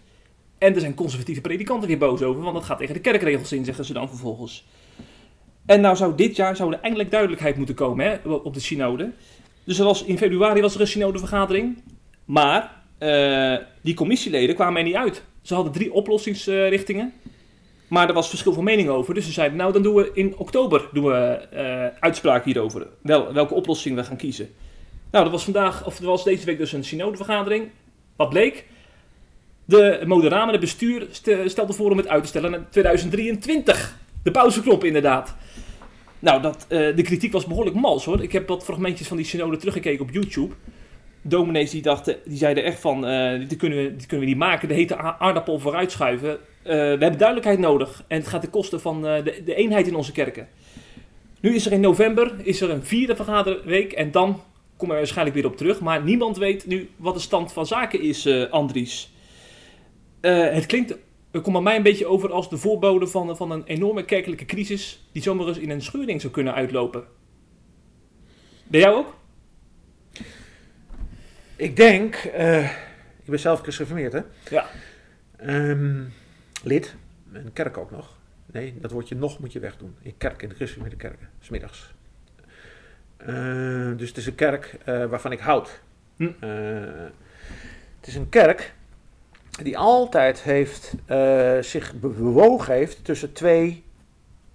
En 0.58 0.74
er 0.74 0.80
zijn 0.80 0.94
conservatieve 0.94 1.42
predikanten 1.42 1.88
weer 1.88 1.98
boos 1.98 2.22
over, 2.22 2.42
want 2.42 2.56
dat 2.56 2.64
gaat 2.64 2.78
tegen 2.78 2.94
de 2.94 3.00
kerkregels 3.00 3.52
in, 3.52 3.66
zeggen 3.66 3.86
ze 3.86 3.94
dan 3.94 4.10
vervolgens. 4.10 4.66
En 5.66 5.82
nou 5.82 5.96
zou 5.96 6.16
dit 6.16 6.36
jaar 6.36 6.56
zou 6.56 6.74
er 6.74 6.80
eindelijk 6.80 7.12
duidelijkheid 7.12 7.58
moeten 7.58 7.76
komen 7.76 8.06
hè, 8.06 8.30
op 8.30 8.54
de 8.54 8.60
synode. 8.60 9.12
Dus 9.64 9.80
er 9.80 9.86
was, 9.86 10.04
in 10.04 10.18
februari 10.18 10.62
was 10.62 10.76
er 10.76 10.82
een 10.82 10.88
synodevergadering, 10.88 11.84
maar 12.26 12.84
uh, 13.00 13.58
die 13.82 13.94
commissieleden 13.94 14.56
kwamen 14.56 14.78
er 14.78 14.84
niet 14.84 14.96
uit. 14.96 15.24
Ze 15.42 15.54
hadden 15.54 15.74
drie 15.74 15.94
oplossingsrichtingen. 15.94 17.14
Maar 17.90 18.08
er 18.08 18.14
was 18.14 18.30
verschil 18.30 18.54
van 18.54 18.64
mening 18.64 18.90
over. 18.90 19.14
Dus 19.14 19.26
ze 19.26 19.32
zeiden, 19.32 19.58
nou 19.58 19.74
dan 19.74 19.82
doen 19.82 19.96
we 19.96 20.12
in 20.14 20.38
oktober 20.38 20.90
doen 20.94 21.04
we, 21.04 21.48
uh, 21.54 22.00
uitspraak 22.00 22.46
hierover. 22.46 22.88
Wel, 23.02 23.34
welke 23.34 23.54
oplossing 23.54 23.96
we 23.96 24.04
gaan 24.04 24.18
kiezen. 24.18 24.50
Nou, 25.12 25.24
dat 25.24 25.34
was 25.34 25.44
vandaag, 25.44 25.86
of 25.86 26.00
er 26.00 26.06
was 26.06 26.24
deze 26.24 26.46
week 26.46 26.58
dus 26.58 26.72
een 26.72 26.84
synodevergadering. 26.84 27.70
Wat 28.16 28.30
bleek? 28.30 28.66
De 29.66 30.04
moderamen, 30.06 30.52
het 30.52 30.60
bestuur, 30.60 31.08
stelde 31.46 31.74
voor 31.74 31.92
om 31.92 31.98
het 31.98 32.08
uit 32.08 32.22
te 32.22 32.30
stellen 32.30 32.52
naar 32.52 32.70
2023. 32.70 33.98
De 34.24 34.32
pauzeknop 34.32 34.84
inderdaad. 34.84 35.36
Nou, 36.20 36.42
dat, 36.42 36.66
uh, 36.70 36.96
de 36.96 37.02
kritiek 37.02 37.32
was 37.32 37.46
behoorlijk 37.46 37.76
mals 37.76 38.06
hoor. 38.06 38.24
Ik 38.24 38.32
heb 38.32 38.48
wat 38.48 38.64
fragmentjes 38.64 39.08
van 39.08 39.18
die 39.18 39.26
synode 39.26 39.58
teruggekeken 39.58 40.06
op 40.06 40.12
YouTube 40.12 40.54
dominees 41.22 41.72
die, 41.72 41.82
dachten, 41.82 42.18
die 42.26 42.38
zeiden 42.38 42.64
echt 42.64 42.80
van, 42.80 43.10
uh, 43.10 43.50
dit, 43.50 43.58
kunnen 43.58 43.78
we, 43.78 43.96
dit 43.96 44.06
kunnen 44.06 44.26
we 44.26 44.32
niet 44.32 44.42
maken, 44.42 44.68
de 44.68 44.74
hete 44.74 44.98
aardappel 44.98 45.60
vooruitschuiven. 45.60 46.30
Uh, 46.30 46.38
we 46.64 46.74
hebben 46.74 47.18
duidelijkheid 47.18 47.60
nodig 47.60 48.04
en 48.08 48.18
het 48.18 48.28
gaat 48.28 48.42
ten 48.42 48.50
koste 48.50 48.80
van 48.80 49.06
uh, 49.06 49.24
de, 49.24 49.42
de, 49.46 49.56
eenheid 49.56 49.88
in 49.88 49.96
onze 49.96 50.12
kerken. 50.12 50.48
Nu 51.40 51.56
is 51.56 51.66
er 51.66 51.72
in 51.72 51.80
november 51.80 52.34
is 52.44 52.62
er 52.62 52.70
een 52.70 52.84
vierde 52.84 53.16
vergaderweek 53.16 53.92
en 53.92 54.12
dan 54.12 54.42
komen 54.78 54.96
we 54.96 55.02
waarschijnlijk 55.02 55.36
weer 55.36 55.46
op 55.46 55.58
terug. 55.58 55.80
Maar 55.80 56.04
niemand 56.04 56.38
weet 56.38 56.66
nu 56.66 56.90
wat 56.96 57.14
de 57.14 57.20
stand 57.20 57.54
van 57.54 57.66
zaken 57.66 58.02
is, 58.02 58.50
Andries. 58.50 59.14
het 60.22 60.66
klinkt, 60.66 60.98
het 61.32 61.42
komt 61.42 61.56
bij 61.56 61.64
mij 61.64 61.76
een 61.76 61.84
beetje 61.84 62.06
over 62.06 62.32
als 62.32 62.50
de 62.50 62.58
voorbode 62.58 63.08
van, 63.08 63.38
van 63.38 63.52
een 63.52 63.64
enorme 63.66 64.06
kerkelijke 64.06 64.46
crisis 64.46 65.08
die 65.12 65.22
zomaar 65.22 65.48
eens 65.48 65.58
in 65.58 65.70
een 65.70 65.82
scheuring 65.82 66.22
zou 66.22 66.34
kunnen 66.34 66.54
uitlopen. 66.54 67.04
Ben 68.68 68.80
jij 68.80 68.92
ook? 68.92 69.19
Ik 71.60 71.76
denk, 71.76 72.24
uh, 72.24 72.64
ik 73.20 73.26
ben 73.26 73.40
zelf 73.40 73.60
gereformeerd 73.60 74.14
hè? 74.14 74.22
Ja. 74.50 74.66
Um, 75.46 76.14
lid, 76.64 76.96
een 77.32 77.54
kerk 77.54 77.78
ook 77.78 77.92
nog. 77.92 78.18
Nee, 78.46 78.78
dat 78.82 78.92
woordje 78.92 79.16
nog 79.16 79.40
moet 79.40 79.54
je 79.54 79.60
wegdoen. 79.60 79.96
In 80.02 80.18
kerk, 80.18 80.42
in 80.42 80.50
de 80.50 80.56
gereformeerde 80.56 80.96
kerken, 80.96 81.30
smiddags. 81.40 81.94
Uh, 83.22 83.98
dus 83.98 84.08
het 84.08 84.18
is 84.18 84.26
een 84.26 84.36
kerk 84.36 84.78
uh, 84.86 85.06
waarvan 85.06 85.32
ik 85.32 85.40
houd. 85.40 85.82
Hm. 86.16 86.32
het 88.00 88.08
is 88.08 88.16
een 88.16 88.30
kerk 88.30 88.74
die 89.64 89.78
altijd 89.78 90.42
heeft, 90.42 90.94
zich 91.66 91.94
bewogen 92.00 92.74
heeft 92.74 93.06
tussen 93.06 93.34
twee 93.34 93.84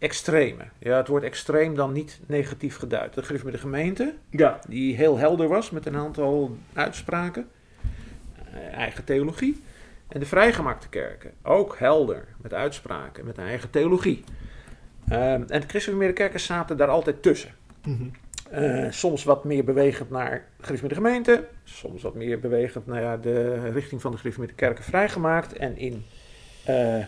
extreme. 0.05 0.65
Ja, 0.79 0.97
het 0.97 1.09
woord 1.09 1.23
extreem 1.23 1.75
dan 1.75 1.93
niet 1.93 2.21
negatief 2.27 2.77
geduid. 2.77 3.15
Dat 3.15 3.25
geeft 3.25 3.45
me 3.45 3.51
de 3.51 3.59
gemeente, 3.59 4.15
ja. 4.31 4.59
die 4.69 4.97
heel 4.97 5.19
helder 5.19 5.49
was 5.49 5.71
met 5.71 5.87
een 5.87 5.97
aantal 5.97 6.57
uitspraken, 6.73 7.49
uh, 8.55 8.75
eigen 8.75 9.05
theologie. 9.05 9.63
En 10.09 10.21
de 10.21 10.27
vrijgemaakte 10.27 10.89
kerken, 10.89 11.33
ook 11.43 11.77
helder 11.79 12.25
met 12.37 12.55
uitspraken, 12.55 13.25
met 13.25 13.39
een 13.39 13.47
eigen 13.47 13.71
theologie. 13.71 14.25
Uh, 15.09 15.33
en 15.33 15.47
de 15.47 15.65
christelijke 15.67 16.13
kerken 16.13 16.41
zaten 16.41 16.77
daar 16.77 16.89
altijd 16.89 17.23
tussen. 17.23 17.51
Mm 17.85 17.97
-hmm. 17.97 18.11
uh, 18.63 18.91
soms 18.91 19.25
wat 19.25 19.45
meer 19.45 19.65
bewegend 19.65 20.11
naar 20.11 20.45
de 20.67 20.95
gemeente, 20.95 21.49
soms 21.65 22.03
wat 22.03 22.15
meer 22.15 22.41
bewegend 22.41 22.87
naar 22.87 23.21
de 23.21 23.71
richting 23.71 24.01
van 24.01 24.11
de 24.11 24.17
gereformeerde 24.17 24.57
kerken 24.57 24.85
vrijgemaakt 24.85 25.53
en 25.53 25.77
in, 25.77 26.05
uh, 26.69 27.05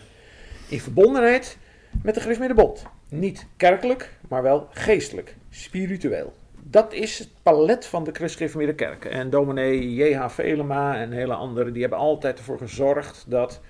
in 0.67 0.79
verbondenheid 0.79 1.57
met 2.01 2.13
de 2.13 2.19
gereformeerde 2.19 2.61
bond. 2.61 2.85
Niet 3.09 3.47
kerkelijk, 3.57 4.09
maar 4.27 4.41
wel 4.41 4.67
geestelijk, 4.71 5.35
spiritueel. 5.49 6.33
Dat 6.63 6.93
is 6.93 7.19
het 7.19 7.29
palet 7.43 7.85
van 7.85 8.03
de 8.03 8.11
christelijke 8.11 8.73
kerken. 8.73 9.11
En 9.11 9.29
dominee 9.29 9.93
J.H. 9.93 10.29
Velema 10.29 10.95
en 10.95 11.11
hele 11.11 11.33
anderen, 11.33 11.73
die 11.73 11.81
hebben 11.81 11.99
altijd 11.99 12.37
ervoor 12.37 12.57
gezorgd 12.57 13.25
dat, 13.27 13.61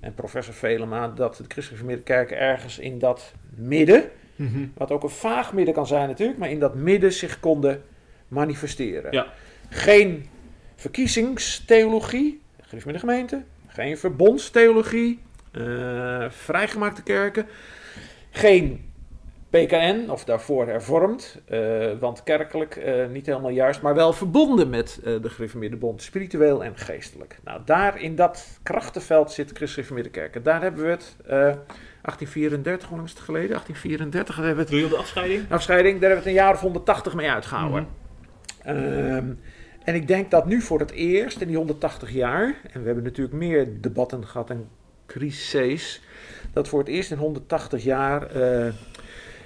en 0.00 0.14
professor 0.14 0.54
Velema, 0.54 1.08
dat 1.08 1.36
de 1.36 1.44
christelijke 1.48 2.02
kerken 2.02 2.38
ergens 2.38 2.78
in 2.78 2.98
dat 2.98 3.32
midden, 3.54 4.10
mm 4.36 4.72
wat 4.76 4.90
ook 4.90 5.02
een 5.02 5.08
vaag 5.08 5.52
midden 5.52 5.74
kan 5.74 5.86
zijn 5.86 6.08
natuurlijk, 6.08 6.38
maar 6.38 6.50
in 6.50 6.58
dat 6.58 6.74
midden 6.74 7.12
zich 7.12 7.40
konden 7.40 7.82
manifesteren. 8.28 9.12
Ja. 9.12 9.26
Geen 9.68 10.28
verkiezingstheologie, 10.76 12.40
gereformeerde 12.60 13.06
gemeente. 13.06 13.42
Geen 13.66 13.98
verbondstheologie, 13.98 15.20
uh, 15.52 16.30
vrijgemaakte 16.30 17.02
kerken. 17.02 17.46
Geen 18.34 18.92
PKN, 19.50 20.10
of 20.10 20.24
daarvoor 20.24 20.66
hervormd, 20.66 21.40
uh, 21.50 21.92
want 21.98 22.22
kerkelijk 22.22 22.76
uh, 22.76 23.06
niet 23.08 23.26
helemaal 23.26 23.50
juist, 23.50 23.82
maar 23.82 23.94
wel 23.94 24.12
verbonden 24.12 24.70
met 24.70 25.00
uh, 25.04 25.22
de 25.22 25.30
gereformeerde 25.30 25.76
bond, 25.76 26.02
spiritueel 26.02 26.64
en 26.64 26.76
geestelijk. 26.76 27.38
Nou, 27.44 27.60
daar 27.64 28.00
in 28.00 28.16
dat 28.16 28.58
krachtenveld 28.62 29.32
zit 29.32 29.48
de 29.48 29.54
Christen 29.54 30.10
Kerk. 30.10 30.44
daar 30.44 30.62
hebben 30.62 30.84
we 30.84 30.90
het 30.90 31.16
1834, 31.26 32.88
hoe 32.88 32.96
lang 32.96 33.08
is 33.08 33.14
het 33.14 33.24
geleden? 33.24 33.48
1834 33.48 34.36
hebben 34.36 34.54
we 34.54 34.60
het... 34.60 34.70
Doe 34.70 34.78
je 34.78 34.84
op 34.84 34.90
de 34.90 34.96
afscheiding? 34.96 35.44
Afscheiding, 35.50 36.00
daar 36.00 36.10
hebben 36.10 36.24
we 36.24 36.30
het 36.30 36.38
een 36.38 36.44
jaar 36.44 36.54
of 36.54 36.60
180 36.60 37.14
mee 37.14 37.30
uitgehouden. 37.30 37.86
Mm 38.64 38.72
-hmm. 38.72 39.38
en 39.84 39.94
ik 39.94 40.08
denk 40.08 40.30
dat 40.30 40.46
nu 40.46 40.60
voor 40.60 40.78
het 40.78 40.90
eerst 40.90 41.40
in 41.40 41.46
die 41.46 41.56
180 41.56 42.12
jaar, 42.12 42.54
en 42.72 42.80
we 42.80 42.86
hebben 42.86 43.04
natuurlijk 43.04 43.36
meer 43.36 43.80
debatten 43.80 44.26
gehad 44.26 44.50
en 44.50 44.68
crises, 45.06 46.02
dat 46.52 46.68
voor 46.68 46.78
het 46.78 46.88
eerst 46.88 47.10
in 47.10 47.18
180 47.18 47.82
jaar 47.82 48.30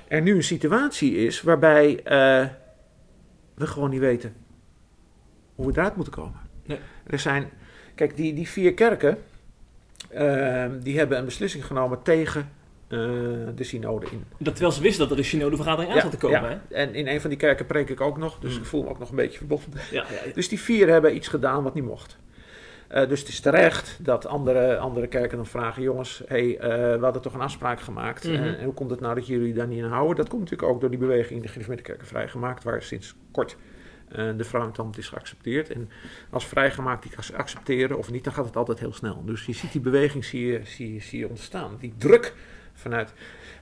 er 0.09 0.22
nu 0.22 0.34
een 0.34 0.44
situatie 0.44 1.16
is 1.16 1.42
waarbij 1.42 1.90
uh, 1.90 2.46
we 3.54 3.66
gewoon 3.66 3.90
niet 3.90 4.00
weten 4.00 4.34
hoe 5.54 5.66
we 5.66 5.72
eruit 5.72 5.96
moeten 5.96 6.14
komen. 6.14 6.40
Nee. 6.64 6.78
Er 7.07 7.18
zijn, 7.18 7.50
kijk, 7.94 8.16
die, 8.16 8.34
die 8.34 8.48
vier 8.48 8.74
kerken, 8.74 9.18
uh, 10.14 10.64
die 10.82 10.98
hebben 10.98 11.18
een 11.18 11.24
beslissing 11.24 11.66
genomen 11.66 12.02
tegen 12.02 12.40
uh, 12.88 12.98
de 13.54 13.64
synode 13.64 14.07
in. 14.11 14.24
Dat 14.38 14.52
terwijl 14.52 14.74
ze 14.74 14.82
wisten 14.82 15.02
dat 15.02 15.11
er 15.11 15.18
een 15.18 15.24
synodevergadering 15.24 15.90
aan 15.90 15.96
ja, 15.96 16.02
zat 16.02 16.11
te 16.11 16.18
komen. 16.18 16.42
Ja. 16.42 16.61
Hè? 16.68 16.74
En 16.74 16.94
in 16.94 17.07
een 17.07 17.20
van 17.20 17.30
die 17.30 17.38
kerken 17.38 17.66
preek 17.66 17.88
ik 17.88 18.00
ook 18.00 18.18
nog, 18.18 18.38
dus 18.38 18.52
mm. 18.52 18.59
ik 18.59 18.64
voel 18.64 18.82
me 18.82 18.88
ook 18.88 18.98
nog 18.98 19.11
een 19.11 19.16
beetje 19.16 19.38
verbonden. 19.38 19.80
Ja, 19.90 20.04
dus 20.34 20.48
die 20.48 20.61
vier 20.61 20.88
hebben 20.88 21.14
iets 21.14 21.28
gedaan 21.28 21.62
wat 21.62 21.74
niet 21.74 21.84
mocht. 21.84 22.18
Uh, 22.93 23.09
dus 23.09 23.20
het 23.20 23.28
is 23.28 23.41
terecht 23.41 23.99
dat 24.01 24.26
andere, 24.26 24.76
andere 24.76 25.07
kerken 25.07 25.37
dan 25.37 25.47
vragen: 25.47 25.82
jongens, 25.82 26.22
hey, 26.26 26.47
uh, 26.47 26.59
we 26.59 26.99
hadden 27.01 27.22
toch 27.22 27.34
een 27.34 27.41
afspraak 27.41 27.80
gemaakt. 27.80 28.24
Mm 28.24 28.34
-hmm. 28.34 28.45
en 28.45 28.64
hoe 28.64 28.74
komt 28.74 28.91
het 28.91 29.01
nou 29.01 29.14
dat 29.14 29.26
jullie 29.26 29.55
daar 29.55 29.66
niet 29.66 29.82
aan 29.82 29.91
houden? 29.91 30.16
Dat 30.16 30.28
komt 30.28 30.43
natuurlijk 30.43 30.70
ook 30.70 30.80
door 30.80 30.91
die 30.91 30.99
beweging 30.99 31.37
in 31.37 31.43
de 31.43 31.49
gereformeerde 31.49 32.05
vrijgemaakt, 32.05 32.64
waar 32.64 32.82
sinds 32.82 33.14
kort 33.30 33.57
uh, 34.16 34.28
de 34.37 34.45
vrouwentampt 34.45 34.99
is 34.99 35.09
geaccepteerd. 35.09 35.70
En 35.70 35.91
als 36.30 36.47
vrijgemaakt 36.47 37.03
die 37.03 37.12
accepteren 37.37 37.99
of 37.99 38.11
niet, 38.11 38.24
dan 38.24 38.32
gaat 38.32 38.45
het 38.45 38.57
altijd 38.57 38.78
heel 38.78 38.93
snel. 38.93 39.24
Dus 39.24 39.47
je 39.47 39.53
ziet 39.53 39.72
die 39.72 39.80
beweging 39.80 40.24
zie 40.24 40.47
je, 40.47 40.61
zie 40.64 41.01
zie 41.01 41.18
je 41.18 41.28
ontstaan. 41.28 41.76
Die 41.80 41.95
druk 41.99 42.34
vanuit. 42.72 43.12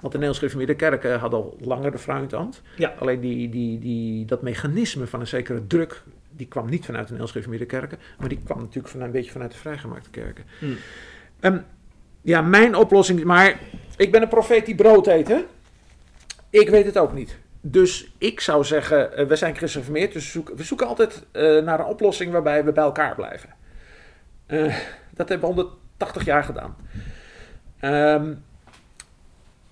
Want 0.01 0.12
de 0.12 0.18
Nederlandse 0.18 0.39
gereformeerde 0.39 0.75
kerken 0.75 1.18
hadden 1.18 1.41
al 1.41 1.57
langer 1.61 1.91
de 1.91 1.99
vrouwentambt. 1.99 2.62
Ja. 2.77 2.95
Alleen 2.99 3.20
die, 3.20 3.49
die, 3.49 3.79
die, 3.79 4.25
dat 4.25 4.43
mechanisme 4.43 5.07
van 5.07 5.20
een 5.20 5.27
zekere 5.27 5.66
druk 5.66 6.03
die 6.37 6.49
kwam 6.49 6.70
niet 6.70 6.85
vanuit 6.85 7.09
de 7.09 7.14
Nederlands 7.14 7.66
kerken, 7.66 7.99
maar 8.18 8.28
die 8.28 8.41
kwam 8.45 8.59
natuurlijk 8.59 8.89
van, 8.89 9.01
een 9.01 9.11
beetje 9.11 9.30
vanuit 9.30 9.53
de 9.53 9.59
vrijgemaakte 9.59 10.11
kerken. 10.11 10.45
Hmm. 10.59 10.76
Um, 11.41 11.64
ja, 12.22 12.43
mijn 12.43 12.74
oplossing, 12.74 13.24
maar 13.24 13.61
ik 13.97 14.12
ben 14.12 14.22
een 14.22 14.28
profeet 14.28 14.66
die 14.66 14.74
brood 14.74 15.07
eet, 15.07 15.28
hè? 15.28 15.45
Ik 16.51 16.68
weet 16.68 16.85
het 16.85 16.99
ook 16.99 17.12
niet. 17.12 17.39
Dus 17.61 18.12
ik 18.18 18.41
zou 18.41 18.64
zeggen, 18.64 19.20
uh, 19.20 19.26
we 19.26 19.37
zijn 19.37 19.57
christenvermeerd, 19.57 20.12
dus 20.12 20.24
we 20.24 20.30
zoeken, 20.30 20.57
we 20.57 20.62
zoeken 20.62 20.87
altijd 20.87 21.26
uh, 21.32 21.62
naar 21.62 21.80
een 21.80 21.87
oplossing 21.87 22.32
waarbij 22.32 22.64
we 22.64 22.72
bij 22.72 22.85
elkaar 22.85 23.14
blijven. 23.14 23.55
Uh, 24.47 24.76
dat 25.11 25.28
hebben 25.28 25.49
we 25.49 25.55
180 25.55 26.24
jaar 26.24 26.45
gedaan. 26.45 26.76
Um, 27.80 28.45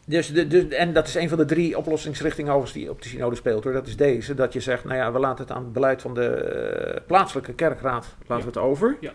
dus 0.07 0.33
de, 0.33 0.47
de, 0.47 0.77
en 0.77 0.93
dat 0.93 1.07
is 1.07 1.15
een 1.15 1.29
van 1.29 1.39
de 1.39 1.45
drie 1.45 1.79
oplossingsrichtingen 1.79 2.53
overigens 2.53 2.83
die 2.83 2.91
op 2.91 3.03
de 3.03 3.09
synode 3.09 3.37
speelt. 3.37 3.65
Hoor. 3.65 3.73
Dat 3.73 3.87
is 3.87 3.97
deze, 3.97 4.35
dat 4.35 4.53
je 4.53 4.61
zegt, 4.61 4.85
nou 4.85 4.97
ja, 4.97 5.13
we 5.13 5.19
laten 5.19 5.45
het 5.45 5.55
aan 5.55 5.63
het 5.63 5.73
beleid 5.73 6.03
van 6.03 6.15
de 6.15 6.95
uh, 6.95 7.07
plaatselijke 7.07 7.53
kerkraad 7.53 8.17
laten 8.27 8.45
we 8.45 8.51
het 8.51 8.69
over. 8.69 8.97
Ja. 9.01 9.13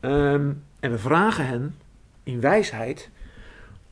Um, 0.00 0.64
en 0.80 0.90
we 0.90 0.98
vragen 0.98 1.46
hen 1.46 1.76
in 2.22 2.40
wijsheid 2.40 3.10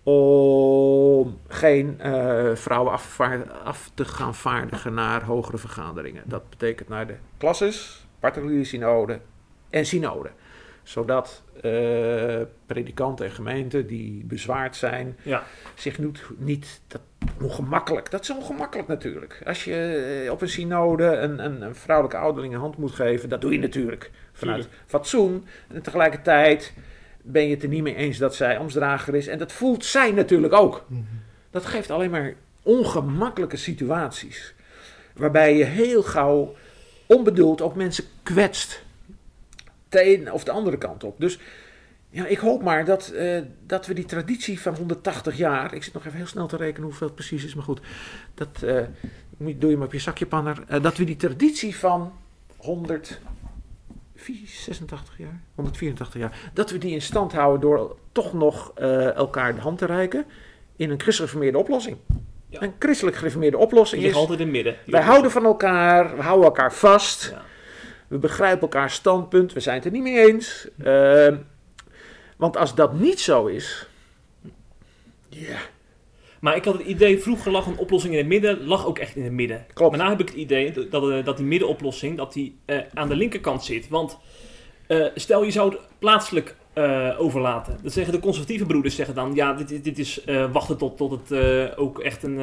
om 0.03 1.39
geen 1.49 1.99
uh, 2.05 2.55
vrouwen 2.55 2.93
af, 2.93 3.21
af, 3.65 3.91
te 3.95 4.05
gaan 4.05 4.35
vaardigen 4.35 4.95
naar 4.95 5.23
hogere 5.23 5.59
vergaderingen. 5.59 6.23
Dat 6.27 6.51
betekent 6.51 6.89
naar 6.89 7.07
de 7.07 7.15
klasses, 7.39 8.07
particuliere 8.19 8.65
synode 8.65 9.21
en 9.71 9.87
synode. 9.87 10.31
Zodat 10.83 11.43
uh, 11.65 12.41
predikanten 12.67 13.27
en 13.27 13.33
gemeenten 13.33 13.87
die 13.87 14.25
bezwaard 14.25 14.77
zijn, 14.77 15.17
ja. 15.23 15.43
zich 15.75 15.99
niet, 15.99 16.23
niet 16.37 16.81
dat, 16.87 17.01
ongemakkelijk. 17.41 18.11
Dat 18.11 18.23
is 18.23 18.31
ongemakkelijk 18.31 18.89
natuurlijk. 18.89 19.43
Als 19.47 19.65
je 19.65 20.23
uh, 20.25 20.33
op 20.33 20.43
een 20.43 20.49
synode 20.49 21.05
een, 21.05 21.45
een, 21.45 21.63
een, 21.63 21.75
vrouwelijke 21.75 22.19
ouderling 22.19 22.55
een 22.55 22.61
hand 22.61 22.77
moet 22.77 22.93
geven, 22.93 23.29
dat 23.29 23.41
doe 23.41 23.53
je 23.53 23.59
natuurlijk 23.59 24.11
vanuit 24.33 24.69
fatsoen. 24.87 25.47
En 25.69 25.83
tegelijkertijd 25.83 26.73
ben 27.23 27.45
je 27.45 27.55
het 27.55 27.63
er 27.63 27.69
niet 27.69 27.83
mee 27.83 27.95
eens 27.95 28.19
dat 28.19 28.35
zij 28.35 28.59
ambtsdrager 28.59 29.15
is. 29.15 29.27
En 29.27 29.39
dat 29.39 29.53
voelt 29.53 29.85
zij 29.85 30.11
natuurlijk 30.13 30.53
ook. 30.53 30.85
Mm 30.87 30.97
-hmm. 30.97 31.21
Dat 31.51 31.67
geeft 31.67 31.91
alleen 31.91 32.11
maar 32.11 32.35
ongemakkelijke 32.63 33.57
situaties. 33.57 34.55
Waarbij 35.15 35.57
je 35.57 35.65
heel 35.65 36.03
gauw 36.03 36.55
onbedoeld 37.07 37.61
ook 37.61 37.75
mensen 37.75 38.05
kwetst 38.23 38.85
de 39.91 40.19
een 40.19 40.33
of 40.33 40.45
de 40.45 40.51
andere 40.51 40.79
kant 40.79 41.05
op. 41.05 41.21
Dus 41.21 41.39
ja, 42.11 42.27
ik 42.27 42.39
hoop 42.39 42.63
maar 42.63 42.85
dat, 42.85 43.13
uh, 43.15 43.41
dat 43.67 43.87
we 43.87 43.95
die 43.95 44.05
traditie 44.05 44.61
van 44.61 44.75
180 44.75 45.37
jaar. 45.37 45.75
Ik 45.75 45.83
zit 45.83 45.93
nog 45.93 46.07
even 46.07 46.17
heel 46.17 46.27
snel 46.27 46.47
te 46.47 46.57
rekenen 46.57 46.89
hoeveel 46.89 47.07
het 47.07 47.17
precies 47.17 47.45
is, 47.45 47.55
maar 47.55 47.65
goed. 47.65 47.81
Dat 48.35 48.63
uh, 48.65 48.81
doe 49.39 49.71
je 49.71 49.77
maar 49.77 49.87
op 49.87 49.93
je 49.93 49.99
zakje 49.99 50.27
panner. 50.27 50.65
Uh, 50.71 50.83
dat 50.83 50.97
we 50.97 51.05
die 51.05 51.17
traditie 51.17 51.77
van 51.77 52.13
186 52.57 55.19
jaar, 55.19 55.41
184 55.55 56.21
jaar. 56.21 56.51
Dat 56.53 56.71
we 56.71 56.79
die 56.79 56.93
in 56.93 57.03
stand 57.03 57.33
houden 57.33 57.61
door 57.61 57.97
toch 58.13 58.33
nog 58.33 58.73
elkaar 59.15 59.55
de 59.55 59.61
hand 59.61 59.79
te 59.79 59.87
reiken. 59.87 60.25
In 60.77 60.91
een 60.91 61.01
christelijk 61.01 61.33
gereformeerde 61.33 61.59
oplossing. 61.59 61.97
Ja. 62.49 62.63
Een 62.63 62.75
christelijk 62.79 63.17
gereformeerde 63.17 63.59
oplossing. 63.59 64.01
Je 64.01 64.07
ligt 64.07 64.19
altijd 64.19 64.39
in 64.39 64.45
het 64.45 64.55
midden. 64.55 64.77
Wij 64.87 65.03
houden 65.03 65.31
van 65.31 65.45
elkaar, 65.45 66.17
we 66.17 66.23
houden 66.23 66.45
elkaar 66.45 66.73
vast. 66.73 67.31
Ja. 67.31 67.43
We 68.11 68.19
begrijpen 68.19 68.61
elkaar 68.61 68.91
standpunt, 68.91 69.53
we 69.53 69.61
zijn 69.61 69.77
het 69.77 69.85
er 69.85 69.91
niet 69.91 70.03
mee 70.03 70.27
eens. 70.27 70.69
Uh, 70.79 71.37
want 72.37 72.57
als 72.57 72.75
dat 72.75 72.93
niet 72.93 73.21
zo 73.21 73.47
is. 73.47 73.87
Ja. 75.29 75.59
Maar 76.41 76.57
ik 76.57 76.65
had 76.65 76.79
het 76.79 76.87
idee, 76.87 77.19
vroeger 77.19 77.53
lag 77.53 77.67
een 77.67 77.79
oplossing 77.79 78.13
in 78.13 78.19
het 78.19 78.29
midden, 78.29 78.67
lag 78.67 78.87
ook 78.87 78.99
echt 78.99 79.17
in 79.17 79.25
het 79.25 79.33
midden. 79.33 79.67
Klopt. 79.73 79.97
Maar 79.97 80.05
nu 80.05 80.11
heb 80.11 80.21
ik 80.21 80.29
het 80.29 80.37
idee 80.37 80.89
dat, 80.89 81.25
dat 81.25 81.37
die 81.37 81.47
middenoplossing 81.47 82.17
dat 82.17 82.33
die, 82.33 82.59
uh, 82.67 82.79
aan 82.95 83.09
de 83.09 83.17
linkerkant 83.17 83.65
zit. 83.65 83.89
Want 83.89 84.19
uh, 84.89 85.07
stel 85.15 85.45
je 85.45 85.51
zou 85.51 85.71
het 85.71 85.81
plaatselijk 85.99 86.57
overlaten. 87.19 87.79
Dat 87.83 87.93
zeggen 87.93 88.13
de 88.13 88.21
conservatieve 88.21 88.67
broeders 88.67 88.95
zeggen 88.95 89.15
dan, 89.15 89.35
ja, 89.35 89.53
dit, 89.53 89.85
dit 89.85 89.99
is 89.99 90.25
wachten 90.53 90.77
tot, 90.77 90.97
tot 90.97 91.11
het 91.11 91.77
ook 91.77 91.99
echt 91.99 92.23
een, 92.23 92.39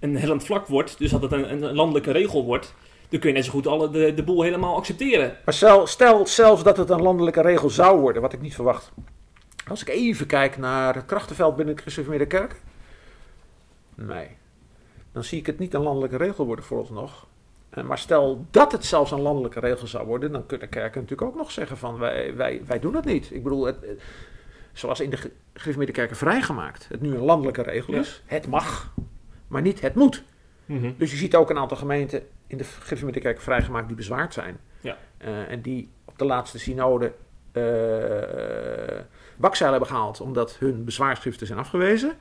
een 0.00 0.16
hellend 0.16 0.44
vlak 0.44 0.66
wordt. 0.66 0.98
Dus 0.98 1.10
dat 1.10 1.22
het 1.22 1.32
een, 1.32 1.62
een 1.62 1.74
landelijke 1.74 2.10
regel 2.10 2.44
wordt 2.44 2.74
dan 3.08 3.20
kun 3.20 3.28
je 3.28 3.34
net 3.34 3.44
zo 3.44 3.50
goed 3.50 3.66
alle, 3.66 3.90
de, 3.90 4.14
de 4.14 4.22
boel 4.22 4.42
helemaal 4.42 4.76
accepteren. 4.76 5.36
Maar 5.44 5.54
stel, 5.54 5.86
stel 5.86 6.26
zelfs 6.26 6.62
dat 6.62 6.76
het 6.76 6.90
een 6.90 7.02
landelijke 7.02 7.42
regel 7.42 7.70
zou 7.70 8.00
worden, 8.00 8.22
wat 8.22 8.32
ik 8.32 8.40
niet 8.40 8.54
verwacht. 8.54 8.92
Als 9.68 9.80
ik 9.80 9.88
even 9.88 10.26
kijk 10.26 10.56
naar 10.56 10.94
het 10.94 11.04
krachtenveld 11.04 11.56
binnen 11.56 11.76
de 11.76 11.82
gereformeerde 11.82 12.26
kerk. 12.26 12.60
Nee. 13.94 14.28
Dan 15.12 15.24
zie 15.24 15.38
ik 15.38 15.46
het 15.46 15.58
niet 15.58 15.74
een 15.74 15.82
landelijke 15.82 16.16
regel 16.16 16.46
worden 16.46 16.64
vooralsnog. 16.64 17.26
Eh, 17.70 17.84
maar 17.84 17.98
stel 17.98 18.46
dat 18.50 18.72
het 18.72 18.84
zelfs 18.84 19.10
een 19.10 19.20
landelijke 19.20 19.60
regel 19.60 19.86
zou 19.86 20.06
worden, 20.06 20.32
dan 20.32 20.46
kunnen 20.46 20.68
kerken 20.68 21.00
natuurlijk 21.00 21.28
ook 21.28 21.36
nog 21.36 21.50
zeggen 21.50 21.76
van 21.76 21.98
wij, 21.98 22.34
wij, 22.36 22.62
wij 22.66 22.80
doen 22.80 22.94
het 22.94 23.04
niet. 23.04 23.30
Ik 23.30 23.42
bedoel, 23.42 23.64
het, 23.64 23.76
zoals 24.72 25.00
in 25.00 25.10
de 25.10 25.30
gereformeerde 25.54 25.92
kerken 25.92 26.16
vrijgemaakt, 26.16 26.88
het 26.88 27.00
nu 27.00 27.14
een 27.14 27.24
landelijke 27.24 27.62
regel 27.62 27.94
is. 27.94 28.22
Het 28.26 28.46
mag, 28.46 28.94
maar 29.48 29.62
niet 29.62 29.80
het 29.80 29.94
moet. 29.94 30.22
Mm 30.66 30.94
Dus 30.98 31.10
je 31.10 31.16
ziet 31.16 31.34
ook 31.34 31.50
een 31.50 31.58
aantal 31.58 31.76
gemeenten 31.76 32.22
in 32.46 32.56
de 32.56 32.64
gereformeerde 32.64 33.20
kerk 33.20 33.40
vrijgemaakt 33.40 33.86
die 33.86 33.96
bezwaard 33.96 34.34
zijn. 34.34 34.58
Ja. 34.80 34.96
Uh, 35.24 35.50
en 35.50 35.60
die 35.60 35.90
op 36.04 36.18
de 36.18 36.24
laatste 36.24 36.58
synode 36.58 37.12
uh, 37.52 37.62
bakzeil 39.36 39.70
hebben 39.70 39.88
gehaald 39.88 40.20
omdat 40.20 40.56
hun 40.58 40.84
bezwaarschriften 40.84 41.46
zijn 41.46 41.58
afgewezen. 41.58 42.12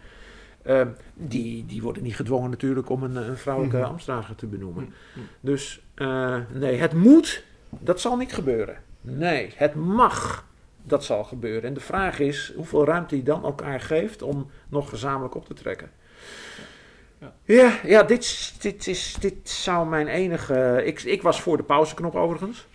Uh, 0.66 0.82
die, 1.14 1.66
die 1.66 1.82
worden 1.82 2.04
niet 2.04 2.16
gedwongen 2.16 2.50
natuurlijk 2.50 2.90
om 2.90 3.04
een, 3.04 3.16
een 3.16 3.38
vrouwelijke 3.38 3.78
mm 3.78 3.84
-hmm. 3.84 3.92
ambtsdrager 3.92 4.36
te 4.36 4.48
benoemen. 4.48 4.84
Mm 4.84 4.94
-hmm. 5.14 5.28
Dus 5.40 5.82
nee, 6.54 6.78
het 6.78 6.94
moet, 6.94 7.44
dat 7.70 8.02
zal 8.02 8.18
niet 8.18 8.34
gebeuren. 8.34 8.78
Nee, 9.02 9.54
het 9.56 9.76
mag, 9.76 10.48
dat 10.84 11.04
zal 11.04 11.24
gebeuren. 11.24 11.64
En 11.64 11.74
de 11.74 11.80
vraag 11.80 12.20
is 12.20 12.54
hoeveel 12.56 12.86
ruimte 12.86 13.16
je 13.16 13.24
dan 13.24 13.44
elkaar 13.44 13.82
geeft 13.82 14.22
om 14.22 14.50
nog 14.70 14.90
gezamenlijk 14.90 15.36
op 15.36 15.46
te 15.46 15.54
trekken. 15.54 15.90
Ja, 17.44 17.72
ja, 17.84 18.04
dit, 18.04 18.54
dit, 18.60 18.88
is, 18.88 19.16
dit 19.20 19.50
zou 19.50 19.88
mijn 19.88 20.08
enige... 20.08 20.82
Ik, 20.86 21.02
ik 21.02 21.22
was 21.22 21.42
voor 21.42 21.58
de 21.58 21.64
pauzeknop 21.64 22.16
overigens. 22.16 22.68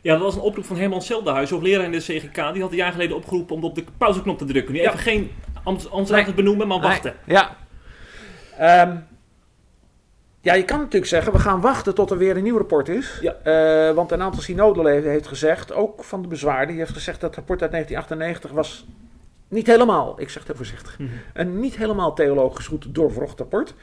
Ja, 0.00 0.12
dat 0.12 0.22
was 0.22 0.34
een 0.34 0.40
oproep 0.40 0.64
van 0.64 0.76
Herman 0.76 1.02
Seldenhuis, 1.02 1.50
leraar 1.50 1.84
in 1.84 1.92
de 1.92 1.98
CGK. 1.98 2.52
Die 2.52 2.62
had 2.62 2.70
een 2.70 2.76
jaar 2.76 2.92
geleden 2.92 3.16
opgeroepen 3.16 3.56
om 3.56 3.64
op 3.64 3.74
de 3.74 3.84
pauzeknop 3.98 4.38
te 4.38 4.44
drukken. 4.44 4.74
Nu 4.74 4.80
even 4.80 4.98
geen 4.98 5.30
ambtsdragers 5.62 6.26
nee. 6.26 6.34
benoemen, 6.34 6.68
maar 6.68 6.80
wachten. 6.80 7.14
Ja. 7.26 7.56
Um, 8.60 9.06
Ja, 10.40 10.54
je 10.54 10.64
kan 10.64 10.78
natuurlijk 10.78 11.06
zeggen, 11.06 11.32
we 11.32 11.38
gaan 11.38 11.60
wachten 11.60 11.94
tot 11.94 12.10
er 12.10 12.18
weer 12.18 12.36
een 12.36 12.42
nieuw 12.42 12.56
rapport 12.56 12.88
is. 12.88 13.18
Ja. 13.20 13.34
Eh, 13.42 13.94
want 13.94 14.12
een 14.12 14.22
aantal 14.22 14.42
synodeleden 14.42 15.10
heeft 15.10 15.26
gezegd, 15.26 15.72
ook 15.72 16.04
van 16.04 16.22
de 16.22 16.28
bezwaarden, 16.28 16.68
die 16.68 16.78
heeft 16.78 16.92
gezegd 16.92 17.20
dat 17.20 17.28
het 17.28 17.38
rapport 17.38 17.62
uit 17.62 17.70
1998 17.70 18.50
was 18.50 18.86
niet 19.48 19.66
helemaal, 19.66 20.20
ik 20.20 20.28
zeg 20.28 20.38
het 20.38 20.46
heel 20.46 20.56
voorzichtig, 20.56 20.98
Mhm. 20.98 21.08
een 21.34 21.60
niet 21.60 21.76
helemaal 21.76 22.14
theologisch 22.14 22.66
goed 22.66 22.94
doorvrocht 22.94 23.38
rapport. 23.38 23.74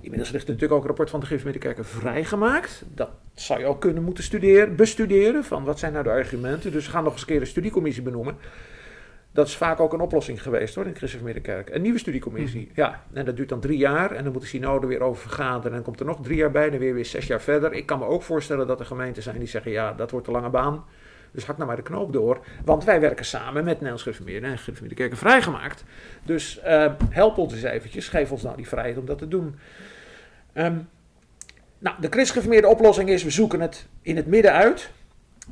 Inmiddels 0.00 0.30
ligt 0.30 0.44
er 0.44 0.52
natuurlijk 0.52 0.72
ook 0.72 0.80
een 0.80 0.86
rapport 0.88 1.10
van 1.10 1.20
de 1.20 1.26
Gereformeerde 1.26 1.64
Kerken 1.66 1.84
vrijgemaakt. 1.84 2.84
Dat 2.94 3.10
zou 3.34 3.60
je 3.60 3.66
ook 3.66 3.80
kunnen 3.80 4.02
moeten 4.02 4.24
studeren, 4.24 4.76
bestuderen, 4.76 5.44
van 5.44 5.64
wat 5.64 5.78
zijn 5.78 5.92
nou 5.92 6.04
de 6.04 6.10
argumenten. 6.10 6.72
Dus 6.72 6.84
we 6.84 6.90
gaan 6.90 7.04
nog 7.04 7.12
eens 7.12 7.20
een 7.20 7.26
keer 7.26 7.40
een 7.40 7.46
studiecommissie 7.46 8.02
benoemen. 8.02 8.36
Dat 9.32 9.46
is 9.46 9.56
vaak 9.56 9.80
ook 9.80 9.92
een 9.92 10.00
oplossing 10.00 10.42
geweest 10.42 10.74
hoor, 10.74 10.86
in 10.86 10.92
de 10.92 10.98
Gereformeerde 10.98 11.40
Kerk. 11.40 11.70
Een 11.70 11.82
nieuwe 11.82 11.98
studiecommissie, 11.98 12.70
ja. 12.74 13.04
En 13.12 13.24
dat 13.24 13.36
duurt 13.36 13.48
dan 13.48 13.60
drie 13.60 13.78
jaar 13.78 14.10
en 14.10 14.24
dan 14.24 14.32
moet 14.32 14.42
de 14.42 14.48
synode 14.48 14.86
weer 14.86 15.00
over 15.00 15.22
vergaderen. 15.22 15.68
En 15.68 15.72
dan 15.74 15.82
komt 15.82 16.00
er 16.00 16.06
nog 16.06 16.20
drie 16.22 16.36
jaar 16.36 16.50
bij, 16.50 16.70
dan 16.70 16.78
weer 16.78 16.94
weer 16.94 17.04
zes 17.04 17.26
jaar 17.26 17.40
verder. 17.40 17.72
Ik 17.72 17.86
kan 17.86 17.98
me 17.98 18.04
ook 18.04 18.22
voorstellen 18.22 18.66
dat 18.66 18.80
er 18.80 18.86
gemeenten 18.86 19.22
zijn 19.22 19.38
die 19.38 19.48
zeggen, 19.48 19.70
ja, 19.70 19.92
dat 19.92 20.10
wordt 20.10 20.26
een 20.26 20.32
lange 20.32 20.50
baan. 20.50 20.84
Dus 21.32 21.44
hak 21.44 21.56
nou 21.56 21.68
maar 21.68 21.76
de 21.76 21.82
knoop 21.82 22.12
door. 22.12 22.40
Want 22.64 22.84
wij 22.84 23.00
werken 23.00 23.24
samen 23.24 23.64
met 23.64 23.72
Nederlands 23.74 24.02
Gereformeerde 24.02 24.46
en 24.46 24.58
Gereformeerde 24.58 24.94
Kerken 24.94 25.18
vrijgemaakt. 25.18 25.84
Dus 26.22 26.60
eh, 26.60 26.92
help 27.10 27.38
ons 27.38 27.52
eens 27.52 27.62
eventjes, 27.62 28.08
geef 28.08 28.32
ons 28.32 28.42
nou 28.42 28.56
die 28.56 28.68
vrijheid 28.68 28.98
om 28.98 29.06
dat 29.06 29.18
te 29.18 29.28
doen. 29.28 29.58
Ehm, 30.52 30.76
nou, 31.78 31.96
de 32.00 32.08
christgeformeerde 32.10 32.68
oplossing 32.68 33.08
is, 33.08 33.24
we 33.24 33.30
zoeken 33.30 33.60
het 33.60 33.86
in 34.02 34.16
het 34.16 34.26
midden 34.26 34.52
uit. 34.52 34.90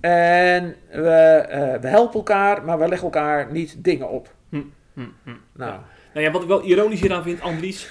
En 0.00 0.74
we, 0.90 1.10
eh, 1.48 1.80
we 1.80 1.88
helpen 1.88 2.14
elkaar, 2.14 2.64
maar 2.64 2.78
we 2.78 2.88
leggen 2.88 3.04
elkaar 3.06 3.52
niet 3.52 3.84
dingen 3.84 4.08
op. 4.10 4.34
Hm, 4.48 4.60
hm, 4.94 5.00
hm. 5.24 5.30
Nou, 5.52 5.80
Nou 6.14 6.26
ja, 6.26 6.32
wat 6.32 6.42
ik 6.42 6.48
wel 6.48 6.64
ironisch 6.64 7.00
hieraan 7.00 7.22
vind, 7.22 7.40
Andries. 7.40 7.88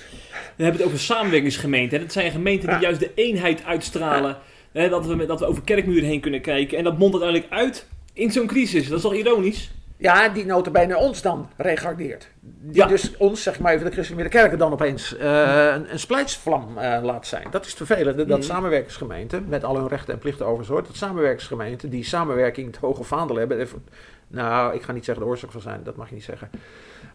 We 0.56 0.64
hebben 0.64 0.82
het 0.82 0.90
over 0.90 1.00
samenwerkingsgemeenten. 1.00 2.00
Dat 2.00 2.12
zijn 2.12 2.32
gemeenten 2.32 2.68
die 2.68 2.78
Ja. 2.78 2.82
juist 2.82 3.00
de 3.00 3.12
eenheid 3.16 3.64
uitstralen. 3.66 4.38
Hè, 4.76 4.90
dat, 4.90 5.06
we, 5.06 5.26
dat 5.26 5.40
we 5.40 5.46
over 5.46 5.64
kerkmuren 5.64 6.04
heen 6.10 6.20
kunnen 6.22 6.42
kijken. 6.42 6.78
En 6.78 6.84
dat 6.84 6.98
mondt 6.98 7.16
uiteindelijk 7.22 7.54
uit 7.54 7.88
in 8.14 8.32
zo'n 8.32 8.48
crisis. 8.48 8.88
Dat 8.88 8.98
is 8.98 9.04
toch 9.04 9.14
ironisch? 9.16 9.72
ja, 9.98 10.30
die 10.30 10.46
notabene 10.46 10.98
ons 10.98 11.22
dan 11.22 11.50
regardeert. 11.58 12.30
Die 12.40 12.76
Ja. 12.76 12.88
dus 12.88 13.18
ons, 13.18 13.44
zeg 13.44 13.60
maar 13.60 13.74
even 13.74 13.86
de 13.86 13.92
christelijke 13.92 14.30
kerken 14.30 14.58
dan 14.58 14.72
opeens 14.72 15.18
eh, 15.18 15.72
een, 15.76 15.92
een 15.92 16.00
splijtsvlam 16.00 16.78
eh, 16.78 17.00
laat 17.04 17.28
zijn. 17.28 17.48
Dat 17.52 17.62
is 17.66 17.68
het 17.68 17.78
vervelende, 17.78 18.26
dat 18.26 18.38
Mhm. 18.38 18.48
samenwerkingsgemeenten, 18.48 19.46
met 19.48 19.64
al 19.64 19.76
hun 19.78 19.88
rechten 19.88 20.14
en 20.14 20.20
plichten 20.20 20.46
overigens, 20.46 20.88
dat 20.88 20.96
samenwerkingsgemeenten 20.96 21.90
die 21.90 22.04
samenwerking 22.04 22.68
het 22.68 22.78
hoge 22.78 23.04
vaandel 23.04 23.36
hebben. 23.36 23.60
even- 23.60 23.86
Nou, 24.28 24.76
ik 24.76 24.82
ga 24.82 24.92
niet 24.92 25.06
zeggen 25.06 25.24
de 25.24 25.30
oorzaak 25.30 25.52
van 25.52 25.62
zijn, 25.62 25.82
dat 25.84 25.96
mag 25.96 26.10
je 26.10 26.16
niet 26.16 26.24
zeggen. 26.24 26.50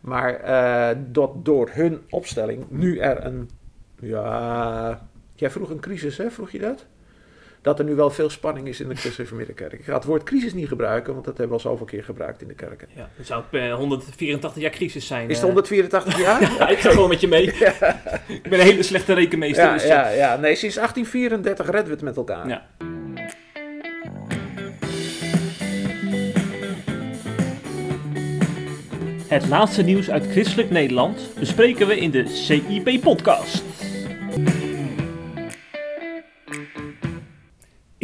Maar 0.01 0.35
eh, 0.35 0.97
dat 1.07 1.45
door 1.45 1.69
hun 1.73 2.01
opstelling 2.11 2.65
nu 2.69 2.99
er 2.99 3.25
een, 3.25 3.51
ja, 4.01 5.07
jij 5.35 5.51
vroeg 5.51 5.71
een 5.71 5.81
crisis 5.81 6.17
hè, 6.17 6.31
vroeg 6.31 6.51
je 6.51 6.59
dat? 6.59 6.87
Dat 7.63 7.79
er 7.79 7.85
nu 7.85 7.95
wel 7.95 8.11
veel 8.11 8.31
spanning 8.31 8.69
is 8.69 8.81
in 8.81 8.89
de 8.89 8.95
christelijke 8.95 9.53
kerk. 9.53 9.73
Ik 9.73 9.85
ga 9.85 9.95
het 9.95 10.05
woord 10.05 10.23
crisis 10.23 10.55
niet 10.55 10.69
gebruiken, 10.69 11.13
want 11.13 11.25
dat 11.25 11.39
hebben 11.39 11.57
we 11.57 11.63
al 11.63 11.71
zoveel 11.71 11.87
keer 11.87 12.05
gebruikt 12.05 12.43
in 12.43 12.49
de 12.49 12.55
kerken. 12.55 12.89
Ja, 12.95 13.09
dat 13.17 13.27
zou 13.27 13.43
het 13.51 13.61
eh, 13.61 13.75
184 13.75 14.63
jaar 14.63 14.71
crisis 14.71 15.07
zijn. 15.07 15.29
Is 15.29 15.37
het 15.37 15.39
eh. 15.39 15.45
184 15.45 16.19
jaar? 16.27 16.41
Ja, 16.41 16.69
ik 16.69 16.79
ga 16.79 16.91
gewoon 16.91 17.09
met 17.09 17.21
je 17.21 17.29
mee. 17.29 17.47
Ik 18.43 18.49
ben 18.49 18.61
een 18.61 18.67
hele 18.67 18.83
slechte 18.83 19.13
rekenmeester. 19.13 19.65
Ja, 19.65 19.73
dus, 19.73 19.83
eh, 19.83 19.89
ja, 19.89 20.09
ja, 20.09 20.37
nee, 20.37 20.55
sinds 20.55 20.75
1834 20.75 21.67
redden 21.67 21.85
we 21.85 21.91
het 21.91 22.03
met 22.03 22.17
elkaar. 22.17 22.49
Ja. 22.49 22.67
Het 29.29 29.49
laatste 29.49 29.83
nieuws 29.83 30.11
uit 30.11 30.27
christelijk 30.31 30.71
Nederland 30.71 31.29
bespreken 31.39 31.87
we 31.87 31.99
in 31.99 32.11
de 32.11 32.29
CIP-podcast. 32.29 33.70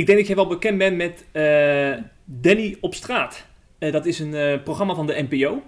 Ik 0.07 0.13
denk 0.13 0.27
dat 0.27 0.37
jij 0.37 0.45
wel 0.45 0.57
bekend 0.57 0.79
bent 0.79 0.97
met 0.97 1.25
eh, 1.33 2.03
Danny 2.25 2.77
op 2.81 2.95
straat. 2.95 3.45
Eh, 3.79 3.93
dat 3.93 4.07
is 4.07 4.19
een 4.19 4.35
eh, 4.35 4.63
programma 4.63 4.95
van 4.95 5.07
de 5.07 5.27
NPO. 5.29 5.63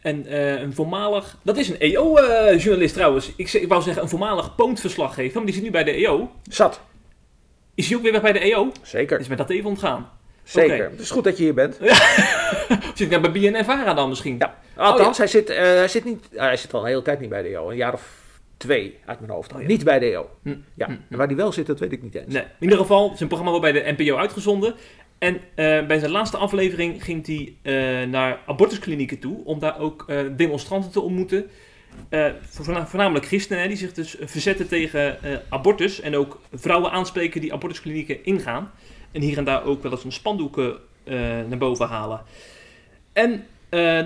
En 0.00 0.34
een 0.62 0.74
voormalig... 0.74 1.38
Dat 1.42 1.56
is 1.56 1.68
een 1.68 1.78
EO-journalist 1.78 2.94
trouwens. 2.94 3.32
Ik, 3.36 3.52
ik 3.52 3.68
wou 3.68 3.82
zeggen 3.82 4.02
een 4.02 4.08
voormalig 4.08 4.54
Poont-verslaggever, 4.54 5.34
maar 5.36 5.44
die 5.44 5.54
zit 5.54 5.62
nu 5.62 5.70
bij 5.70 5.84
de 5.84 5.90
EO. 5.90 6.30
Zat, 6.50 6.80
Is 7.74 7.88
hij 7.88 7.96
ook 7.96 8.02
weer 8.02 8.12
weg 8.12 8.22
bij 8.22 8.32
de 8.32 8.38
EO? 8.38 8.72
zeker. 8.82 9.20
Is 9.20 9.28
me 9.28 9.36
dat 9.36 9.50
even 9.50 9.68
ontgaan. 9.68 10.10
Zeker. 10.42 10.90
Het 10.90 11.00
is 11.00 11.10
goed 11.10 11.24
dat 11.24 11.36
je 11.36 11.42
hier 11.42 11.54
bent. 11.54 11.78
Zit 12.94 13.10
nou 13.10 13.30
bij 13.30 13.30
BNN-Vara 13.30 13.94
dan 13.94 14.08
misschien? 14.08 14.36
Ja. 14.38 14.58
Althans, 14.76 15.08
Oh, 15.08 15.16
hij, 15.16 15.26
zit, 15.26 15.48
hij, 15.48 15.88
zit 15.88 16.04
niet, 16.04 16.28
hij 16.32 16.56
zit 16.56 16.74
al 16.74 16.80
een 16.80 16.86
hele 16.86 17.02
tijd 17.02 17.20
niet 17.20 17.28
bij 17.28 17.42
de 17.42 17.48
EO. 17.48 17.70
Een 17.70 17.76
jaar 17.76 17.92
of 17.92 18.23
twee 18.64 18.98
uit 19.06 19.20
mijn 19.20 19.32
hoofd. 19.32 19.52
Oh, 19.54 19.60
ja. 19.60 19.66
Niet 19.66 19.84
bij 19.84 19.98
de 19.98 20.06
EO. 20.06 20.30
Hm, 20.42 20.54
Ja. 20.74 20.86
hm, 20.86 20.92
En 21.10 21.16
waar 21.18 21.28
die 21.28 21.36
wel 21.36 21.52
zit, 21.52 21.66
dat 21.66 21.78
weet 21.78 21.92
ik 21.92 22.02
niet 22.02 22.14
eens. 22.14 22.32
Nee, 22.32 22.42
in 22.42 22.48
ieder 22.60 22.78
geval, 22.78 23.12
zijn 23.16 23.28
programma 23.28 23.58
wordt 23.58 23.72
bij 23.72 23.82
de 23.82 23.92
NPO 24.02 24.16
uitgezonden. 24.16 24.74
En 25.18 25.34
eh, 25.34 25.86
bij 25.86 25.98
zijn 25.98 26.10
laatste 26.10 26.36
aflevering 26.36 27.04
ging 27.04 27.26
hij 27.26 27.54
eh, 27.62 28.08
naar 28.08 28.38
abortusklinieken 28.46 29.18
toe 29.18 29.44
om 29.44 29.58
daar 29.58 29.78
ook 29.80 30.04
eh, 30.08 30.18
demonstranten 30.36 30.90
te 30.90 31.00
ontmoeten. 31.00 31.46
Voorna- 32.40 32.86
voornamelijk 32.86 33.26
christenen 33.26 33.62
hè, 33.62 33.68
die 33.68 33.76
zich 33.76 33.92
dus 33.92 34.16
verzetten 34.20 34.68
tegen 34.68 35.18
abortus 35.48 36.00
en 36.00 36.16
ook 36.16 36.40
vrouwen 36.52 36.90
aanspreken 36.90 37.40
die 37.40 37.52
abortusklinieken 37.52 38.24
ingaan. 38.24 38.70
En 39.12 39.20
hier 39.20 39.38
en 39.38 39.44
daar 39.44 39.64
ook 39.64 39.82
wel 39.82 39.92
eens 39.92 40.04
een 40.04 40.12
spandoeken 40.12 40.76
naar 41.48 41.58
boven 41.58 41.86
halen. 41.86 42.20
En 43.12 43.46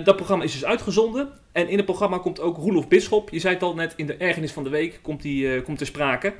dat 0.03 0.15
programma 0.15 0.43
is 0.43 0.51
dus 0.51 0.65
uitgezonden. 0.65 1.29
En 1.51 1.69
in 1.69 1.77
het 1.77 1.85
programma 1.85 2.17
komt 2.17 2.39
ook 2.39 2.57
Roelof 2.57 2.87
Bisschop. 2.87 3.29
Je 3.29 3.39
zei 3.39 3.53
het 3.53 3.63
al 3.63 3.75
net, 3.75 3.93
in 3.95 4.05
de 4.05 4.13
ergernis 4.13 4.51
van 4.51 4.63
de 4.63 4.69
week 4.69 4.99
komt, 5.01 5.21
die, 5.21 5.53
eh, 5.53 5.63
komt 5.63 5.77
ter 5.77 5.87
sprake. 5.87 6.33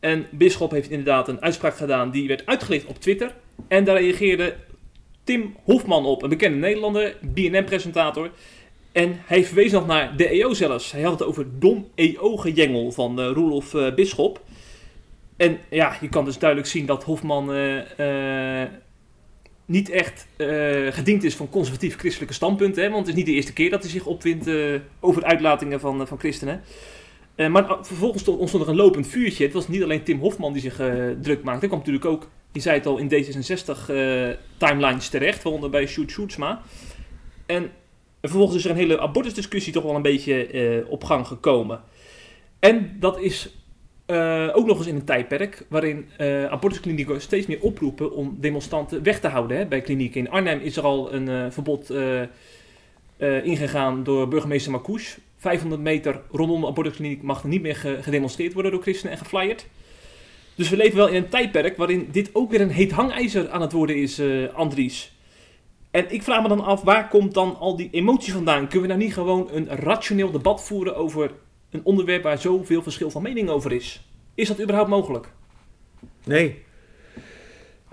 En 0.00 0.26
Bisschop 0.30 0.70
heeft 0.70 0.90
inderdaad 0.90 1.28
een 1.28 1.42
uitspraak 1.42 1.76
gedaan 1.76 2.10
die 2.10 2.28
werd 2.28 2.46
uitgelicht 2.46 2.86
op 2.86 3.00
Twitter. 3.00 3.34
En 3.68 3.84
daar 3.84 4.00
reageerde 4.00 4.56
Tim 5.24 5.56
Hofman 5.64 6.06
op, 6.06 6.22
een 6.22 6.28
bekende 6.28 6.58
Nederlander, 6.58 7.16
BNN-presentator. 7.20 8.30
En 8.92 9.20
hij 9.26 9.44
verwees 9.44 9.72
nog 9.72 9.86
naar 9.86 10.16
de 10.16 10.28
EO 10.28 10.54
zelfs. 10.54 10.92
Hij 10.92 11.02
had 11.02 11.18
het 11.18 11.28
over 11.28 11.46
dom 11.58 11.88
EO-gejengel 11.94 12.92
van 12.92 13.20
eh 13.20 13.30
Roelof 13.32 13.74
eh, 13.74 13.94
Bisschop. 13.94 14.40
En 15.36 15.58
ja, 15.70 15.96
je 16.00 16.08
kan 16.08 16.24
dus 16.24 16.38
duidelijk 16.38 16.70
zien 16.70 16.86
dat 16.86 17.04
Hofman 17.04 17.50
niet 19.66 19.90
echt 19.90 20.26
eh, 20.36 20.46
gediend 20.90 21.24
is 21.24 21.34
van 21.34 21.48
conservatief-christelijke 21.48 22.34
standpunten. 22.34 22.82
Hè? 22.82 22.90
Want 22.90 23.00
het 23.00 23.08
is 23.08 23.14
niet 23.14 23.26
de 23.26 23.32
eerste 23.32 23.52
keer 23.52 23.70
dat 23.70 23.82
hij 23.82 23.90
zich 23.90 24.06
opwindt 24.06 24.46
eh, 24.46 24.74
over 25.00 25.24
uitlatingen 25.24 25.80
van, 25.80 26.00
eh, 26.00 26.06
van 26.06 26.18
christenen. 26.18 26.62
Maar 27.36 27.66
vervolgens 27.80 28.22
stond, 28.22 28.38
ontstond 28.38 28.62
er 28.62 28.68
een 28.68 28.76
lopend 28.76 29.06
vuurtje. 29.06 29.44
Het 29.44 29.52
was 29.52 29.68
niet 29.68 29.82
alleen 29.82 30.02
Tim 30.02 30.18
Hofman 30.18 30.52
die 30.52 30.62
zich 30.62 30.76
druk 31.20 31.42
maakte. 31.42 31.62
Er 31.62 31.66
kwam 31.66 31.78
natuurlijk 31.78 32.04
ook, 32.04 32.28
je 32.52 32.60
zei 32.60 32.76
het 32.76 32.86
al, 32.86 32.98
in 32.98 33.08
D66-timelines 33.08 35.08
terecht. 35.08 35.42
Waaronder 35.42 35.70
bij 35.70 35.86
Sjoerd 35.86 36.10
Sjoerdsma. 36.10 36.62
En 37.46 37.70
vervolgens 38.20 38.56
is 38.56 38.64
er 38.64 38.70
een 38.70 38.76
hele 38.76 39.00
abortusdiscussie 39.00 39.72
toch 39.72 39.82
wel 39.82 39.94
een 39.94 40.02
beetje 40.02 40.84
op 40.88 41.04
gang 41.04 41.26
gekomen. 41.26 41.80
En 42.58 42.96
dat 43.00 43.20
is 43.20 43.54
eh, 44.06 44.48
ook 44.52 44.66
nog 44.66 44.78
eens 44.78 44.86
in 44.86 44.94
een 44.94 45.04
tijdperk 45.04 45.66
waarin 45.68 46.08
eh, 46.16 46.44
abortusklinieken 46.44 47.20
steeds 47.20 47.46
meer 47.46 47.60
oproepen 47.60 48.12
om 48.12 48.36
demonstranten 48.40 49.02
weg 49.02 49.20
te 49.20 49.28
houden 49.28 49.56
hè, 49.56 49.66
bij 49.66 49.80
klinieken. 49.80 50.20
In 50.20 50.30
Arnhem 50.30 50.60
is 50.60 50.76
er 50.76 50.82
al 50.82 51.12
een 51.12 51.28
eh, 51.28 51.46
verbod 51.50 51.92
ingegaan 53.42 54.04
door 54.04 54.28
burgemeester 54.28 54.70
Marcouch. 54.72 55.18
500 55.36 55.82
meter 55.82 56.20
rondom 56.30 56.60
de 56.60 56.66
abortuskliniek 56.66 57.22
mag 57.22 57.42
er 57.42 57.48
niet 57.48 57.62
meer 57.62 57.76
ge- 57.76 57.98
gedemonstreerd 58.02 58.52
worden 58.52 58.72
door 58.72 58.82
christenen 58.82 59.12
en 59.12 59.18
geflyerd. 59.18 59.66
Dus 60.54 60.68
we 60.68 60.76
leven 60.76 60.96
wel 60.96 61.08
in 61.08 61.14
een 61.14 61.28
tijdperk 61.28 61.76
waarin 61.76 62.08
dit 62.12 62.30
ook 62.32 62.50
weer 62.50 62.60
een 62.60 62.70
heet 62.70 62.90
hangijzer 62.92 63.50
aan 63.50 63.60
het 63.60 63.72
worden 63.72 63.96
is, 63.96 64.20
Andries. 64.52 65.12
En 65.90 66.12
ik 66.12 66.22
vraag 66.22 66.42
me 66.42 66.48
dan 66.48 66.64
af, 66.64 66.82
waar 66.82 67.08
komt 67.08 67.34
dan 67.34 67.56
al 67.58 67.76
die 67.76 67.88
emotie 67.92 68.32
vandaan? 68.32 68.68
Kunnen 68.68 68.88
we 68.88 68.94
nou 68.94 68.98
niet 69.04 69.14
gewoon 69.14 69.48
een 69.52 69.68
rationeel 69.68 70.30
debat 70.30 70.64
voeren 70.64 70.96
over 70.96 71.30
een 71.74 71.84
onderwerp 71.84 72.22
waar 72.22 72.38
zoveel 72.38 72.82
verschil 72.82 73.10
van 73.10 73.22
mening 73.22 73.48
over 73.48 73.72
is? 73.72 74.08
Is 74.34 74.48
dat 74.48 74.60
überhaupt 74.60 74.90
mogelijk? 74.90 75.28
Nee, 76.24 76.62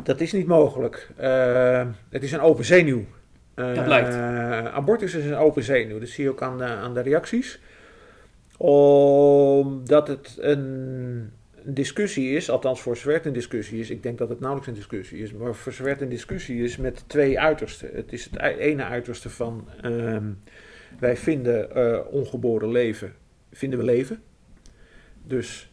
dat 0.03 0.21
is 0.21 0.31
niet 0.31 0.47
mogelijk. 0.47 1.09
Eh, 1.15 1.87
het 2.09 2.23
is 2.23 2.31
een 2.31 2.39
open 2.39 2.65
zenuw. 2.65 3.05
Eh, 3.53 3.75
Dat 3.75 3.83
blijkt. 3.83 4.15
abortus 4.73 5.13
is 5.13 5.25
een 5.25 5.35
open 5.35 5.63
zenuw. 5.63 5.99
Dat 5.99 6.07
zie 6.07 6.23
je 6.23 6.29
ook 6.29 6.41
aan 6.41 6.57
de, 6.57 6.63
aan 6.63 6.93
de 6.93 7.01
reacties. 7.01 7.59
Omdat 8.57 10.07
het 10.07 10.37
een 10.39 11.31
discussie 11.63 12.35
is, 12.35 12.49
althans 12.49 12.81
voor 12.81 12.97
zover 12.97 13.25
een 13.25 13.33
discussie 13.33 13.79
is. 13.79 13.89
Ik 13.89 14.03
denk 14.03 14.17
dat 14.17 14.29
het 14.29 14.39
nauwelijks 14.39 14.69
een 14.71 14.77
discussie 14.77 15.19
is, 15.23 15.33
maar 15.33 15.55
voor 15.55 15.71
zover 15.73 16.01
een 16.01 16.09
discussie 16.09 16.63
is 16.63 16.77
met 16.77 17.03
twee 17.07 17.39
uitersten. 17.39 17.89
Het 17.93 18.13
is 18.13 18.23
het 18.23 18.35
ei- 18.35 18.57
ene 18.57 18.83
uiterste 18.83 19.29
van 19.29 19.67
ehm, 19.81 20.23
wij 20.99 21.17
vinden 21.17 21.75
eh, 21.75 21.99
ongeboren 22.09 22.71
leven, 22.71 23.13
vinden 23.51 23.79
we 23.79 23.85
leven. 23.85 24.23
Dus 25.23 25.71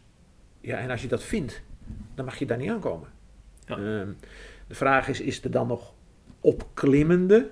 ja, 0.61 0.77
en 0.77 0.89
als 0.89 1.01
je 1.01 1.07
dat 1.07 1.23
vindt, 1.23 1.61
dan 2.15 2.25
mag 2.25 2.39
je 2.39 2.45
daar 2.45 2.57
niet 2.57 2.69
aankomen. 2.69 3.07
Ja. 3.65 3.75
Ehm, 3.75 4.11
de 4.67 4.75
vraag 4.75 5.07
is, 5.07 5.21
is 5.21 5.43
er 5.43 5.51
dan 5.51 5.67
nog 5.67 5.93
opklimmende 6.39 7.49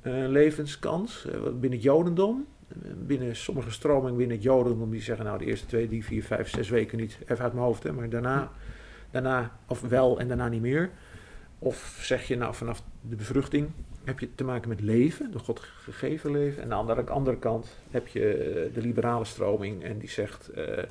eh, 0.00 0.28
levenskans 0.28 1.26
eh, 1.26 1.40
binnen 1.42 1.70
het 1.70 1.82
jodendom? 1.82 2.46
binnen 3.06 3.36
sommige 3.36 3.70
stromingen, 3.70 4.16
binnen 4.16 4.36
het 4.36 4.44
Jodendom, 4.44 4.90
die 4.90 5.00
zeggen 5.00 5.24
nou 5.24 5.38
de 5.38 5.44
eerste 5.44 5.66
twee, 5.66 5.88
drie, 5.88 6.04
vier, 6.04 6.24
vijf, 6.24 6.48
zes 6.48 6.68
weken 6.68 6.98
niet, 6.98 7.18
even 7.22 7.44
uit 7.44 7.52
mijn 7.52 7.64
hoofd, 7.64 7.82
hè, 7.82 7.92
maar 7.92 8.08
daarna, 8.08 8.52
daarna, 9.10 9.58
of 9.66 9.80
wel 9.80 10.18
en 10.18 10.28
daarna 10.28 10.48
niet 10.48 10.60
meer. 10.60 10.90
Of 11.58 11.98
zeg 12.00 12.28
je 12.28 12.36
nou 12.36 12.54
vanaf 12.54 12.82
de 13.00 13.16
bevruchting 13.16 13.70
heb 14.06 14.18
je 14.18 14.34
te 14.34 14.44
maken 14.44 14.68
met 14.68 14.80
leven, 14.80 15.30
de 15.30 15.38
God 15.38 15.60
gegeven 15.60 16.30
leven. 16.30 16.62
En 16.62 16.72
aan 16.72 16.86
de 16.86 17.10
andere 17.10 17.38
kant 17.38 17.76
heb 17.90 18.06
je 18.06 18.32
eh, 18.34 18.74
de 18.74 18.80
liberale 18.80 19.24
stroming 19.24 19.84
en 19.84 19.98
die 19.98 20.08
zegt 20.08 20.50
uh, 20.56 20.62
uh, 20.66 20.84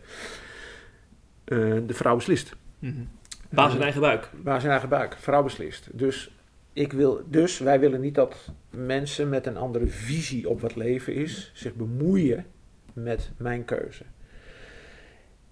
de 1.88 1.93
vrouw 1.93 2.16
beslist. 2.16 2.55
Mm 2.80 2.91
-hmm. 2.91 3.09
Baas 3.49 3.76
in 3.76 3.82
eigen 3.82 4.01
buik. 4.01 4.30
Baas 4.43 4.63
in 4.63 4.70
eigen 4.70 4.89
buik, 4.89 5.16
vrouw 5.18 5.43
beslist. 5.43 5.89
Dus, 5.91 6.32
ik 6.74 6.93
wil, 6.93 7.24
dus 7.30 7.59
wij 7.59 7.80
willen 7.80 8.01
niet 8.01 8.16
dat 8.16 8.51
mensen 8.70 9.30
met 9.30 9.45
een 9.45 9.57
andere 9.57 9.88
visie 9.88 10.49
op 10.49 10.61
wat 10.61 10.76
leven 10.76 11.13
is 11.13 11.51
zich 11.53 11.74
bemoeien 11.74 12.45
met 12.93 13.32
mijn 13.38 13.66
keuze. 13.66 14.03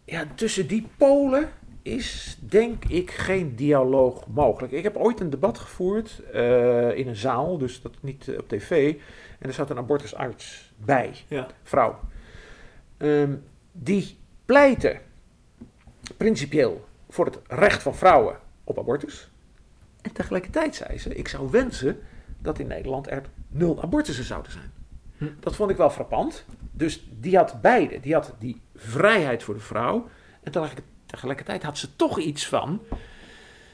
Ja, 0.06 0.26
tussen 0.36 0.68
die 0.68 0.88
polen 0.98 1.50
is 1.84 2.38
denk 2.40 2.86
ik 2.86 3.12
geen 3.12 3.56
dialoog 3.56 4.28
mogelijk. 4.28 4.74
Ik 4.74 4.84
heb 4.84 4.98
ooit 4.98 5.20
een 5.20 5.30
debat 5.30 5.58
gevoerd 5.58 6.22
uh, 6.34 6.98
in 6.98 7.08
een 7.08 7.16
zaal, 7.16 7.58
dus 7.58 7.82
dat 7.82 7.92
niet 8.00 8.32
op 8.38 8.48
tv. 8.48 8.96
En 9.40 9.48
er 9.48 9.54
zat 9.54 9.70
een 9.70 9.78
abortusarts 9.78 10.74
bij, 10.78 11.14
ja. 11.28 11.48
vrouw. 11.64 12.00
Um, 12.98 13.44
die 13.72 14.18
pleitte 14.46 15.00
principieel 16.18 16.86
voor 17.10 17.26
het 17.26 17.40
recht 17.48 17.82
van 17.82 17.96
vrouwen 17.96 18.38
op 18.64 18.80
abortus. 18.80 19.32
En 20.02 20.12
tegelijkertijd 20.12 20.76
zei 20.76 21.00
ze: 21.00 21.16
Ik 21.16 21.28
zou 21.28 21.52
wensen 21.52 22.00
dat 22.40 22.60
in 22.60 22.68
Nederland 22.68 23.10
er 23.10 23.24
nul 23.48 23.82
abortussen 23.82 24.26
zouden 24.26 24.52
zijn. 24.52 24.72
Hm. 25.18 25.26
Dat 25.40 25.56
vond 25.56 25.70
ik 25.70 25.78
wel 25.78 25.90
frappant. 25.90 26.46
Dus 26.72 27.08
die 27.20 27.38
had 27.38 27.62
beide. 27.62 28.00
Die 28.00 28.14
had 28.14 28.34
die 28.40 28.62
vrijheid 28.76 29.44
voor 29.44 29.54
de 29.54 29.60
vrouw. 29.60 30.08
En 30.42 30.52
tegelijkertijd 31.14 31.64
had 31.64 31.78
ze 31.78 31.96
toch 31.96 32.20
iets 32.20 32.48
van, 32.48 32.82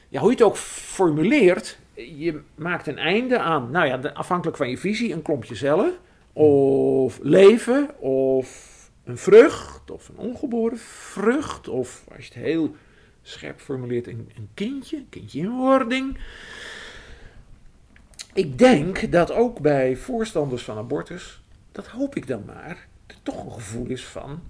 ja, 0.08 0.20
hoe 0.20 0.28
je 0.30 0.36
het 0.36 0.44
ook 0.44 0.56
formuleert, 0.56 1.78
je 1.94 2.40
maakt 2.54 2.86
een 2.86 2.98
einde 2.98 3.38
aan, 3.38 3.70
nou 3.70 3.86
ja, 3.86 4.10
afhankelijk 4.12 4.56
van 4.56 4.70
je 4.70 4.78
visie, 4.78 5.12
een 5.12 5.22
klompje 5.22 5.54
cellen, 5.54 5.92
of 6.32 7.18
leven, 7.22 8.00
of 8.00 8.68
een 9.04 9.18
vrucht, 9.18 9.90
of 9.90 10.08
een 10.08 10.16
ongeboren 10.16 10.78
vrucht, 10.78 11.68
of 11.68 12.04
als 12.14 12.26
je 12.26 12.32
het 12.34 12.42
heel 12.42 12.74
scherp 13.22 13.60
formuleert, 13.60 14.06
een, 14.06 14.30
een 14.36 14.48
kindje, 14.54 14.96
een 14.96 15.08
kindje 15.08 15.40
in 15.40 15.50
wording. 15.50 16.18
Ik 18.32 18.58
denk 18.58 19.12
dat 19.12 19.32
ook 19.32 19.60
bij 19.60 19.96
voorstanders 19.96 20.62
van 20.62 20.76
abortus, 20.76 21.42
dat 21.72 21.86
hoop 21.86 22.16
ik 22.16 22.26
dan 22.26 22.42
maar, 22.46 22.88
er 23.06 23.16
toch 23.22 23.44
een 23.44 23.52
gevoel 23.52 23.86
is 23.86 24.04
van, 24.04 24.42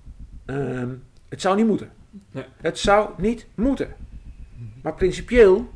uh, 0.47 0.89
het 1.29 1.41
zou 1.41 1.57
niet 1.57 1.67
moeten. 1.67 2.00
Nee. 2.31 2.45
Het 2.57 2.79
zou 2.79 3.11
niet 3.17 3.47
moeten. 3.55 3.95
Maar 4.83 4.95
principieel 4.95 5.71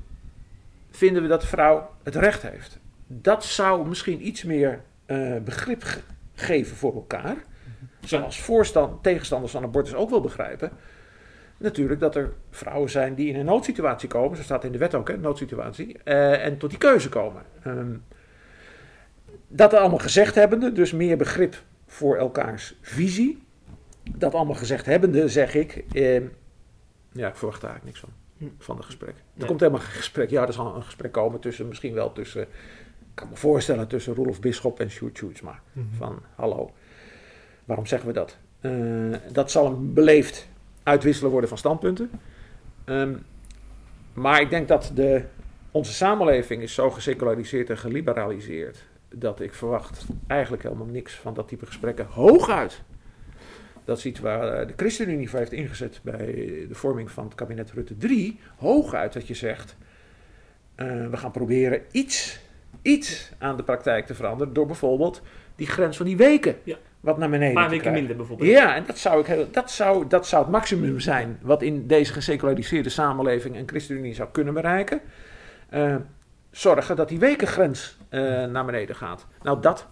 vinden 0.91 1.23
we 1.23 1.29
dat 1.29 1.41
de 1.41 1.47
vrouw 1.47 1.91
het 2.03 2.15
recht 2.15 2.43
heeft. 2.43 2.79
Dat 3.07 3.45
zou 3.45 3.89
misschien 3.89 4.27
iets 4.27 4.43
meer 4.43 4.83
uh, 5.07 5.37
begrip 5.39 5.83
ge 5.83 6.01
geven 6.35 6.77
voor 6.77 6.95
elkaar. 6.95 7.37
Zoals 8.01 8.41
voorstand, 8.41 9.03
tegenstanders 9.03 9.53
van 9.53 9.63
abortus 9.63 9.95
ook 9.95 10.11
wel 10.11 10.21
begrijpen. 10.21 10.73
Natuurlijk 11.57 12.01
dat 12.01 12.17
er 12.17 12.33
vrouwen 12.51 12.91
zijn 12.91 13.15
die 13.15 13.29
in 13.29 13.37
een 13.37 13.45
noodsituatie 13.45 14.09
komen. 14.09 14.37
Zo 14.37 14.43
staat 14.43 14.65
in 14.65 14.73
de 14.73 14.79
wet 14.79 14.95
ook, 14.95 15.09
hè, 15.09 15.17
noodsituatie. 15.17 15.97
Uh, 16.05 16.45
en 16.45 16.59
tot 16.59 16.71
die 16.71 16.79
keuze 16.79 17.09
komen. 17.09 17.43
Um, 17.67 18.05
dat 19.49 19.75
allemaal 19.75 19.99
gezegd 19.99 20.35
hebbende, 20.35 20.73
dus 20.73 20.93
meer 20.93 21.17
begrip 21.17 21.63
voor 21.87 22.17
elkaars 22.17 22.77
visie. 22.81 23.44
Dat 24.11 24.35
allemaal 24.35 24.55
gezegd 24.55 24.87
hebbende, 24.87 25.29
zeg 25.29 25.55
ik. 25.55 25.85
Eh, 25.93 26.21
ja, 27.13 27.29
ik 27.29 27.37
verwacht 27.37 27.61
daar 27.61 27.71
eigenlijk 27.71 27.85
niks 27.85 27.99
van. 28.01 28.09
Van 28.59 28.77
het 28.77 28.85
gesprek. 28.85 29.09
Er 29.17 29.23
Nee. 29.35 29.47
komt 29.47 29.61
helemaal 29.61 29.81
geen 29.83 29.93
gesprek. 29.97 30.31
Ja, 30.31 30.47
er 30.47 30.53
zal 30.53 30.75
een 30.77 30.83
gesprek 30.83 31.13
komen 31.13 31.41
tussen, 31.41 31.69
misschien 31.69 31.95
wel 31.95 32.13
tussen. 32.13 32.43
Ik 32.43 32.49
kan 33.21 33.29
me 33.29 33.37
voorstellen 33.37 33.89
tussen 33.89 34.15
Roelof 34.15 34.41
Bisschop 34.41 34.81
en 34.81 34.91
Sjoerd 34.91 35.17
Sjoerdsma. 35.17 35.61
Van 35.97 36.23
hallo. 36.35 36.71
Waarom 37.65 37.87
zeggen 37.87 38.09
we 38.09 38.15
dat? 38.15 38.37
Eh, 38.61 38.73
dat 39.33 39.51
zal 39.51 39.67
een 39.67 39.93
beleefd 39.93 40.49
uitwisselen 40.83 41.31
worden 41.31 41.49
van 41.49 41.59
standpunten. 41.59 42.11
Ehm, 42.85 43.15
maar 44.13 44.41
ik 44.41 44.51
denk 44.51 44.69
dat 44.69 44.91
de, 44.95 45.23
onze 45.71 45.93
samenleving 45.93 46.63
is 46.63 46.75
zo 46.75 46.91
geseculariseerd 46.91 47.71
en 47.71 47.79
geliberaliseerd. 47.79 48.85
Dat 49.15 49.41
ik 49.41 49.55
verwacht 49.55 50.05
eigenlijk 50.27 50.63
helemaal 50.63 50.87
niks 50.87 51.15
van 51.15 51.35
dat 51.35 51.49
type 51.49 51.67
gesprekken. 51.67 52.07
Hooguit 52.07 52.83
dat 53.85 53.99
is 53.99 54.07
iets 54.07 54.21
waar 54.21 54.53
eh, 54.61 54.67
de 54.67 54.73
ChristenUnie 54.77 55.31
voor 55.31 55.39
heeft 55.39 55.53
ingezet 55.53 56.01
bij 56.03 56.27
de 56.69 56.75
vorming 56.75 57.11
van 57.11 57.25
het 57.25 57.35
kabinet 57.35 57.71
Rutte 57.73 57.97
3. 57.97 58.39
Hooguit 58.57 59.13
dat 59.13 59.27
je 59.27 59.35
zegt, 59.35 59.77
uh, 60.77 61.07
we 61.11 61.17
gaan 61.17 61.31
proberen 61.31 61.83
iets, 61.91 62.41
iets 62.83 63.33
aan 63.39 63.57
de 63.57 63.63
praktijk 63.63 64.07
te 64.07 64.15
veranderen. 64.15 64.53
Door 64.53 64.67
bijvoorbeeld 64.67 65.23
die 65.57 65.67
grens 65.67 65.97
van 65.97 66.07
die 66.07 66.17
weken 66.17 66.57
Ja. 66.63 66.77
wat 67.01 67.19
naar 67.19 67.31
beneden 67.31 67.49
Een 67.49 67.63
paar 67.63 67.71
weken 67.71 67.93
minder 67.93 68.17
bijvoorbeeld. 68.17 68.51
Ja, 68.51 68.75
en 68.75 68.85
dat 68.87 68.99
zou, 68.99 69.21
ik, 69.21 69.27
heel- 69.27 69.49
dat, 69.51 69.71
zou, 69.71 70.09
dat 70.09 70.27
zou 70.27 70.43
het 70.43 70.53
maximum 70.53 71.01
zijn 71.01 71.39
wat 71.43 71.63
in 71.63 71.87
deze 71.87 72.13
geseculariseerde 72.13 72.89
samenleving 72.89 73.57
een 73.57 73.69
ChristenUnie 73.69 74.15
zou 74.15 74.29
kunnen 74.33 74.55
bereiken. 74.55 75.01
Eh, 75.69 75.97
zorgen 76.51 76.97
dat 76.97 77.09
die 77.09 77.19
wekengrens 77.19 77.99
eh, 78.09 78.21
naar 78.45 78.65
beneden 78.65 78.97
gaat. 78.97 79.27
Nou, 79.43 79.61
dat 79.61 79.87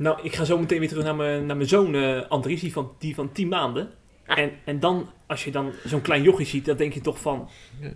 Nou, 0.00 0.18
ik 0.22 0.34
ga 0.34 0.44
zo 0.44 0.58
meteen 0.58 0.78
weer 0.78 0.88
terug 0.88 1.04
naar 1.04 1.16
mijn, 1.16 1.46
naar 1.46 1.56
mijn 1.56 1.68
zoon 1.68 1.94
eh 1.94 2.28
Andries, 2.28 2.60
die 2.60 2.72
van, 2.72 2.92
die 2.98 3.14
van 3.14 3.32
10 3.32 3.48
maanden. 3.48 3.90
En, 4.24 4.50
en 4.64 4.80
dan, 4.80 5.08
als 5.26 5.44
je 5.44 5.50
dan 5.50 5.72
zo'n 5.84 6.00
klein 6.00 6.22
jochie 6.22 6.46
ziet, 6.46 6.64
dan 6.64 6.76
denk 6.76 6.92
je 6.92 7.00
toch 7.00 7.20
van... 7.20 7.48
Ja. 7.80 7.92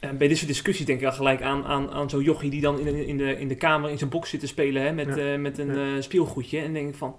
En 0.00 0.16
bij 0.16 0.28
dit 0.28 0.36
soort 0.36 0.48
discussies 0.48 0.86
denk 0.86 1.00
ik 1.00 1.06
al 1.06 1.12
gelijk 1.12 1.42
aan, 1.42 1.64
aan, 1.64 1.90
aan 1.90 2.10
zo'n 2.10 2.22
jochie 2.22 2.50
die 2.50 2.60
dan 2.60 2.78
in, 2.78 2.84
de- 2.84 3.06
in, 3.06 3.16
de, 3.16 3.38
in 3.38 3.48
de 3.48 3.54
kamer 3.54 3.90
in 3.90 3.98
zijn 3.98 4.10
box 4.10 4.30
zit 4.30 4.40
te 4.40 4.46
spelen 4.46 4.82
hè, 4.82 4.92
met, 4.92 5.06
Ja. 5.16 5.32
eh, 5.32 5.38
met 5.38 5.58
een 5.58 5.74
Ja. 5.74 5.96
eh, 5.96 6.02
speelgoedje. 6.02 6.58
En 6.60 6.72
denk 6.72 6.88
ik 6.88 6.94
van, 6.94 7.16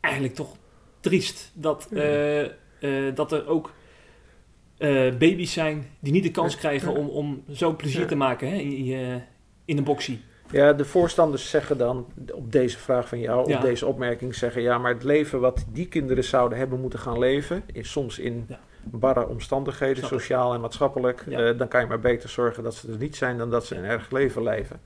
eigenlijk 0.00 0.34
toch 0.34 0.56
triest 1.00 1.50
dat, 1.54 1.88
Ja. 1.90 2.00
eh, 2.00 2.44
eh, 2.44 3.14
dat 3.14 3.32
er 3.32 3.46
ook 3.46 3.72
eh, 4.78 4.88
baby's 5.16 5.52
zijn 5.52 5.86
die 6.00 6.12
niet 6.12 6.22
de 6.22 6.30
kans 6.30 6.56
krijgen 6.56 6.94
om, 6.96 7.08
om 7.08 7.42
zo 7.52 7.76
plezier 7.76 8.00
Ja. 8.00 8.06
te 8.06 8.14
maken 8.16 8.48
hè, 8.48 8.56
in, 8.56 9.22
in 9.64 9.76
een 9.78 9.84
boxie. 9.84 10.20
Ja, 10.50 10.72
de 10.72 10.84
voorstanders 10.84 11.50
zeggen 11.50 11.78
dan 11.78 12.06
op 12.34 12.52
deze 12.52 12.78
vraag 12.78 13.08
van 13.08 13.20
jou, 13.20 13.48
Ja. 13.50 13.56
op 13.56 13.62
deze 13.62 13.86
opmerking 13.86 14.34
zeggen 14.34 14.62
ja, 14.62 14.78
maar 14.78 14.92
het 14.94 15.02
leven 15.04 15.40
wat 15.40 15.64
die 15.72 15.88
kinderen 15.88 16.24
zouden 16.24 16.58
hebben 16.58 16.80
moeten 16.80 16.98
gaan 16.98 17.18
leven, 17.18 17.62
is 17.72 17.90
soms 17.90 18.18
in 18.18 18.44
Ja. 18.48 18.58
barre 18.84 19.28
omstandigheden, 19.28 20.04
sociaal 20.06 20.54
en 20.54 20.60
maatschappelijk, 20.60 21.24
Ja. 21.28 21.38
eh, 21.48 21.58
dan 21.58 21.68
kan 21.68 21.80
je 21.80 21.86
maar 21.86 22.00
beter 22.00 22.28
zorgen 22.28 22.62
dat 22.62 22.74
ze 22.74 22.90
er 22.92 22.98
niet 22.98 23.16
zijn 23.16 23.38
dan 23.38 23.50
dat 23.50 23.66
ze 23.66 23.76
een 23.76 23.84
erg 23.84 24.10
leven 24.10 24.42
leven. 24.42 24.80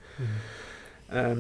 Ehm, 1.09 1.39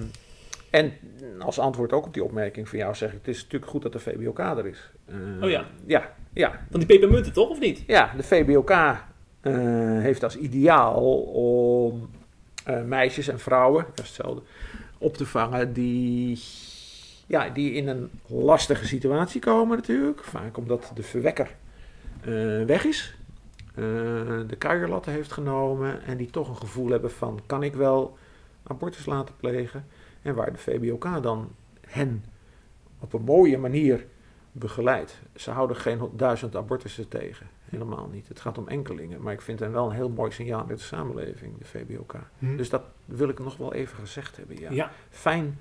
en 0.71 0.93
als 1.39 1.59
antwoord 1.59 1.93
ook 1.93 2.07
op 2.07 2.15
die 2.15 2.25
opmerking 2.25 2.69
van 2.69 2.79
jou 2.79 2.95
zeg 2.95 3.09
ik, 3.13 3.19
het 3.19 3.29
is 3.29 3.43
natuurlijk 3.43 3.71
goed 3.71 3.83
dat 3.83 3.93
de 3.93 3.99
VBOK 3.99 4.39
er 4.39 4.67
is. 4.67 4.91
Eh, 5.07 5.15
Oh 5.43 5.51
ja. 5.51 5.65
Ja, 5.87 6.13
ja, 6.33 6.67
Van 6.71 6.81
die 6.81 6.89
pepermunten 6.89 7.33
toch, 7.33 7.49
of 7.51 7.61
niet? 7.61 7.83
ja, 7.87 8.13
de 8.17 8.23
VBOK 8.23 8.71
eh, 8.71 9.53
heeft 10.01 10.23
als 10.23 10.37
ideaal 10.37 11.23
om 11.23 12.11
eh, 12.65 12.83
meisjes 12.83 13.29
en 13.29 13.39
vrouwen, 13.39 13.85
dat 13.95 14.05
is 14.05 14.17
hetzelfde, 14.17 14.43
op 14.99 15.17
te 15.17 15.27
vangen 15.27 15.73
die, 15.73 16.43
ja, 17.27 17.49
die 17.49 17.73
in 17.73 17.89
een 17.89 18.11
lastige 18.27 18.87
situatie 18.87 19.41
komen 19.41 19.77
natuurlijk. 19.77 20.25
Vaak 20.25 20.57
omdat 20.57 20.91
de 20.95 21.03
verwekker 21.03 21.55
eh, 22.21 22.65
weg 22.65 22.85
is, 22.85 23.15
eh, 23.75 23.85
de 24.47 24.57
kuierlatten 24.59 25.13
heeft 25.13 25.33
genomen 25.33 26.03
en 26.03 26.17
die 26.17 26.31
toch 26.31 26.49
een 26.49 26.57
gevoel 26.57 26.91
hebben 26.91 27.11
van 27.11 27.41
kan 27.47 27.63
ik 27.63 27.75
wel 27.75 28.19
abortus 28.63 29.07
laten 29.07 29.37
plegen. 29.37 29.87
En 30.23 30.35
waar 30.35 30.53
de 30.53 30.59
VBOK 30.59 31.23
dan 31.23 31.51
hen 31.87 32.25
op 32.99 33.13
een 33.13 33.23
mooie 33.23 33.59
manier 33.59 34.07
begeleidt. 34.53 35.21
Ze 35.35 35.51
houden 35.51 35.77
geen 35.77 36.11
duizend 36.13 36.57
abortussen 36.57 37.09
tegen. 37.09 37.47
Helemaal 37.73 38.09
niet. 38.13 38.29
Het 38.29 38.41
gaat 38.41 38.59
om 38.59 38.69
enkelingen. 38.69 39.23
Maar 39.23 39.33
ik 39.33 39.41
vind 39.41 39.61
hen 39.61 39.73
wel 39.73 39.87
een 39.87 39.95
heel 39.95 40.09
mooi 40.09 40.31
signaal 40.31 40.65
met 40.69 40.79
de 40.79 40.85
samenleving, 40.85 41.59
de 41.59 41.65
VBOK. 41.65 42.15
Dus 42.39 42.69
dat 42.71 42.83
wil 43.05 43.29
ik 43.29 43.39
nog 43.39 43.57
wel 43.57 43.73
even 43.75 43.97
gezegd 43.99 44.37
hebben. 44.37 44.61
Ja. 44.61 44.71
Ja. 44.71 44.93
Fijn 45.11 45.59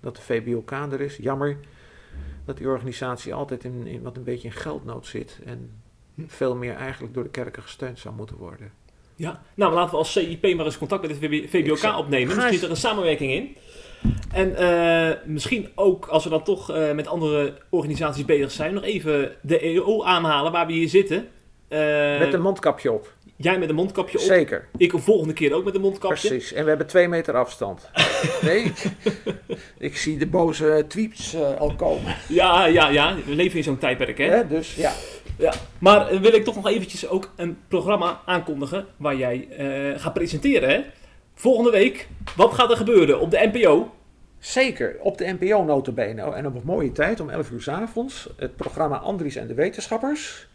dat 0.00 0.16
de 0.16 0.22
VBOK 0.22 0.70
er 0.70 1.00
is. 1.00 1.16
Jammer 1.16 1.56
dat 2.44 2.56
die 2.56 2.68
organisatie 2.68 3.34
altijd 3.34 3.64
in, 3.64 3.86
in 3.86 4.02
wat 4.02 4.16
een 4.16 4.24
beetje 4.24 4.48
in 4.48 4.54
geldnood 4.54 5.06
zit. 5.06 5.38
En 5.44 5.70
veel 6.26 6.56
meer 6.56 6.74
eigenlijk 6.74 7.14
door 7.14 7.22
de 7.22 7.30
kerken 7.30 7.62
gesteund 7.62 7.98
zou 7.98 8.14
moeten 8.14 8.36
worden. 8.36 8.72
Ja, 9.16 9.42
nou 9.54 9.72
laten 9.72 9.90
we 9.90 9.96
als 9.96 10.12
CIP 10.12 10.54
maar 10.56 10.64
eens 10.64 10.78
contact 10.78 11.02
met 11.02 11.10
de 11.10 11.16
VB 11.28 11.48
VBOK 11.48 11.78
zou- 11.78 11.98
opnemen. 11.98 12.34
Misschien 12.34 12.54
is 12.54 12.62
er 12.62 12.70
een 12.70 12.76
samenwerking 12.76 13.32
in. 13.32 13.56
En 14.32 14.56
eh, 14.56 15.16
misschien 15.26 15.68
ook, 15.74 16.06
als 16.06 16.24
we 16.24 16.30
dan 16.30 16.42
toch 16.42 16.70
eh, 16.70 16.92
met 16.92 17.06
andere 17.06 17.58
organisaties 17.68 18.24
bezig 18.24 18.50
zijn, 18.50 18.74
nog 18.74 18.82
even 18.82 19.36
de 19.42 19.58
EO 19.60 20.04
aanhalen 20.04 20.52
waar 20.52 20.66
we 20.66 20.72
hier 20.72 20.88
zitten. 20.88 21.28
Eh, 21.68 22.18
met 22.18 22.32
een 22.32 22.40
mondkapje 22.40 22.92
op. 22.92 23.12
Jij 23.36 23.58
met 23.58 23.68
een 23.68 23.74
mondkapje 23.74 24.18
op. 24.18 24.24
Zeker. 24.24 24.68
Ik 24.76 24.92
een 24.92 25.00
volgende 25.00 25.32
keer 25.32 25.52
ook 25.52 25.64
met 25.64 25.74
een 25.74 25.80
mondkapje. 25.80 26.28
Precies. 26.28 26.52
En 26.52 26.62
we 26.62 26.68
hebben 26.68 26.86
twee 26.86 27.08
meter 27.08 27.36
afstand. 27.36 27.90
nee. 28.42 28.72
ik, 29.78 29.96
zie 29.96 30.18
de 30.18 30.26
boze 30.26 30.84
tweets 30.88 31.34
eh, 31.34 31.56
al 31.56 31.74
komen. 31.74 32.16
Ja, 32.28 32.66
ja, 32.66 32.88
ja. 32.88 33.16
We 33.26 33.34
leven 33.34 33.56
in 33.56 33.64
zo'n 33.64 33.78
tijdperk, 33.78 34.18
hè? 34.18 34.46
Dus 34.46 34.74
ja. 34.74 34.92
Ja. 35.38 35.52
Maar 35.78 36.08
eh, 36.08 36.20
wil 36.20 36.34
ik 36.34 36.44
toch 36.44 36.54
nog 36.54 36.68
eventjes 36.68 37.08
ook 37.08 37.32
een 37.36 37.58
programma 37.68 38.20
aankondigen 38.26 38.86
waar 38.96 39.16
jij 39.16 39.48
gaat 39.96 40.12
presenteren, 40.12 40.68
hè? 40.68 40.80
Volgende 41.34 41.70
week, 41.70 42.08
wat 42.36 42.54
gaat 42.54 42.70
er 42.70 42.76
gebeuren 42.76 43.20
op 43.20 43.30
de 43.30 43.50
NPO? 43.52 43.92
Zeker, 44.38 44.96
op 45.00 45.18
de 45.18 45.36
NPO 45.40 45.64
notabene. 45.64 46.22
En 46.22 46.46
op 46.46 46.54
een 46.54 46.62
mooie 46.64 46.92
tijd, 46.92 47.20
om 47.20 47.30
11 47.30 47.50
uur 47.50 47.62
s 47.62 47.68
avonds. 47.68 48.28
Het 48.36 48.56
programma 48.56 48.96
Andries 48.96 49.36
en 49.36 49.46
de 49.46 49.54
Wetenschappers. 49.54 50.48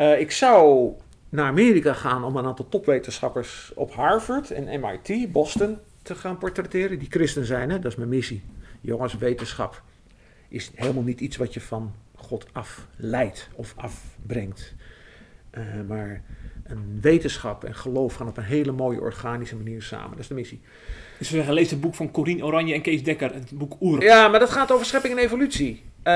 Eh, 0.00 0.20
ik 0.20 0.30
zou 0.30 0.92
naar 1.28 1.46
Amerika 1.46 1.92
gaan 1.92 2.24
om 2.24 2.36
een 2.36 2.44
aantal 2.44 2.68
topwetenschappers 2.68 3.72
op 3.74 3.92
Harvard 3.94 4.50
en 4.50 4.80
MIT, 4.80 5.32
Boston, 5.32 5.78
te 6.02 6.14
gaan 6.14 6.38
portretteren. 6.38 6.98
Die 6.98 7.10
christen 7.10 7.44
zijn, 7.44 7.70
hè? 7.70 7.78
dat 7.78 7.92
is 7.92 7.98
mijn 7.98 8.08
missie. 8.08 8.42
Jongens, 8.80 9.18
wetenschap 9.18 9.82
is 10.48 10.70
helemaal 10.74 11.02
niet 11.02 11.20
iets 11.20 11.36
wat 11.36 11.54
je 11.54 11.60
van 11.60 11.92
God 12.14 12.46
afleidt 12.52 13.48
of 13.54 13.74
afbrengt. 13.76 14.74
Eh, 15.50 15.62
maar 15.88 16.22
een 16.70 16.98
wetenschap 17.00 17.64
en 17.64 17.74
geloof 17.74 18.14
gaan 18.14 18.28
op 18.28 18.36
een 18.36 18.42
hele 18.42 18.72
mooie 18.72 19.00
organische 19.00 19.56
manier 19.56 19.82
samen. 19.82 20.10
Dat 20.10 20.18
is 20.18 20.26
de 20.26 20.34
missie. 20.34 20.60
Dus 21.18 21.30
we 21.30 21.36
zeggen, 21.36 21.54
lees 21.54 21.70
het 21.70 21.80
boek 21.80 21.94
van 21.94 22.10
Corine 22.10 22.44
Oranje 22.44 22.74
en 22.74 22.82
Kees 22.82 23.02
Dekker, 23.02 23.34
het 23.34 23.50
boek 23.54 23.76
Oer. 23.80 24.02
Ja, 24.02 24.28
maar 24.28 24.40
dat 24.40 24.50
gaat 24.50 24.72
over 24.72 24.86
schepping 24.86 25.14
en 25.16 25.22
evolutie. 25.22 25.82
Eh, 26.02 26.12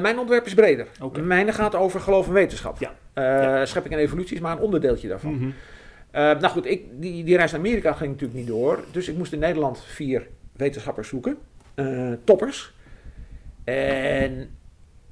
mijn 0.00 0.18
ontwerp 0.18 0.46
is 0.46 0.54
breder. 0.54 0.86
Oké. 1.00 1.20
Mijne 1.20 1.52
gaat 1.52 1.74
over 1.74 2.00
geloof 2.00 2.26
en 2.26 2.32
wetenschap. 2.32 2.78
Ja. 2.78 2.94
Eh, 3.12 3.24
Ja. 3.24 3.66
Schepping 3.66 3.94
en 3.94 4.00
evolutie 4.00 4.34
is 4.34 4.40
maar 4.42 4.52
een 4.56 4.62
onderdeeltje 4.62 5.08
daarvan. 5.08 5.54
Eh, 6.10 6.22
nou 6.22 6.46
goed, 6.46 6.66
ik, 6.66 6.84
die, 7.00 7.24
die 7.24 7.36
reis 7.36 7.50
naar 7.50 7.60
Amerika 7.60 7.92
ging 7.92 8.10
natuurlijk 8.10 8.38
niet 8.38 8.48
door. 8.48 8.84
Dus 8.92 9.08
ik 9.08 9.16
moest 9.16 9.32
in 9.32 9.38
Nederland 9.38 9.82
vier 9.84 10.26
wetenschappers 10.52 11.08
zoeken. 11.08 11.36
Toppers. 12.24 12.72
En 13.64 14.50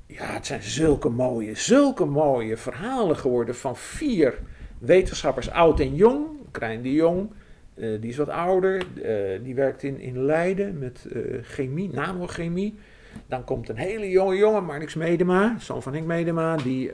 ja, 0.06 0.24
het 0.24 0.46
zijn 0.46 0.62
zulke 0.62 1.08
mooie, 1.08 1.54
zulke 1.54 2.04
mooie 2.04 2.56
verhalen 2.56 3.16
geworden 3.16 3.54
van 3.54 3.76
vier 3.76 4.38
wetenschappers, 4.78 5.50
oud 5.50 5.80
en 5.80 5.94
jong. 5.94 6.26
Krijn 6.50 6.82
de 6.82 6.92
Jong, 6.92 7.30
eh, 7.74 7.88
die 8.00 8.10
is 8.10 8.16
wat 8.16 8.28
ouder. 8.28 8.82
eh, 9.02 9.42
die 9.42 9.54
werkt 9.54 9.82
in, 9.82 10.00
in 10.00 10.24
Leiden 10.24 10.78
met 10.78 11.06
eh, 11.12 11.22
chemie, 11.42 11.90
nanochemie. 11.92 12.74
Dan 13.26 13.44
komt 13.44 13.68
een 13.68 13.76
hele 13.76 14.10
jonge 14.10 14.36
jongen, 14.36 14.64
Marnix 14.64 14.94
Medema, 14.94 15.56
zoon 15.58 15.82
van 15.82 15.92
Henk 15.92 16.06
Medema, 16.06 16.56
die 16.56 16.92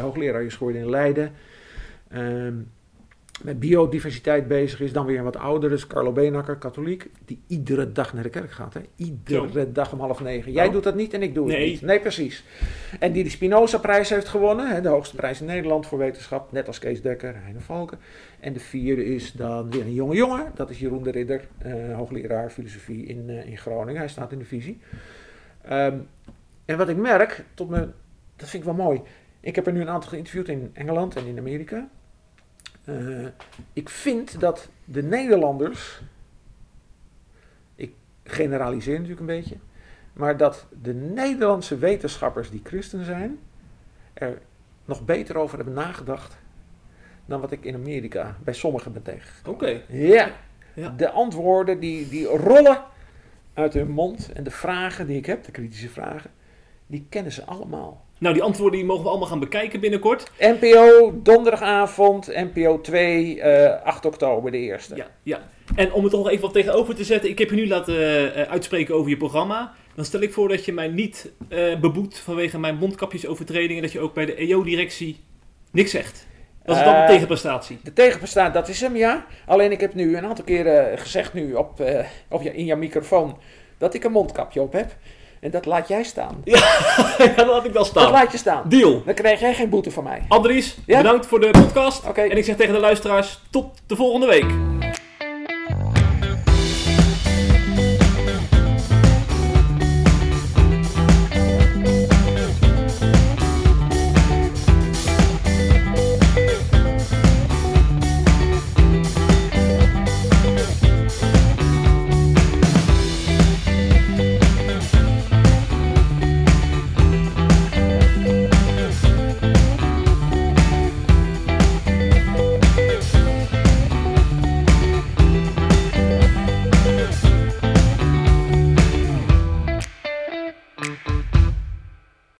hoogleraar 0.00 0.42
is 0.42 0.56
geworden 0.56 0.80
in 0.80 0.90
Leiden. 0.90 1.32
Met 3.44 3.60
biodiversiteit 3.60 4.48
bezig 4.48 4.80
is. 4.80 4.92
Dan 4.92 5.06
weer 5.06 5.18
een 5.18 5.24
wat 5.24 5.36
ouder, 5.36 5.70
dus 5.70 5.86
Carlo 5.86 6.12
Beenakker, 6.12 6.56
katholiek, 6.56 7.10
die 7.24 7.40
iedere 7.46 7.92
dag 7.92 8.12
naar 8.14 8.22
de 8.22 8.28
kerk 8.28 8.50
gaat. 8.50 8.74
Hè? 8.74 8.80
Iedere 8.96 9.72
dag 9.72 9.92
om 9.92 10.00
half 10.00 10.20
negen. 10.20 10.52
Jij 10.52 10.66
Oh. 10.66 10.72
doet 10.72 10.82
dat 10.82 10.94
niet 10.94 11.14
en 11.14 11.22
ik 11.22 11.34
doe 11.34 11.48
het 11.48 11.56
Nee. 11.58 11.70
niet. 11.70 11.80
Nee, 11.82 12.00
precies. 12.00 12.44
En 12.98 13.12
die 13.12 13.24
de 13.24 13.30
Spinoza-prijs 13.30 14.08
heeft 14.08 14.28
gewonnen, 14.28 14.68
hè? 14.70 14.80
de 14.80 14.88
hoogste 14.88 15.16
prijs 15.16 15.40
in 15.40 15.46
Nederland 15.46 15.86
voor 15.86 15.98
wetenschap, 15.98 16.52
net 16.52 16.66
als 16.66 16.78
Kees 16.78 17.02
Dekker, 17.02 17.34
Heine 17.42 17.60
Valken. 17.60 17.98
En 18.40 18.52
de 18.52 18.60
vierde 18.60 19.04
is 19.04 19.32
dan 19.32 19.70
weer 19.70 19.80
een 19.82 19.94
jonge 19.94 20.14
jongen, 20.14 20.46
dat 20.54 20.70
is 20.70 20.78
Jeroen 20.78 21.02
de 21.02 21.10
Ridder, 21.10 21.48
eh, 21.58 21.94
hoogleraar 21.94 22.50
filosofie 22.50 23.06
in, 23.06 23.24
eh, 23.30 23.46
in 23.46 23.58
Groningen. 23.58 24.00
Hij 24.00 24.08
staat 24.08 24.32
in 24.32 24.38
de 24.38 24.44
visie. 24.44 24.80
Ehm, 25.62 25.96
en 26.64 26.76
wat 26.76 26.88
ik 26.88 26.96
merk, 26.96 27.44
tot 27.54 27.68
me, 27.70 27.88
dat 28.36 28.48
vind 28.48 28.62
ik 28.66 28.68
wel 28.74 28.84
mooi. 28.84 29.00
Ik 29.40 29.54
heb 29.54 29.66
er 29.66 29.72
nu 29.72 29.80
een 29.80 29.88
aantal 29.88 30.10
geïnterviewd 30.10 30.48
in 30.48 30.70
Engeland 30.72 31.16
en 31.16 31.26
in 31.26 31.38
Amerika. 31.38 31.88
Eh, 32.84 33.26
ik 33.72 33.88
vind 33.88 34.40
dat 34.40 34.68
de 34.84 35.02
Nederlanders, 35.02 36.00
ik 37.74 37.92
generaliseer 38.24 38.94
natuurlijk 38.94 39.20
een 39.20 39.26
beetje, 39.26 39.56
maar 40.12 40.36
dat 40.36 40.66
de 40.82 40.94
Nederlandse 40.94 41.78
wetenschappers 41.78 42.50
die 42.50 42.60
christen 42.64 43.04
zijn, 43.04 43.38
er 44.12 44.38
nog 44.84 45.04
beter 45.04 45.36
over 45.36 45.56
hebben 45.56 45.74
nagedacht 45.74 46.36
dan 47.26 47.40
wat 47.40 47.52
ik 47.52 47.64
in 47.64 47.74
Amerika 47.74 48.36
bij 48.44 48.54
sommigen 48.54 48.92
ben 48.92 49.02
tegengekomen. 49.02 49.60
Oké. 49.60 49.82
Ja, 49.88 50.30
Ja. 50.74 50.88
de 50.88 51.10
antwoorden 51.10 51.80
die, 51.80 52.08
die 52.08 52.26
rollen 52.26 52.82
uit 53.54 53.74
hun 53.74 53.90
mond 53.90 54.32
en 54.32 54.44
de 54.44 54.50
vragen 54.50 55.06
die 55.06 55.16
ik 55.16 55.26
heb, 55.26 55.44
de 55.44 55.50
kritische 55.52 55.88
vragen, 55.88 56.30
die 56.92 57.06
kennen 57.08 57.32
ze 57.32 57.44
allemaal. 57.44 58.04
Nou, 58.18 58.34
die 58.34 58.42
antwoorden 58.42 58.78
die 58.78 58.88
mogen 58.88 59.02
we 59.02 59.08
allemaal 59.10 59.28
gaan 59.28 59.38
bekijken 59.38 59.80
binnenkort. 59.80 60.30
NPO, 60.38 61.12
donderdagavond, 61.22 62.26
NPO 62.26 62.80
2, 62.80 63.40
eh 63.40 63.82
8 63.84 64.04
oktober 64.04 64.50
de 64.50 64.58
eerste. 64.58 64.96
Ja, 64.96 65.06
ja. 65.22 65.40
En 65.74 65.92
om 65.92 66.02
het 66.02 66.12
toch 66.12 66.22
nog 66.22 66.30
even 66.30 66.42
wat 66.42 66.52
tegenover 66.52 66.94
te 66.94 67.04
zetten. 67.04 67.30
Ik 67.30 67.38
heb 67.38 67.50
je 67.50 67.56
nu 67.56 67.66
laten 67.68 68.34
eh, 68.34 68.42
uitspreken 68.50 68.94
over 68.94 69.10
je 69.10 69.16
programma. 69.16 69.72
Dan 69.94 70.04
stel 70.04 70.20
ik 70.20 70.32
voor 70.32 70.48
dat 70.48 70.64
je 70.64 70.72
mij 70.72 70.88
niet 70.88 71.32
eh 71.48 71.80
beboet 71.80 72.18
vanwege 72.18 72.58
mijn 72.58 72.76
mondkapjesovertredingen. 72.76 73.82
Dat 73.82 73.92
je 73.92 74.00
ook 74.00 74.14
bij 74.14 74.26
de 74.26 74.34
EO-directie 74.34 75.20
niks 75.70 75.90
zegt. 75.90 76.26
Dat 76.64 76.76
is 76.76 76.82
dan 76.84 76.94
een 76.94 77.00
Eh, 77.00 77.08
tegenprestatie. 77.08 77.78
De 77.82 77.92
tegenbestaat, 77.92 78.54
dat 78.54 78.68
is 78.68 78.80
hem, 78.80 78.96
ja. 78.96 79.26
Alleen 79.46 79.72
ik 79.72 79.80
heb 79.80 79.94
nu 79.94 80.16
een 80.16 80.26
aantal 80.26 80.44
keren 80.44 80.98
gezegd 80.98 81.34
nu 81.34 81.54
op, 81.54 81.84
op 82.28 82.42
je, 82.42 82.54
in 82.54 82.64
jouw 82.64 82.78
microfoon 82.78 83.38
dat 83.78 83.94
ik 83.94 84.04
een 84.04 84.12
mondkapje 84.12 84.60
op 84.60 84.72
heb. 84.72 84.96
En 85.42 85.50
dat 85.50 85.66
laat 85.66 85.88
jij 85.88 86.02
staan. 86.02 86.40
ja, 86.44 86.60
dat 87.36 87.46
laat 87.46 87.64
ik 87.64 87.72
wel 87.72 87.82
Dat 87.82 87.86
staan. 87.86 88.10
laat 88.10 88.32
je 88.32 88.38
staan. 88.38 88.62
Deal. 88.68 89.02
Dan 89.04 89.14
krijg 89.14 89.40
jij 89.40 89.54
geen 89.54 89.68
boete 89.68 89.90
van 89.90 90.04
mij. 90.04 90.22
Andries, 90.28 90.76
Ja? 90.86 90.96
bedankt 90.96 91.26
voor 91.26 91.40
de 91.40 91.50
podcast. 91.50 92.04
En 92.04 92.36
ik 92.36 92.44
zeg 92.44 92.56
tegen 92.56 92.74
de 92.74 92.80
luisteraars, 92.80 93.40
tot 93.50 93.66
de 93.86 93.96
volgende 93.96 94.26
week. 94.26 94.71